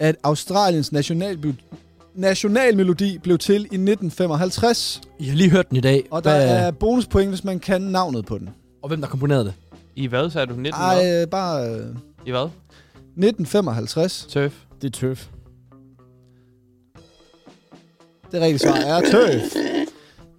at 0.00 0.16
Australiens 0.24 0.92
nationalby- 0.92 1.54
nationalmelodi 2.14 3.18
blev 3.18 3.38
til 3.38 3.54
i 3.60 3.76
1955, 3.76 5.00
I 5.18 5.24
har 5.28 5.36
lige 5.36 5.50
hørt 5.50 5.68
den 5.68 5.76
i 5.76 5.80
dag. 5.80 6.04
og 6.10 6.24
der 6.24 6.30
Hvad- 6.30 6.56
er 6.66 6.70
bonuspoint, 6.70 7.28
hvis 7.28 7.44
man 7.44 7.58
kan 7.60 7.82
navnet 7.82 8.26
på 8.26 8.38
den. 8.38 8.48
Og 8.82 8.88
hvem 8.88 9.00
der 9.00 9.08
komponerede 9.08 9.44
det? 9.44 9.54
I 9.96 10.06
hvad, 10.06 10.30
sagde 10.30 10.46
du? 10.46 10.52
19 10.54 10.64
hvad? 10.64 10.98
Ej, 10.98 11.22
øh, 11.22 11.26
bare 11.28 11.70
øh, 11.70 11.86
I 12.26 12.30
hvad? 12.30 12.48
1955. 13.16 14.26
Tøf. 14.30 14.52
Det 14.82 14.86
er 14.86 14.90
tøf. 14.90 15.28
Det 18.32 18.40
rigtige 18.40 18.58
svar 18.58 18.74
er 18.76 19.00
tøf. 19.10 19.42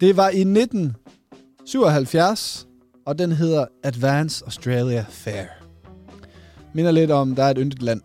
Det 0.02 0.18
var 0.18 0.30
i 0.30 0.42
1977, 0.42 2.68
og 3.06 3.20
den 3.20 3.32
hedder 3.32 3.66
Advance 3.84 4.46
Australia 4.46 5.06
Fair. 5.10 5.44
Minder 6.74 6.92
lidt 6.92 7.12
om, 7.12 7.36
der 7.36 7.44
er 7.44 7.50
et 7.52 7.58
yndigt 7.60 7.82
land. 7.82 8.02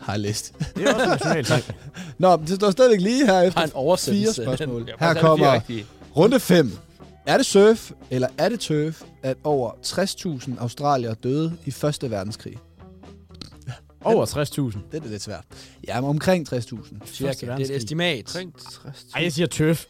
Har 0.00 0.12
jeg 0.12 0.20
læst. 0.20 0.54
Det 0.76 0.84
er 0.88 0.94
også 0.94 1.04
en 1.04 1.08
nationalsang. 1.10 1.62
Nå, 2.18 2.36
men 2.36 2.46
det 2.46 2.56
står 2.56 2.70
stadigvæk 2.70 3.00
lige 3.00 3.26
her 3.26 3.34
Har 3.34 3.42
efter 3.42 3.60
en 3.60 3.70
oversættelse. 3.74 4.44
fire 4.44 4.56
spørgsmål. 4.56 4.88
Ja, 4.88 4.92
Her 5.06 5.14
kommer 5.20 5.46
fire 5.46 5.54
rigtige. 5.54 5.86
runde 6.16 6.40
5. 6.40 6.70
Er 7.26 7.36
det 7.36 7.46
surf, 7.46 7.90
eller 8.10 8.28
er 8.38 8.48
det 8.48 8.60
tøf, 8.60 9.02
at 9.22 9.36
over 9.44 9.70
60.000 9.86 10.60
australier 10.62 11.14
døde 11.14 11.52
i 11.64 11.70
Første 11.70 12.10
Verdenskrig? 12.10 12.56
Over 14.04 14.26
60.000. 14.26 14.78
Det 14.92 15.04
er 15.04 15.08
lidt 15.08 15.22
svært. 15.22 15.44
Ja, 15.88 16.00
men 16.00 16.10
omkring 16.10 16.52
60.000. 16.52 16.58
Cirka. 17.06 17.32
Det 17.32 17.48
er 17.48 17.56
et 17.56 17.76
estimat. 17.76 18.36
Omkring 18.36 18.54
60. 18.82 19.06
Ej, 19.14 19.22
jeg 19.22 19.32
siger 19.32 19.46
tøf. 19.46 19.86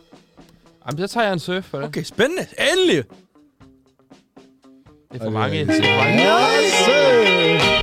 Jamen, 0.86 1.08
så 1.08 1.14
tager 1.14 1.24
jeg 1.24 1.32
en 1.32 1.38
surf 1.38 1.64
for 1.64 1.78
det. 1.78 1.86
Okay, 1.86 2.02
spændende. 2.02 2.46
Endelig. 2.72 3.04
Det 5.12 5.20
er 5.20 5.24
for 5.24 5.30
mange. 5.30 5.60
Det 5.66 5.78
er 5.78 5.82
for 5.82 6.04
mange. 6.04 6.22
Ja, 6.22 6.46
så 6.70 7.82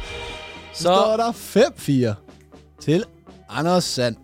Så 0.73 0.82
står 0.82 1.17
der 1.17 2.11
5-4 2.11 2.75
til 2.82 3.03
Anders 3.49 3.84
Sand. 3.84 4.15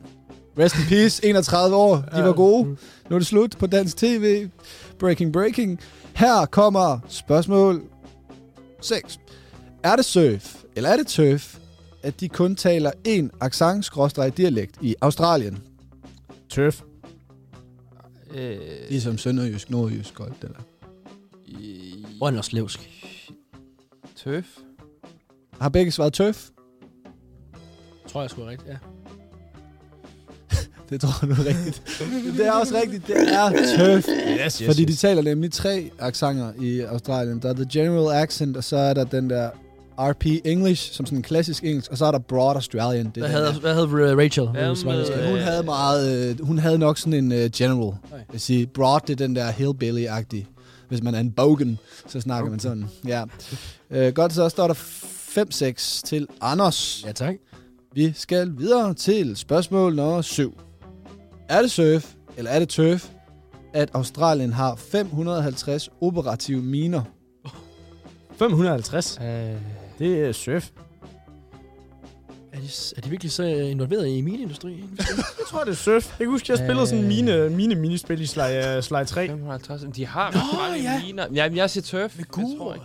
Rest 0.60 0.76
in 0.76 0.82
peace, 0.90 1.26
31 1.26 1.76
år. 1.76 1.96
De 1.96 2.24
var 2.24 2.34
gode. 2.34 2.64
Nu 3.10 3.16
er 3.16 3.20
det 3.20 3.28
slut 3.28 3.56
på 3.60 3.68
dansk 3.68 3.98
tv. 3.98 4.50
Breaking, 5.00 5.34
breaking. 5.34 5.80
Her 6.16 6.46
kommer 6.46 7.00
spørgsmål 7.10 7.84
6. 8.82 9.20
Er 9.84 9.96
det 9.96 10.06
surf, 10.06 10.56
eller 10.76 10.90
er 10.90 10.98
det 10.98 11.08
tøf, 11.08 11.56
at 12.06 12.20
de 12.20 12.30
kun 12.30 12.56
taler 12.56 12.92
én 13.08 13.38
accent-dialekt 13.42 14.76
i 14.82 14.96
Australien? 15.02 15.58
Tøf. 16.50 16.82
Øh, 18.34 18.58
Ligesom 18.90 19.18
sønderjysk, 19.18 19.70
nordjysk 19.70 20.20
og 20.20 20.28
alt 20.28 20.42
det 20.42 20.50
der. 20.50 20.64
Brønderslevsk. 22.20 22.90
tøf. 24.16 24.46
Har 25.62 25.70
begge 25.70 25.92
svaret 25.92 26.14
tøf? 26.14 26.50
Tror 28.08 28.22
jeg 28.22 28.30
sgu 28.30 28.42
er 28.42 28.48
rigtigt, 28.50 28.70
ja. 28.70 28.78
Det 30.90 31.02
tror 31.02 31.28
du 31.28 31.34
er 31.34 31.46
rigtigt. 31.46 31.84
det 32.38 32.48
er 32.48 32.52
også 32.52 32.76
rigtigt. 32.84 33.08
Det 33.08 33.34
er 33.34 33.50
tøf. 33.78 34.06
Yes, 34.46 34.58
yes, 34.58 34.64
Fordi 34.66 34.86
de 34.86 34.92
yes. 34.92 35.00
taler 35.00 35.22
nemlig 35.22 35.52
tre 35.52 35.92
accenter 36.00 36.54
i 36.62 36.80
Australien. 36.80 37.40
Der 37.42 37.50
er 37.50 37.54
the 37.54 37.66
general 37.74 38.16
accent, 38.22 38.58
og 38.58 38.64
så 38.64 38.78
er 38.78 38.94
der 38.94 39.04
den 39.04 39.30
der 39.30 39.50
RP 40.00 40.26
English, 40.46 40.94
som 40.94 41.06
sådan 41.06 41.18
en 41.20 41.24
klassisk 41.24 41.64
engelsk, 41.64 41.92
og 41.92 41.98
så 41.98 42.06
er 42.06 42.12
der 42.12 42.20
broad 42.20 42.56
Australian. 42.56 43.06
Det 43.06 43.18
Hvad 43.18 43.30
havde, 43.30 43.54
hvad 43.54 43.74
havde 43.74 44.16
Rachel? 44.24 44.48
Hvad 44.48 44.76
Svaret, 44.76 44.98
med- 44.98 45.06
skal- 45.06 45.20
Ja, 45.20 45.30
hun 45.30 45.40
havde 45.40 45.64
meget, 45.64 46.30
øh, 46.30 46.46
hun 46.46 46.58
havde 46.58 46.78
nok 46.78 46.98
sådan 46.98 47.14
en 47.14 47.32
uh, 47.32 47.38
general. 47.56 47.94
Jeg 48.12 48.20
vil 48.32 48.40
sige, 48.42 48.68
broad, 48.68 49.00
det 49.08 49.10
er 49.10 49.16
den 49.28 49.36
der 49.36 49.52
hillbilly-agtige. 49.52 50.48
Hvis 50.90 51.04
man 51.04 51.16
er 51.16 51.20
en 51.20 51.32
bogan, 51.32 51.78
så 52.08 52.22
snakker 52.22 52.50
man 52.50 52.60
sådan. 52.60 52.86
Ja. 53.08 53.24
Uh, 53.90 54.14
godt, 54.14 54.34
så 54.34 54.50
står 54.50 54.68
der 54.68 54.74
5-6 54.74 56.02
til 56.06 56.28
Anders. 56.42 57.04
Ja, 57.08 57.12
tak. 57.12 57.36
Vi 57.94 58.14
skal 58.16 58.52
videre 58.58 58.94
til 58.94 59.36
spørgsmål 59.36 59.96
nummer 59.96 60.22
7. 60.22 60.58
Er 61.50 61.62
det 61.62 61.72
surf, 61.72 62.14
eller 62.38 62.52
er 62.52 62.60
det 62.60 62.70
tøf, 62.70 63.10
at 63.74 63.90
Australien 63.94 64.54
har 64.54 64.76
550 64.76 65.90
operative 66.02 66.62
miner? 66.62 67.02
550. 68.38 69.20
Øh, 69.22 69.52
Det 70.00 70.20
er 70.20 70.32
surf. 70.32 70.70
Er 72.54 72.60
de, 72.60 72.68
er 72.98 73.02
de 73.02 73.10
virkelig 73.10 73.32
så 73.32 73.44
øh, 73.44 73.72
involveret 73.72 74.08
i 74.08 74.22
mineindustrien? 74.22 74.90
Jeg 75.00 75.46
tror, 75.50 75.64
det 75.64 75.72
er 75.72 75.76
surf. 75.76 76.10
Jeg 76.20 76.26
kan 76.26 76.28
huske, 76.28 76.52
jeg 76.52 76.58
spillede 76.58 76.88
sådan 76.88 77.08
mine, 77.08 77.50
mine 77.50 77.76
minispil 77.76 78.22
i 78.22 78.26
Sly, 78.26 78.40
uh, 78.78 78.84
Sly 78.84 79.04
3. 79.06 79.28
550. 79.28 79.82
Men 79.84 79.92
De 79.92 80.06
har 80.06 80.32
Nå, 80.32 80.60
mange 80.60 80.92
ja. 80.92 81.02
miner. 81.06 81.26
Jamen, 81.34 81.58
jeg 81.58 81.70
siger 81.70 81.82
tøf. 81.84 82.18
Med 82.18 82.26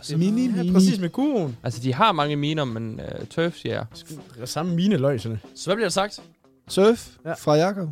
så- 0.02 0.10
det- 0.12 0.18
Mini, 0.18 0.46
Ja, 0.46 0.56
mini. 0.56 0.72
præcis 0.72 1.00
med 1.00 1.08
guruen. 1.10 1.56
Altså, 1.62 1.80
de 1.82 1.94
har 1.94 2.12
mange 2.12 2.36
miner, 2.36 2.64
men 2.64 3.00
uh, 3.20 3.26
tøf 3.28 3.56
siger 3.56 3.74
jeg. 3.74 3.84
Det 4.08 4.42
er 4.42 4.46
samme 4.46 4.74
mine 4.74 4.96
løsene. 4.96 5.40
Så 5.54 5.66
hvad 5.66 5.76
bliver 5.76 5.86
der 5.88 5.92
sagt? 5.92 6.22
Surf 6.68 7.08
Ja. 7.24 7.32
fra 7.32 7.54
Jakob. 7.54 7.88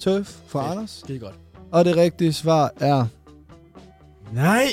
Tøf 0.00 0.36
fra 0.46 0.62
Fedt. 0.62 0.70
Anders. 0.72 1.04
Det 1.08 1.16
er 1.16 1.20
godt. 1.20 1.34
Og 1.72 1.84
det 1.84 1.96
rigtige 1.96 2.32
svar 2.32 2.72
er 2.80 3.06
Nej! 4.32 4.64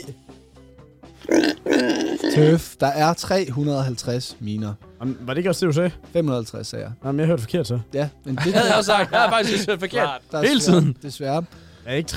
Tøf. 2.35 2.75
Der 2.79 2.87
er 2.87 3.13
350 3.13 4.37
miner. 4.39 4.73
Jamen, 4.99 5.17
var 5.21 5.33
det 5.33 5.37
ikke 5.37 5.49
også 5.49 5.65
det, 5.65 5.73
du 5.73 5.75
sagde? 5.75 5.91
550 6.13 6.67
sagde 6.67 6.85
jeg. 6.85 6.91
Jamen, 7.05 7.19
jeg 7.19 7.27
hørte 7.27 7.41
forkert 7.41 7.67
så. 7.67 7.79
Ja, 7.93 8.09
men 8.25 8.35
det 8.35 8.43
havde 8.53 8.67
jeg 8.67 8.75
også 8.77 8.87
sagt. 8.91 9.11
Jeg 9.11 9.19
har 9.19 9.29
faktisk 9.29 9.67
hørt 9.69 9.79
forkert. 9.79 10.09
der 10.31 10.37
er 10.39 10.47
Hele 10.47 10.61
svært, 10.61 10.81
tiden. 10.81 10.97
Desværre. 11.01 11.43
Er 11.85 11.91
det 11.91 11.97
ikke 11.97 12.11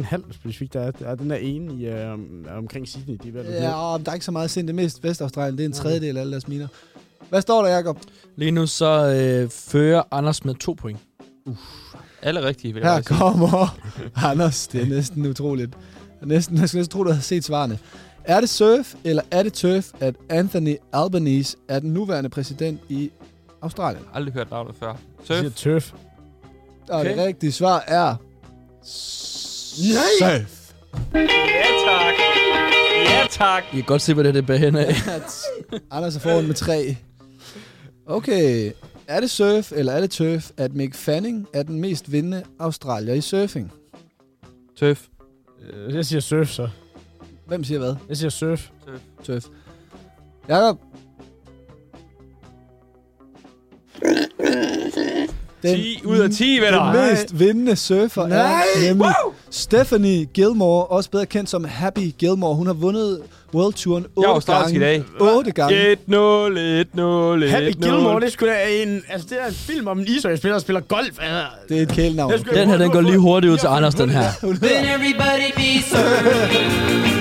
349,5 0.00 0.32
specifikt? 0.32 0.72
Der 0.74 0.80
er, 0.80 0.90
der 0.90 1.06
er 1.06 1.14
den 1.14 1.30
der 1.30 1.36
ene 1.36 1.74
i, 1.74 1.86
øh, 1.86 2.12
om- 2.12 2.46
omkring 2.56 2.88
Sydney. 2.88 3.18
De 3.22 3.38
er. 3.38 3.62
Ja, 3.62 3.74
og 3.74 4.04
der 4.06 4.10
er 4.10 4.14
ikke 4.14 4.24
så 4.26 4.32
meget 4.32 4.50
sind. 4.50 4.66
Det 4.66 4.72
er 4.72 4.76
mest 4.76 5.04
Vestaustralien. 5.04 5.56
Det 5.58 5.64
er 5.64 5.68
en 5.68 5.72
tredjedel 5.72 6.16
af 6.16 6.20
alle 6.20 6.32
deres 6.32 6.48
miner. 6.48 6.66
Hvad 7.28 7.40
står 7.42 7.62
der, 7.62 7.68
Jakob? 7.74 7.98
Lige 8.36 8.50
nu 8.50 8.66
så 8.66 9.06
øh, 9.06 9.50
fører 9.50 10.02
Anders 10.10 10.44
med 10.44 10.54
to 10.54 10.72
point. 10.72 10.98
Alle 12.22 12.42
rigtige, 12.44 12.74
vil 12.74 12.80
jeg 12.80 12.94
Her 12.94 13.02
kommer 13.02 13.78
Anders. 14.30 14.68
Det 14.68 14.82
er 14.82 14.86
næsten 14.86 15.26
utroligt. 15.26 15.74
Næsten, 16.22 16.58
jeg 16.58 16.68
skulle 16.68 16.80
næsten 16.80 16.92
tro, 16.98 17.04
du 17.04 17.10
havde 17.10 17.22
set 17.22 17.44
svarene. 17.44 17.78
Er 18.26 18.40
det 18.40 18.48
surf, 18.50 18.94
eller 19.04 19.22
er 19.30 19.42
det 19.42 19.52
tøf, 19.52 19.90
at 20.00 20.14
Anthony 20.28 20.76
Albanese 20.92 21.56
er 21.68 21.78
den 21.78 21.90
nuværende 21.92 22.30
præsident 22.30 22.80
i 22.88 23.10
Australien? 23.62 24.04
Aldrig 24.14 24.34
hørt 24.34 24.50
navnet 24.50 24.74
før. 24.80 24.88
Jeg 24.88 25.26
Tøf. 25.26 25.36
siger 25.38 25.50
tøf. 25.50 25.92
Og 26.88 27.00
Okay. 27.00 27.10
det 27.16 27.24
rigtige 27.26 27.52
svar 27.52 27.84
er... 27.86 28.06
Nej! 29.92 30.38
Surf. 30.42 30.72
Ja, 31.14 31.20
tak. 31.86 32.14
Ja, 33.10 33.26
tak. 33.30 33.64
I 33.72 33.76
kan 33.76 33.84
godt 33.84 34.02
se, 34.02 34.14
hvad 34.14 34.24
det 34.24 34.28
er, 34.28 34.32
det 34.32 34.46
bærer 34.46 34.58
hen 34.58 34.76
af. 34.76 34.94
Anders 35.90 36.16
er 36.16 36.20
foran 36.20 36.46
med 36.46 36.54
tre. 36.54 36.96
Okay. 38.06 38.72
Er 39.06 39.20
det 39.20 39.30
surf, 39.30 39.72
eller 39.72 39.92
er 39.92 40.00
det 40.00 40.10
tøf, 40.10 40.50
at 40.56 40.74
Mick 40.74 40.94
Fanning 40.94 41.46
er 41.52 41.62
den 41.62 41.80
mest 41.80 42.12
vindende 42.12 42.42
australier 42.58 43.14
i 43.14 43.20
surfing? 43.20 43.72
Øh, 44.82 44.96
Jeg 45.94 46.06
siger 46.06 46.20
surf, 46.20 46.48
så. 46.48 46.68
Hvem 47.46 47.64
siger 47.64 47.78
hvad? 47.78 47.94
Jeg 48.08 48.16
siger 48.16 48.30
surf. 48.30 48.66
Tøf. 49.24 49.44
Jakob? 50.48 50.78
Den 55.62 55.76
10 55.76 56.02
ud 56.04 56.18
af 56.18 56.30
10, 56.30 56.58
venner. 56.60 56.92
Den 56.92 57.10
mest 57.10 57.38
vindende 57.38 57.76
surfer 57.76 58.26
Nej. 58.26 58.38
er 58.76 58.88
nemlig 58.88 59.06
Stephanie 59.50 60.24
Gilmore, 60.24 60.86
også 60.86 61.10
bedre 61.10 61.26
kendt 61.26 61.50
som 61.50 61.64
Happy 61.64 62.12
Gilmore. 62.18 62.54
Hun 62.54 62.66
har 62.66 62.74
vundet 62.74 63.22
World 63.54 63.74
Touren 63.74 64.02
Jeg 64.16 64.22
er 64.22 64.28
8 64.28 64.28
australsk 64.34 64.74
i 64.74 64.78
gange. 64.78 65.04
dag. 65.20 65.36
8 65.36 65.50
gange. 65.52 65.92
1-0, 65.92 65.96
1-0, 65.96 65.98
1-0. 67.46 67.50
Happy 67.50 67.72
Gilmore, 67.82 68.20
det 68.20 68.32
skulle 68.32 68.52
da 68.52 68.82
en... 68.82 69.02
Altså, 69.08 69.26
det 69.30 69.38
er 69.42 69.46
en 69.46 69.54
film 69.54 69.86
om 69.88 69.98
en 69.98 70.06
ishockeyspiller, 70.08 70.54
der 70.54 70.60
spiller 70.60 70.80
golf. 70.80 71.18
Altså, 71.20 71.46
Det 71.68 71.78
er 71.78 71.82
et 71.82 71.88
kælenavn. 71.88 72.32
Den 72.54 72.68
her, 72.68 72.76
den 72.78 72.90
går 72.90 73.00
lige 73.00 73.18
hurtigt 73.18 73.52
ud 73.52 73.58
til 73.58 73.66
Anders, 73.66 73.94
den 73.94 74.10
her. 74.10 74.22
Hedder 74.40 74.94
Everybody 74.96 75.52
be 75.56 75.82
surfing. 75.82 77.15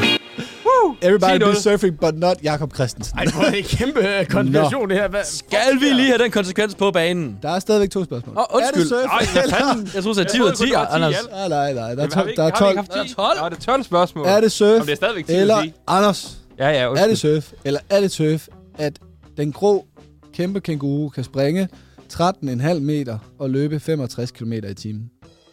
Everybody 1.06 1.38
be 1.40 1.46
10-0. 1.52 1.56
surfing, 1.62 2.00
but 2.00 2.16
not 2.18 2.38
Jakob 2.44 2.74
Christensen. 2.76 3.18
Ej, 3.20 3.26
hvor 3.26 3.44
er 3.44 3.50
det 3.50 3.60
en 3.60 3.66
kæmpe 3.66 4.00
øh, 4.20 4.26
konspiration, 4.26 4.90
det 4.90 4.98
her. 4.98 5.08
Hvad? 5.08 5.24
Skal 5.24 5.80
vi 5.80 5.86
lige 5.86 6.08
have 6.08 6.18
den 6.18 6.32
konsekvens 6.32 6.76
på 6.76 6.92
banen? 6.92 7.38
Der 7.42 7.50
er 7.50 7.60
stadigvæk 7.60 7.90
to 7.90 8.04
spørgsmål. 8.04 8.38
Åh, 8.38 8.44
undskyld. 8.54 8.76
Er 8.76 8.80
det 8.82 8.90
surf? 8.90 9.06
Ej, 9.12 9.26
hvad 9.34 9.52
fanden? 9.60 9.90
Jeg 9.96 10.04
tror, 10.04 10.14
det 10.14 10.26
er 10.26 10.30
10 10.30 10.42
ud 10.42 10.48
af 10.48 10.54
10, 10.56 10.64
Anders. 10.74 11.16
Nej, 11.32 11.48
nej, 11.48 11.74
nej. 11.74 11.74
Der 11.74 11.82
er, 11.84 11.90
Jamen, 11.90 12.00
har 12.00 12.06
vi 12.06 12.12
12, 12.12 12.30
ikke- 12.30 12.42
der 12.42 12.48
er 12.48 12.52
har 12.52 12.52
vi 12.52 12.60
12. 12.60 12.70
ikke 12.70 12.80
haft 12.80 12.92
10? 12.92 12.98
Der 12.98 13.24
er 13.24 13.34
12. 13.36 13.40
Ja, 13.44 13.50
det 13.50 13.58
er 13.58 13.62
12 13.62 13.84
spørgsmål. 13.84 14.26
Er 14.28 14.42
det 14.42 14.52
surf, 14.52 14.68
Jamen, 14.70 14.86
det 14.86 14.92
er 14.92 14.96
stadigvæk 14.96 15.26
10 15.26 15.32
ud 15.32 15.38
af 15.38 15.42
eller 15.42 15.62
10. 15.64 15.74
Anders, 15.88 16.38
Ja, 16.60 16.70
ja, 16.70 16.78
er 16.78 16.88
undskyld. 16.88 17.10
det 17.10 17.18
surf, 17.20 17.52
eller 17.66 17.80
er 17.90 18.00
det 18.00 18.12
surf, 18.12 18.48
at 18.78 19.00
den 19.38 19.52
grå 19.52 19.86
kæmpe 20.34 20.60
kænguru 20.62 21.10
kan 21.10 21.24
springe 21.24 21.70
13,5 22.14 22.74
meter 22.80 23.18
og 23.40 23.50
løbe 23.50 23.80
65 23.80 24.32
km 24.32 24.54
i 24.54 24.74
timen? 24.74 25.10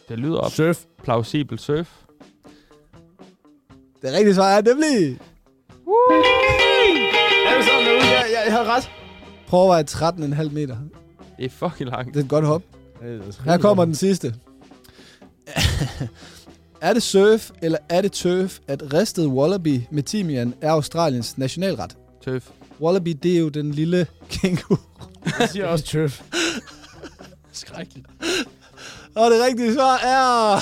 Det 0.09 0.19
lyder 0.19 0.37
op. 0.37 0.51
Surf. 0.51 0.79
Plausibel 1.03 1.59
surf. 1.59 1.87
Det 4.01 4.13
rigtige 4.13 4.35
svar 4.35 4.49
er 4.49 4.61
nemlig... 4.61 5.19
Er 7.47 7.57
det 7.57 7.65
sådan 7.65 7.85
derude? 7.85 8.05
Jeg, 8.05 8.25
jeg, 8.31 8.43
jeg 8.45 8.53
har 8.53 8.75
ret. 8.75 8.89
Prøv 9.47 9.59
at 9.59 9.63
overveje 9.63 10.43
13,5 10.43 10.49
meter. 10.53 10.77
Det 11.37 11.45
er 11.45 11.49
fucking 11.49 11.89
langt. 11.89 12.13
Det 12.13 12.19
er 12.19 12.23
et 12.23 12.29
godt 12.29 12.45
hop. 12.45 12.61
Her 13.45 13.57
kommer 13.57 13.85
den 13.85 13.95
sidste. 13.95 14.35
er 16.81 16.93
det 16.93 17.03
surf, 17.03 17.49
eller 17.61 17.77
er 17.89 18.01
det 18.01 18.11
tøf, 18.11 18.59
at 18.67 18.93
ristet 18.93 19.27
wallaby 19.27 19.81
med 19.91 20.03
timian 20.03 20.53
er 20.61 20.71
Australiens 20.71 21.37
nationalret? 21.37 21.97
Tøf. 22.25 22.49
Wallaby, 22.81 23.17
det 23.23 23.35
er 23.35 23.39
jo 23.39 23.49
den 23.49 23.71
lille 23.71 24.07
kænguru. 24.29 24.75
Jeg 25.39 25.49
siger 25.49 25.67
også 25.67 25.85
tøf. 25.85 26.21
Skrækkeligt. 27.51 28.07
Og 29.15 29.31
det 29.31 29.43
rigtige 29.45 29.73
svar 29.73 29.97
er... 29.97 30.59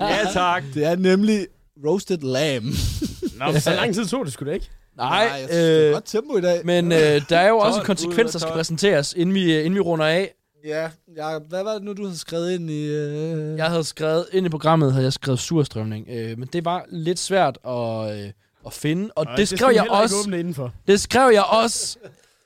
Ja, 0.00 0.24
tak. 0.32 0.62
Det 0.74 0.84
er 0.84 0.96
nemlig 0.96 1.46
roasted 1.86 2.18
lamb. 2.18 2.66
Nå, 3.38 3.58
så 3.60 3.70
lang 3.70 3.94
tid 3.94 4.06
tog 4.06 4.24
det 4.24 4.32
sgu 4.32 4.44
da 4.44 4.50
ikke. 4.50 4.70
Nej, 4.96 5.08
jeg 5.08 5.38
synes, 5.38 5.50
det 5.50 5.82
er 5.82 5.86
øh, 5.86 5.92
godt 5.92 6.04
tempo 6.06 6.36
i 6.36 6.40
dag. 6.40 6.66
men 6.66 6.92
øh, 6.92 7.22
der 7.28 7.38
er 7.38 7.48
jo 7.48 7.58
også 7.66 7.76
12 7.76 7.86
konsekvenser, 7.86 8.32
der 8.32 8.38
skal 8.38 8.48
12. 8.48 8.58
præsenteres, 8.58 9.14
inden 9.16 9.34
vi, 9.34 9.58
inden 9.58 9.74
vi 9.74 9.80
runder 9.80 10.06
af. 10.06 10.34
Ja, 10.64 10.90
ja, 11.16 11.38
hvad 11.48 11.64
var 11.64 11.72
det 11.72 11.82
nu, 11.82 11.92
du 11.92 12.04
havde 12.04 12.18
skrevet 12.18 12.52
ind 12.52 12.70
i... 12.70 12.84
Øh... 12.84 13.58
Jeg 13.58 13.66
havde 13.66 13.84
skrevet, 13.84 14.26
ind 14.32 14.46
i 14.46 14.48
programmet 14.48 14.92
havde 14.92 15.04
jeg 15.04 15.12
skrevet 15.12 15.40
surstrømning, 15.40 16.06
øh, 16.10 16.38
men 16.38 16.48
det 16.52 16.64
var 16.64 16.84
lidt 16.88 17.18
svært 17.18 17.58
at, 17.66 18.24
øh, 18.24 18.30
at 18.66 18.72
finde, 18.72 19.10
og 19.16 19.24
Nej, 19.24 19.36
det 19.36 19.48
skal 19.48 19.58
skrev 19.58 19.74
jeg 19.74 19.90
også. 19.90 20.70
Det 20.86 21.00
skrev 21.00 21.30
jeg 21.32 21.44
også 21.44 21.98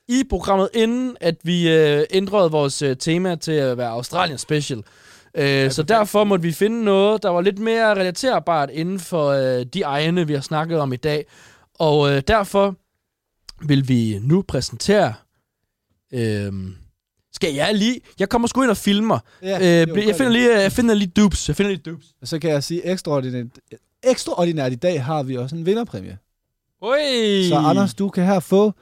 i 0.09 0.23
programmet, 0.31 0.69
inden 0.75 1.17
at 1.21 1.35
vi 1.43 1.71
øh, 1.71 2.05
ændrede 2.11 2.51
vores 2.51 2.83
øh, 2.83 2.97
tema 2.97 3.35
til 3.35 3.53
at 3.53 3.79
være 3.79 3.89
Australien 3.89 4.39
Special. 4.39 4.83
Øh, 5.37 5.71
så 5.71 5.83
derfor 5.83 6.25
måtte 6.25 6.43
vi 6.43 6.53
finde 6.53 6.85
noget, 6.85 7.23
der 7.23 7.29
var 7.29 7.41
lidt 7.41 7.59
mere 7.59 7.91
relaterbart 7.91 8.71
inden 8.71 9.01
for 9.01 9.29
øh, 9.29 9.67
de 9.75 9.83
egne, 9.83 10.27
vi 10.27 10.35
har 10.35 10.41
snakket 10.41 10.79
om 10.79 10.93
i 10.93 10.97
dag. 10.97 11.27
Og 11.75 12.13
øh, 12.13 12.23
derfor 12.29 12.77
vil 13.67 13.89
vi 13.89 14.19
nu 14.23 14.43
præsentere... 14.43 15.15
Øh, 16.13 16.53
skal 17.33 17.55
jeg 17.55 17.75
lige... 17.75 18.01
Jeg 18.19 18.29
kommer 18.29 18.49
sgu 18.49 18.63
ind 18.63 18.71
og 18.71 18.77
filmer. 18.77 19.19
Ja, 19.43 19.55
øh, 19.55 19.95
gør 19.95 20.03
jeg 20.03 20.17
finder 20.17 20.33
lige, 20.33 20.61
jeg 20.61 20.73
finder 20.73 20.95
lige 20.95 21.13
dupes. 21.17 21.49
Jeg 21.49 21.57
finder 21.57 21.71
lige 21.73 21.83
dupes. 21.91 22.07
Så 22.25 22.39
kan 22.39 22.51
jeg 22.51 22.65
sige 22.65 22.87
ekstraordinært, 22.87 23.47
ekstraordinært 24.05 24.73
i 24.73 24.77
dag 24.77 25.05
har 25.05 25.23
vi 25.23 25.37
også 25.37 25.57
en 25.57 25.67
vinderpræmie. 25.67 26.19
Ui. 26.83 27.49
Så 27.49 27.57
Anders, 27.57 27.95
du 27.95 28.09
kan 28.09 28.25
her 28.25 28.41
få 28.41 28.73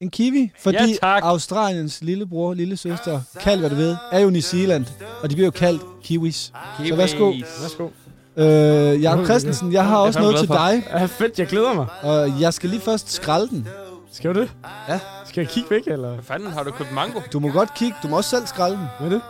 en 0.00 0.10
kiwi, 0.10 0.50
fordi 0.58 0.76
Ja, 0.78 0.86
tak. 1.02 1.22
Australiens 1.22 2.02
lillebror, 2.02 2.54
lille 2.54 2.76
søster, 2.76 3.20
kald 3.40 3.60
hvad 3.60 3.70
du 3.70 3.76
ved, 3.76 3.96
er 4.12 4.18
jo 4.20 4.30
New 4.30 4.40
Zealand, 4.40 4.86
og 5.22 5.30
de 5.30 5.34
bliver 5.34 5.46
jo 5.46 5.50
kaldt 5.50 5.82
kiwis. 6.02 6.52
Så 6.86 6.96
værsgo. 6.96 7.32
Værsgo. 7.62 7.88
Øh, 8.36 9.02
Jakob 9.02 9.24
Christensen, 9.24 9.72
jeg 9.72 9.84
har 9.84 9.98
Jeg 9.98 10.06
også 10.06 10.20
noget 10.20 10.38
til 10.38 10.48
dig, 10.48 10.82
Ja, 10.90 11.04
fedt, 11.04 11.38
jeg 11.38 11.46
glæder 11.46 11.74
mig. 11.74 11.86
og 12.02 12.40
jeg 12.40 12.54
skal 12.54 12.70
lige 12.70 12.80
først 12.80 13.12
skralde 13.12 13.48
den. 13.48 13.68
Skal 14.12 14.34
du 14.34 14.40
det? 14.40 14.50
Ja. 14.88 14.98
Skal 15.26 15.40
jeg 15.40 15.48
kigge 15.50 15.70
væk, 15.70 15.82
eller? 15.86 16.08
Hvad 16.14 16.24
fanden 16.24 16.50
har 16.52 16.62
du 16.62 16.70
købt 16.70 16.92
mango? 16.94 17.20
Du 17.32 17.40
må 17.40 17.48
godt 17.48 17.74
kigge, 17.74 17.96
du 18.02 18.08
må 18.08 18.16
også 18.16 18.30
selv 18.30 18.46
skralde 18.46 18.76
den. 18.76 18.86
Hvad 18.98 19.08
er 19.08 19.12
det? 19.12 19.22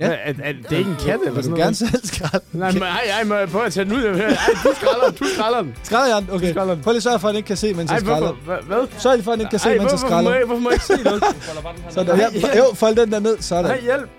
Ja. 0.00 0.06
Ja. 0.10 0.12
Er, 0.12 0.32
er, 0.42 0.52
det 0.52 0.72
er 0.72 0.76
ikke 0.78 0.90
en 0.90 0.96
kat, 0.96 1.20
eller 1.26 1.42
sådan 1.42 1.50
noget? 1.50 1.58
gerne 1.64 1.74
selv 1.74 2.06
skralde? 2.06 2.44
Nej, 2.52 2.72
men 2.72 2.82
ej, 2.82 3.00
ej, 3.18 3.24
må 3.24 3.34
jeg 3.34 3.48
prøve 3.48 3.66
at 3.66 3.72
tage 3.72 3.84
den 3.84 3.92
ud? 3.92 4.04
Ej, 4.04 4.36
du 4.64 4.74
skralder 4.74 5.06
den, 5.06 5.14
du 5.14 5.24
skralder 5.34 5.62
den. 5.62 5.74
Skralder 5.82 6.14
jeg 6.14 6.22
den? 6.22 6.30
Okay. 6.34 6.50
skralder 6.50 6.74
den. 6.74 6.82
Prøv 6.82 6.92
lige 6.92 6.96
at 6.96 7.02
sørge 7.02 7.18
for, 7.18 7.28
at 7.28 7.32
den 7.32 7.36
ikke 7.36 7.46
kan 7.46 7.56
se, 7.56 7.74
mens 7.74 7.90
Ej, 7.90 7.94
jeg 7.94 8.00
skralder. 8.00 8.32
Hvad? 8.66 8.86
Sørg 8.98 9.14
lige 9.14 9.24
for, 9.24 9.32
at 9.32 9.38
den 9.38 9.40
ikke 9.40 9.50
kan 9.50 9.58
se, 9.58 9.68
Ej, 9.68 9.78
mens 9.78 9.90
jeg 9.90 9.98
skralder. 9.98 10.34
jeg, 10.34 10.44
hvorfor 10.44 10.60
må 10.60 10.70
jeg 10.70 10.74
ikke 10.74 10.84
se 10.86 11.02
noget? 11.04 11.22
Sådan, 11.94 12.18
ja, 12.18 12.58
jo, 12.58 12.74
fold 12.74 12.96
den 12.96 13.12
der 13.12 13.20
ned, 13.20 13.36
sådan. 13.40 13.64
Nej, 13.64 13.80
hjælp. 13.80 14.10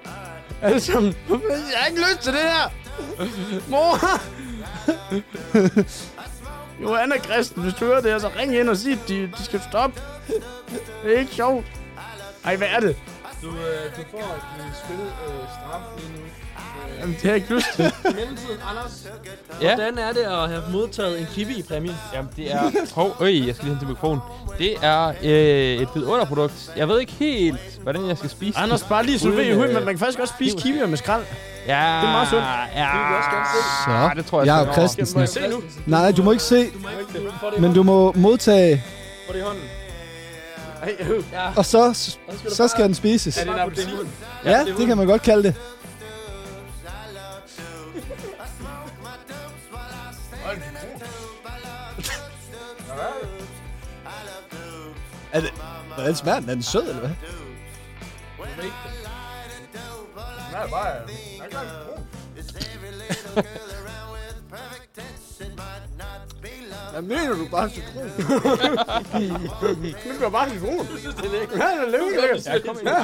Alle 0.62 0.80
sammen. 0.80 1.16
Jeg 1.30 1.38
har 1.76 1.88
ikke 1.88 2.00
lyst 2.00 2.20
til 2.22 2.34
det 2.34 2.42
her. 2.42 2.72
Mor. 3.68 4.00
Johanna 6.82 7.18
Christen, 7.18 7.64
hvis 7.64 7.74
du 7.74 7.86
hører 7.86 8.02
det 8.02 8.12
her, 8.12 8.20
så 8.20 8.30
ring 8.40 8.56
ind 8.56 8.70
og 8.70 8.78
sig, 8.78 8.92
at 8.92 9.00
de, 9.08 9.22
de 9.38 9.44
skal 9.44 9.62
stoppe. 9.70 10.02
Det 11.04 11.16
er 11.16 11.20
ikke 11.20 11.36
sjovt. 11.36 11.66
Ej, 12.46 12.56
hvad 12.56 12.68
er 12.76 12.80
det? 12.80 12.96
Du, 13.44 13.50
øh, 13.50 13.56
du 13.98 14.02
får 14.12 14.20
et 14.20 14.76
spil 14.86 14.96
øh, 15.00 15.34
straf 15.56 15.82
lige 15.98 16.12
nu. 16.14 16.20
Jamen, 17.00 17.14
det 17.14 17.22
har 17.22 17.30
jeg 17.30 17.36
ikke 17.36 17.54
lyst 17.56 17.66
til. 17.76 17.86
I 17.86 18.14
mellemtiden, 18.20 18.58
Anders, 18.70 19.08
Ja. 19.62 19.76
hvordan 19.76 19.98
er 19.98 20.12
det 20.14 20.20
at 20.20 20.50
have 20.50 20.64
modtaget 20.72 21.20
en 21.20 21.28
kiwi 21.34 21.54
i 21.54 21.64
præmie? 21.64 21.96
Jamen, 22.14 22.32
det 22.36 22.54
er... 22.54 22.60
Hov, 22.96 23.16
øj, 23.20 23.46
jeg 23.48 23.56
skal 23.56 23.66
lige 23.66 23.76
hen 23.76 23.80
til 23.80 23.88
mikrofonen. 23.88 24.22
Det 24.58 24.76
er 24.82 25.08
øh, 25.24 25.82
et 25.82 25.88
vidunderprodukt. 25.96 26.54
Jeg 26.78 26.88
ved 26.88 27.00
ikke 27.00 27.12
helt, 27.12 27.58
hvordan 27.84 28.08
jeg 28.08 28.18
skal 28.18 28.30
spise 28.30 28.60
Anders, 28.60 28.84
bare 28.84 29.06
lige 29.06 29.30
ved 29.30 29.44
i 29.46 29.54
huden, 29.54 29.70
øh, 29.70 29.76
men 29.76 29.86
man 29.86 29.94
kan 29.94 30.00
faktisk 30.00 30.20
også 30.20 30.34
spise 30.38 30.58
kiwier 30.58 30.88
med 30.88 30.98
skrald. 30.98 31.24
Ja, 31.68 31.72
Det 31.72 32.08
er 32.08 32.12
meget 32.12 32.28
sundt. 32.30 32.44
Ja, 32.76 32.82
Det 32.82 33.00
vil 33.00 33.10
vi 33.10 33.16
også 33.18 33.30
gerne 33.30 33.46
se. 33.56 33.84
Så, 33.86 33.92
Ja, 33.92 34.10
det 34.16 34.26
tror 34.26 34.44
jeg. 34.44 34.74
Christensen. 34.74 35.18
Må 35.18 35.22
jeg 35.22 35.30
se 35.30 35.48
nu? 35.48 35.64
Nej, 35.86 36.12
du 36.12 36.24
må 36.24 36.32
ikke 36.32 36.44
se, 36.44 36.72
men 37.60 37.74
du 37.74 37.84
må 37.84 38.12
modtage, 38.16 38.84
får 39.28 39.34
det 39.34 39.40
i 39.40 39.44
hånden. 39.44 39.64
Øh. 40.90 41.24
Ja. 41.32 41.54
og 41.58 41.66
så, 41.66 41.94
så 42.50 42.68
skal 42.68 42.86
den 42.86 42.96
spises. 42.96 43.38
Er 43.38 43.44
det 43.44 43.54
en 43.54 43.60
appelsin? 43.60 43.90
Ja, 44.46 44.66
det 44.66 44.88
kan 44.88 44.98
man 44.98 45.08
godt 45.08 45.22
kalde 45.22 45.44
det. 45.44 45.56
Er 55.34 55.42
det, 55.42 55.52
hvordan 55.96 56.16
smager 56.16 56.40
den? 56.40 56.50
Er 56.50 56.54
den 56.54 56.64
sød, 56.64 56.90
eller 56.90 57.00
hvad? 57.00 57.10
Hvad 66.94 67.02
mener 67.02 67.36
du 67.36 67.48
bare 67.52 67.70
citron? 67.70 68.04
Det 69.84 70.20
gør 70.20 70.30
bare 70.30 70.50
citron. 70.50 70.78
Du 70.88 70.98
synes, 70.98 71.16
det 71.16 71.26
er 71.26 71.32
lækkert. 71.40 71.60
Ja, 71.60 71.66
det 71.66 71.96
er 71.96 72.00
lækkert. 72.22 72.46
Ja, 72.46 72.60
kom 72.68 72.78
ind. 72.80 72.88
Ja, 72.90 72.96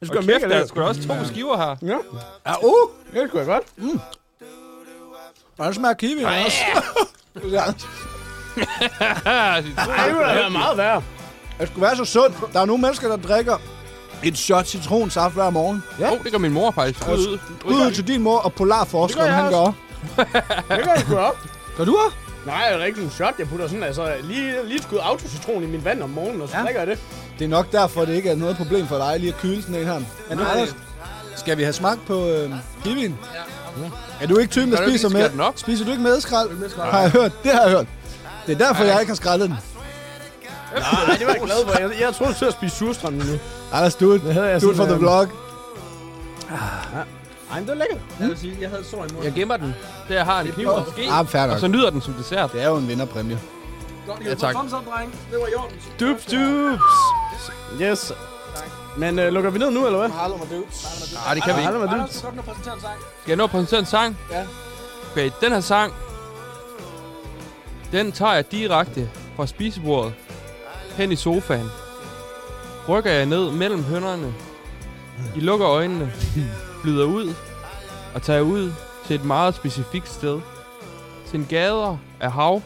det 0.00 0.10
Og 0.10 0.16
kæft, 0.16 0.26
mega 0.26 0.38
der 0.38 0.44
er 0.44 0.48
lækkert. 0.48 0.68
sgu 0.68 0.80
da 0.80 0.84
også 0.86 1.02
to 1.08 1.24
skiver 1.24 1.56
her. 1.56 1.76
Ja, 1.82 1.98
Ja, 2.46 2.54
uh! 2.64 2.88
det 3.14 3.28
skulle 3.28 3.52
jeg 3.52 3.62
godt. 3.78 3.98
Hvordan 5.56 5.74
smager 5.74 5.94
kiwi 5.94 6.22
også? 6.24 6.56
Ja, 7.50 7.62
Ej, 9.30 9.60
det 9.60 9.76
være 10.16 10.50
meget 10.50 10.76
værre. 10.76 11.02
det 11.60 11.68
skulle 11.68 11.82
være 11.82 11.96
så 11.96 12.04
sundt. 12.04 12.36
Der 12.52 12.60
er 12.60 12.64
nogle 12.64 12.82
mennesker, 12.82 13.08
der 13.08 13.16
drikker 13.16 13.56
et 14.24 14.38
shot 14.38 14.66
citronsaft 14.66 15.34
hver 15.34 15.50
morgen. 15.50 15.82
Ja. 16.00 16.12
Oh, 16.12 16.22
det 16.24 16.32
gør 16.32 16.38
min 16.38 16.52
mor 16.52 16.70
faktisk. 16.70 17.08
Og 17.08 17.12
Ud. 17.18 17.38
Ud 17.64 17.90
til 17.94 18.06
din 18.08 18.22
mor 18.22 18.38
og 18.38 18.52
polarforskeren, 18.52 19.26
jeg 19.26 19.34
han 19.34 19.52
gør. 19.52 19.64
Det 20.76 20.84
gør 20.84 20.92
jeg 20.92 21.00
sgu 21.00 21.16
op. 21.16 21.36
Gør 21.76 21.84
du 21.84 21.96
også? 22.06 22.16
Nej, 22.48 22.70
det 22.72 22.80
er 22.80 22.84
ikke 22.84 23.00
en 23.02 23.10
shot. 23.10 23.34
Jeg 23.38 23.48
putter 23.48 23.66
sådan, 23.68 23.82
altså, 23.82 24.12
lige, 24.22 24.52
lige 24.68 24.82
skud 24.82 24.98
autocitron 25.02 25.62
i 25.62 25.66
min 25.66 25.84
vand 25.84 26.02
om 26.02 26.10
morgenen, 26.10 26.40
og 26.42 26.48
så 26.48 26.56
Ja. 26.56 26.62
drikker 26.64 26.80
jeg 26.80 26.86
det. 26.86 26.98
Det 27.38 27.44
er 27.44 27.48
nok 27.48 27.72
derfor, 27.72 28.04
det 28.04 28.14
ikke 28.14 28.30
er 28.30 28.36
noget 28.36 28.56
problem 28.56 28.86
for 28.86 28.96
dig 28.96 29.20
lige 29.20 29.32
at 29.34 29.38
kyle 29.40 29.62
sådan 29.62 29.74
en 29.74 29.84
her. 29.86 29.94
Men 30.28 30.40
Anders, 30.40 30.76
skal 31.36 31.56
vi 31.58 31.62
have 31.62 31.72
smagt 31.72 32.00
på 32.06 32.28
øh, 32.28 32.50
kiwien? 32.84 33.18
Ja. 33.34 33.90
Er 34.22 34.26
du 34.26 34.38
ikke 34.38 34.50
typen, 34.50 34.70
der 34.70 34.76
Kan 34.76 34.84
du 34.84 34.90
ikke 34.90 34.98
spiser 34.98 35.08
lige 35.08 35.18
skære 35.18 35.22
med? 35.22 35.30
den 35.30 35.40
op? 35.40 35.52
Spiser 35.58 35.84
du 35.84 35.90
ikke 35.90 36.02
med 36.02 36.20
skrald? 36.20 36.50
Har 36.90 37.00
jeg 37.00 37.10
hørt? 37.10 37.32
Det 37.42 37.52
har 37.52 37.60
jeg 37.62 37.70
hørt. 37.70 37.86
Det 38.46 38.54
er 38.62 38.66
derfor, 38.66 38.84
jeg 38.84 39.00
ikke 39.00 39.10
har 39.10 39.16
skrællet 39.16 39.48
den. 39.48 39.56
Nej, 40.74 41.16
det 41.18 41.26
var 41.26 41.32
jeg 41.32 41.42
glad 41.44 41.56
for. 41.66 41.80
Jeg, 41.80 41.90
jeg 42.00 42.14
troede, 42.14 42.32
du 42.32 42.36
skulle 42.36 42.52
spise 42.52 42.76
surstrøm 42.76 43.12
nu. 43.12 43.22
Anders, 43.72 43.94
do 43.94 44.12
it. 44.14 44.22
Det 44.22 44.32
havde 44.34 44.46
jeg 44.46 44.62
Do 44.62 44.70
it 44.70 44.76
for 44.76 44.84
sådan, 44.84 44.86
the 44.86 44.94
øh, 44.94 45.00
vlog. 45.00 45.28
Ej, 47.52 47.58
men 47.60 47.68
det 47.68 47.74
er 47.74 47.78
lækkert. 47.78 48.00
Jeg 48.20 48.28
vil 48.28 48.38
sige, 48.38 48.56
jeg 48.60 48.70
havde 48.70 48.84
sår 48.84 48.96
i 48.96 49.00
munden. 49.00 49.24
Jeg 49.24 49.32
gemmer 49.32 49.56
den. 49.56 49.74
Der 50.08 50.14
jeg 50.14 50.24
har 50.24 50.40
en 50.40 50.48
kniv 50.52 50.68
og 50.68 50.86
ske. 50.92 51.08
Ah, 51.10 51.26
fair 51.26 51.42
Og 51.42 51.48
nok. 51.48 51.58
så 51.58 51.68
nyder 51.68 51.90
den 51.90 52.00
som 52.00 52.14
dessert. 52.14 52.52
Det 52.52 52.62
er 52.62 52.68
jo 52.68 52.76
en 52.76 52.88
vinderpræmie. 52.88 53.38
Godt, 54.06 54.20
Ja, 54.26 54.34
tak. 54.34 54.54
Thumbs 54.54 54.72
up, 54.72 54.84
dreng. 54.86 55.12
Det 55.30 55.38
var 55.40 55.46
i 55.46 55.54
orden. 55.54 55.76
Dups, 56.00 56.24
dups. 56.24 56.82
Yes. 57.82 58.12
Men 58.96 59.18
øh, 59.18 59.32
lukker 59.32 59.50
vi 59.50 59.58
ned 59.58 59.70
nu, 59.70 59.86
eller 59.86 59.98
hvad? 59.98 60.08
Harlem 60.10 60.40
og 60.40 60.46
dudes. 60.50 61.12
Nej, 61.24 61.34
det 61.34 61.42
kan 61.42 61.54
vi 61.54 61.60
ikke. 61.60 61.72
Harlem 61.72 61.82
og 61.82 61.98
dudes. 61.98 62.14
så 62.14 62.22
godt 62.24 62.36
nå 62.36 62.42
præsentere 62.42 62.74
en 62.74 62.80
sang. 62.80 62.94
Skal 63.22 63.30
jeg 63.30 63.36
nå 63.36 63.44
at 63.44 63.50
præsentere 63.50 63.80
en 63.80 63.86
sang? 63.86 64.18
Ja. 64.30 64.44
Okay, 65.12 65.30
den 65.40 65.52
her 65.52 65.60
sang, 65.60 65.94
den 67.92 68.12
tager 68.12 68.34
jeg 68.34 68.50
direkte 68.52 69.10
fra 69.36 69.46
spisebordet 69.46 70.14
hen 70.96 71.12
i 71.12 71.16
sofaen. 71.16 71.70
Rykker 72.88 73.10
jeg 73.12 73.26
ned 73.26 73.50
mellem 73.50 73.82
hønderne. 73.84 74.34
I 75.36 75.40
lukker 75.40 75.68
øjnene, 75.68 76.12
flyder 76.88 77.04
ud 77.04 77.34
og 78.14 78.22
tager 78.22 78.40
ud 78.40 78.72
til 79.06 79.16
et 79.16 79.24
meget 79.24 79.54
specifikt 79.54 80.08
sted. 80.08 80.40
Til 81.26 81.40
en 81.40 81.46
gader 81.46 81.98
af 82.20 82.32
hav. 82.32 82.62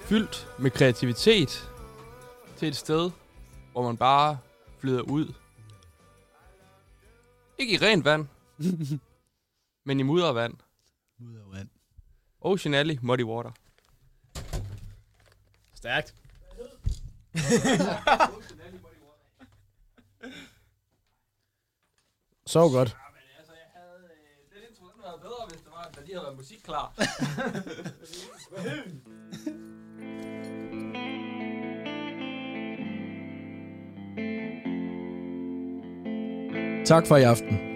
Fyldt 0.00 0.48
med 0.58 0.70
kreativitet. 0.70 1.70
Til 2.56 2.68
et 2.68 2.76
sted, 2.76 3.10
hvor 3.72 3.82
man 3.82 3.96
bare 3.96 4.38
flyder 4.78 5.00
ud. 5.00 5.32
Ikke 7.58 7.74
i 7.74 7.78
rent 7.78 8.04
vand, 8.04 8.26
men 9.86 10.00
i 10.00 10.02
muddervand. 10.02 10.54
Muddervand. 11.18 11.68
Ocean 12.40 12.74
Alley, 12.74 12.98
Muddy 13.02 13.24
Water. 13.24 13.50
Stærkt. 15.74 16.14
Så 22.54 22.68
godt. 22.68 22.96
bedre, 25.22 25.46
hvis 25.48 25.60
det 25.60 25.70
var, 25.72 25.82
at 25.82 26.36
musik 26.36 26.58
klar. 26.64 26.94
Tak 36.84 37.06
for 37.06 37.16
i 37.16 37.22
aften. 37.22 37.73